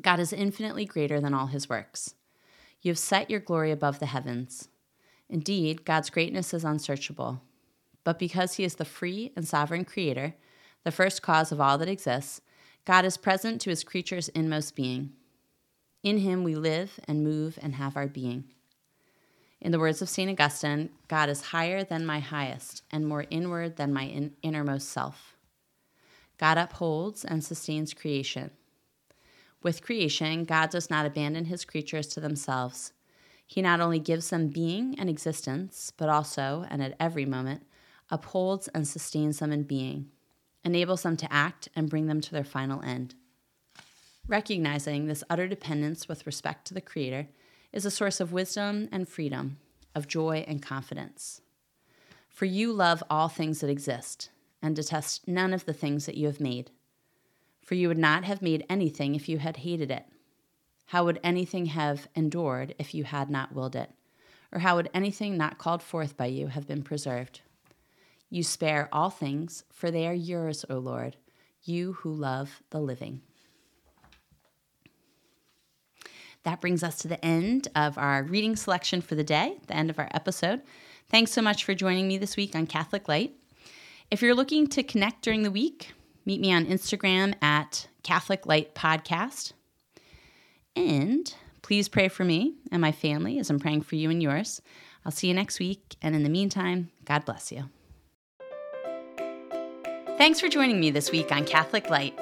God 0.00 0.20
is 0.20 0.32
infinitely 0.32 0.84
greater 0.84 1.20
than 1.20 1.34
all 1.34 1.48
his 1.48 1.68
works. 1.68 2.14
You 2.80 2.90
have 2.90 2.98
set 2.98 3.30
your 3.30 3.40
glory 3.40 3.70
above 3.70 3.98
the 3.98 4.06
heavens. 4.06 4.68
Indeed, 5.28 5.84
God's 5.84 6.10
greatness 6.10 6.54
is 6.54 6.64
unsearchable. 6.64 7.42
But 8.04 8.18
because 8.18 8.54
he 8.54 8.64
is 8.64 8.76
the 8.76 8.84
free 8.84 9.32
and 9.36 9.46
sovereign 9.46 9.84
creator, 9.84 10.34
the 10.84 10.90
first 10.90 11.22
cause 11.22 11.52
of 11.52 11.60
all 11.60 11.76
that 11.78 11.88
exists, 11.88 12.40
God 12.84 13.04
is 13.04 13.16
present 13.16 13.60
to 13.62 13.70
his 13.70 13.84
creature's 13.84 14.28
inmost 14.28 14.74
being. 14.74 15.12
In 16.02 16.18
him 16.18 16.44
we 16.44 16.54
live 16.54 16.98
and 17.06 17.22
move 17.22 17.58
and 17.62 17.74
have 17.74 17.96
our 17.96 18.06
being. 18.06 18.44
In 19.60 19.72
the 19.72 19.78
words 19.78 20.00
of 20.00 20.08
St. 20.08 20.30
Augustine, 20.30 20.88
God 21.06 21.28
is 21.28 21.42
higher 21.42 21.84
than 21.84 22.06
my 22.06 22.20
highest 22.20 22.82
and 22.90 23.06
more 23.06 23.26
inward 23.30 23.76
than 23.76 23.92
my 23.92 24.04
in- 24.04 24.32
innermost 24.42 24.88
self. 24.88 25.36
God 26.38 26.56
upholds 26.56 27.22
and 27.22 27.44
sustains 27.44 27.92
creation. 27.92 28.50
With 29.62 29.82
creation, 29.82 30.44
God 30.44 30.70
does 30.70 30.88
not 30.88 31.04
abandon 31.04 31.44
his 31.44 31.66
creatures 31.66 32.06
to 32.08 32.20
themselves. 32.20 32.94
He 33.46 33.60
not 33.60 33.80
only 33.80 33.98
gives 33.98 34.30
them 34.30 34.48
being 34.48 34.98
and 34.98 35.10
existence, 35.10 35.92
but 35.94 36.08
also, 36.08 36.64
and 36.70 36.82
at 36.82 36.96
every 36.98 37.26
moment, 37.26 37.66
upholds 38.10 38.68
and 38.68 38.88
sustains 38.88 39.40
them 39.40 39.52
in 39.52 39.64
being, 39.64 40.06
enables 40.64 41.02
them 41.02 41.16
to 41.16 41.32
act, 41.32 41.68
and 41.74 41.90
bring 41.90 42.06
them 42.06 42.20
to 42.20 42.32
their 42.32 42.44
final 42.44 42.82
end. 42.82 43.14
Recognizing 44.26 45.06
this 45.06 45.24
utter 45.28 45.48
dependence 45.48 46.08
with 46.08 46.26
respect 46.26 46.66
to 46.66 46.74
the 46.74 46.80
Creator 46.80 47.28
is 47.72 47.84
a 47.84 47.90
source 47.90 48.20
of 48.20 48.32
wisdom 48.32 48.88
and 48.92 49.08
freedom, 49.08 49.58
of 49.94 50.06
joy 50.06 50.44
and 50.46 50.62
confidence. 50.62 51.40
For 52.28 52.44
you 52.44 52.72
love 52.72 53.02
all 53.10 53.28
things 53.28 53.60
that 53.60 53.70
exist, 53.70 54.30
and 54.62 54.76
detest 54.76 55.26
none 55.26 55.52
of 55.52 55.64
the 55.64 55.72
things 55.72 56.06
that 56.06 56.16
you 56.16 56.26
have 56.26 56.40
made. 56.40 56.70
For 57.64 57.74
you 57.74 57.88
would 57.88 57.98
not 57.98 58.24
have 58.24 58.42
made 58.42 58.66
anything 58.68 59.14
if 59.14 59.28
you 59.28 59.38
had 59.38 59.58
hated 59.58 59.90
it. 59.90 60.04
How 60.86 61.04
would 61.04 61.20
anything 61.22 61.66
have 61.66 62.08
endured 62.14 62.74
if 62.78 62.94
you 62.94 63.04
had 63.04 63.30
not 63.30 63.54
willed 63.54 63.76
it? 63.76 63.90
Or 64.52 64.58
how 64.60 64.76
would 64.76 64.90
anything 64.92 65.36
not 65.36 65.58
called 65.58 65.82
forth 65.82 66.16
by 66.16 66.26
you 66.26 66.48
have 66.48 66.66
been 66.66 66.82
preserved? 66.82 67.40
You 68.30 68.44
spare 68.44 68.88
all 68.92 69.10
things, 69.10 69.64
for 69.72 69.90
they 69.90 70.06
are 70.06 70.14
yours, 70.14 70.64
O 70.70 70.78
Lord, 70.78 71.16
you 71.64 71.94
who 71.94 72.12
love 72.12 72.62
the 72.70 72.78
living. 72.78 73.22
That 76.44 76.60
brings 76.60 76.82
us 76.82 76.96
to 76.98 77.08
the 77.08 77.22
end 77.24 77.68
of 77.74 77.98
our 77.98 78.22
reading 78.22 78.56
selection 78.56 79.00
for 79.00 79.14
the 79.14 79.24
day, 79.24 79.58
the 79.66 79.76
end 79.76 79.90
of 79.90 79.98
our 79.98 80.08
episode. 80.14 80.62
Thanks 81.08 81.32
so 81.32 81.42
much 81.42 81.64
for 81.64 81.74
joining 81.74 82.08
me 82.08 82.18
this 82.18 82.36
week 82.36 82.54
on 82.54 82.66
Catholic 82.66 83.08
Light. 83.08 83.34
If 84.10 84.22
you're 84.22 84.34
looking 84.34 84.68
to 84.68 84.82
connect 84.82 85.22
during 85.22 85.42
the 85.42 85.50
week, 85.50 85.92
meet 86.24 86.40
me 86.40 86.52
on 86.52 86.66
Instagram 86.66 87.34
at 87.42 87.88
Catholic 88.02 88.46
Light 88.46 88.74
Podcast. 88.74 89.52
And 90.76 91.34
please 91.62 91.88
pray 91.88 92.08
for 92.08 92.24
me 92.24 92.54
and 92.70 92.80
my 92.80 92.92
family 92.92 93.38
as 93.38 93.50
I'm 93.50 93.58
praying 93.58 93.82
for 93.82 93.96
you 93.96 94.08
and 94.08 94.22
yours. 94.22 94.62
I'll 95.04 95.12
see 95.12 95.28
you 95.28 95.34
next 95.34 95.58
week. 95.58 95.96
And 96.00 96.14
in 96.14 96.22
the 96.22 96.28
meantime, 96.28 96.90
God 97.04 97.24
bless 97.24 97.50
you. 97.52 97.64
Thanks 100.20 100.38
for 100.38 100.48
joining 100.48 100.78
me 100.78 100.90
this 100.90 101.10
week 101.10 101.32
on 101.32 101.46
Catholic 101.46 101.88
Light. 101.88 102.12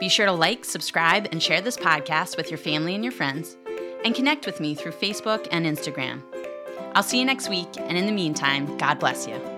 Be 0.00 0.08
sure 0.08 0.26
to 0.26 0.32
like, 0.32 0.64
subscribe, 0.64 1.28
and 1.30 1.40
share 1.40 1.60
this 1.60 1.76
podcast 1.76 2.36
with 2.36 2.50
your 2.50 2.58
family 2.58 2.92
and 2.96 3.04
your 3.04 3.12
friends, 3.12 3.56
and 4.04 4.16
connect 4.16 4.46
with 4.46 4.58
me 4.58 4.74
through 4.74 4.90
Facebook 4.90 5.46
and 5.52 5.64
Instagram. 5.64 6.22
I'll 6.96 7.04
see 7.04 7.20
you 7.20 7.24
next 7.24 7.48
week, 7.48 7.68
and 7.78 7.96
in 7.96 8.06
the 8.06 8.10
meantime, 8.10 8.76
God 8.78 8.98
bless 8.98 9.28
you. 9.28 9.55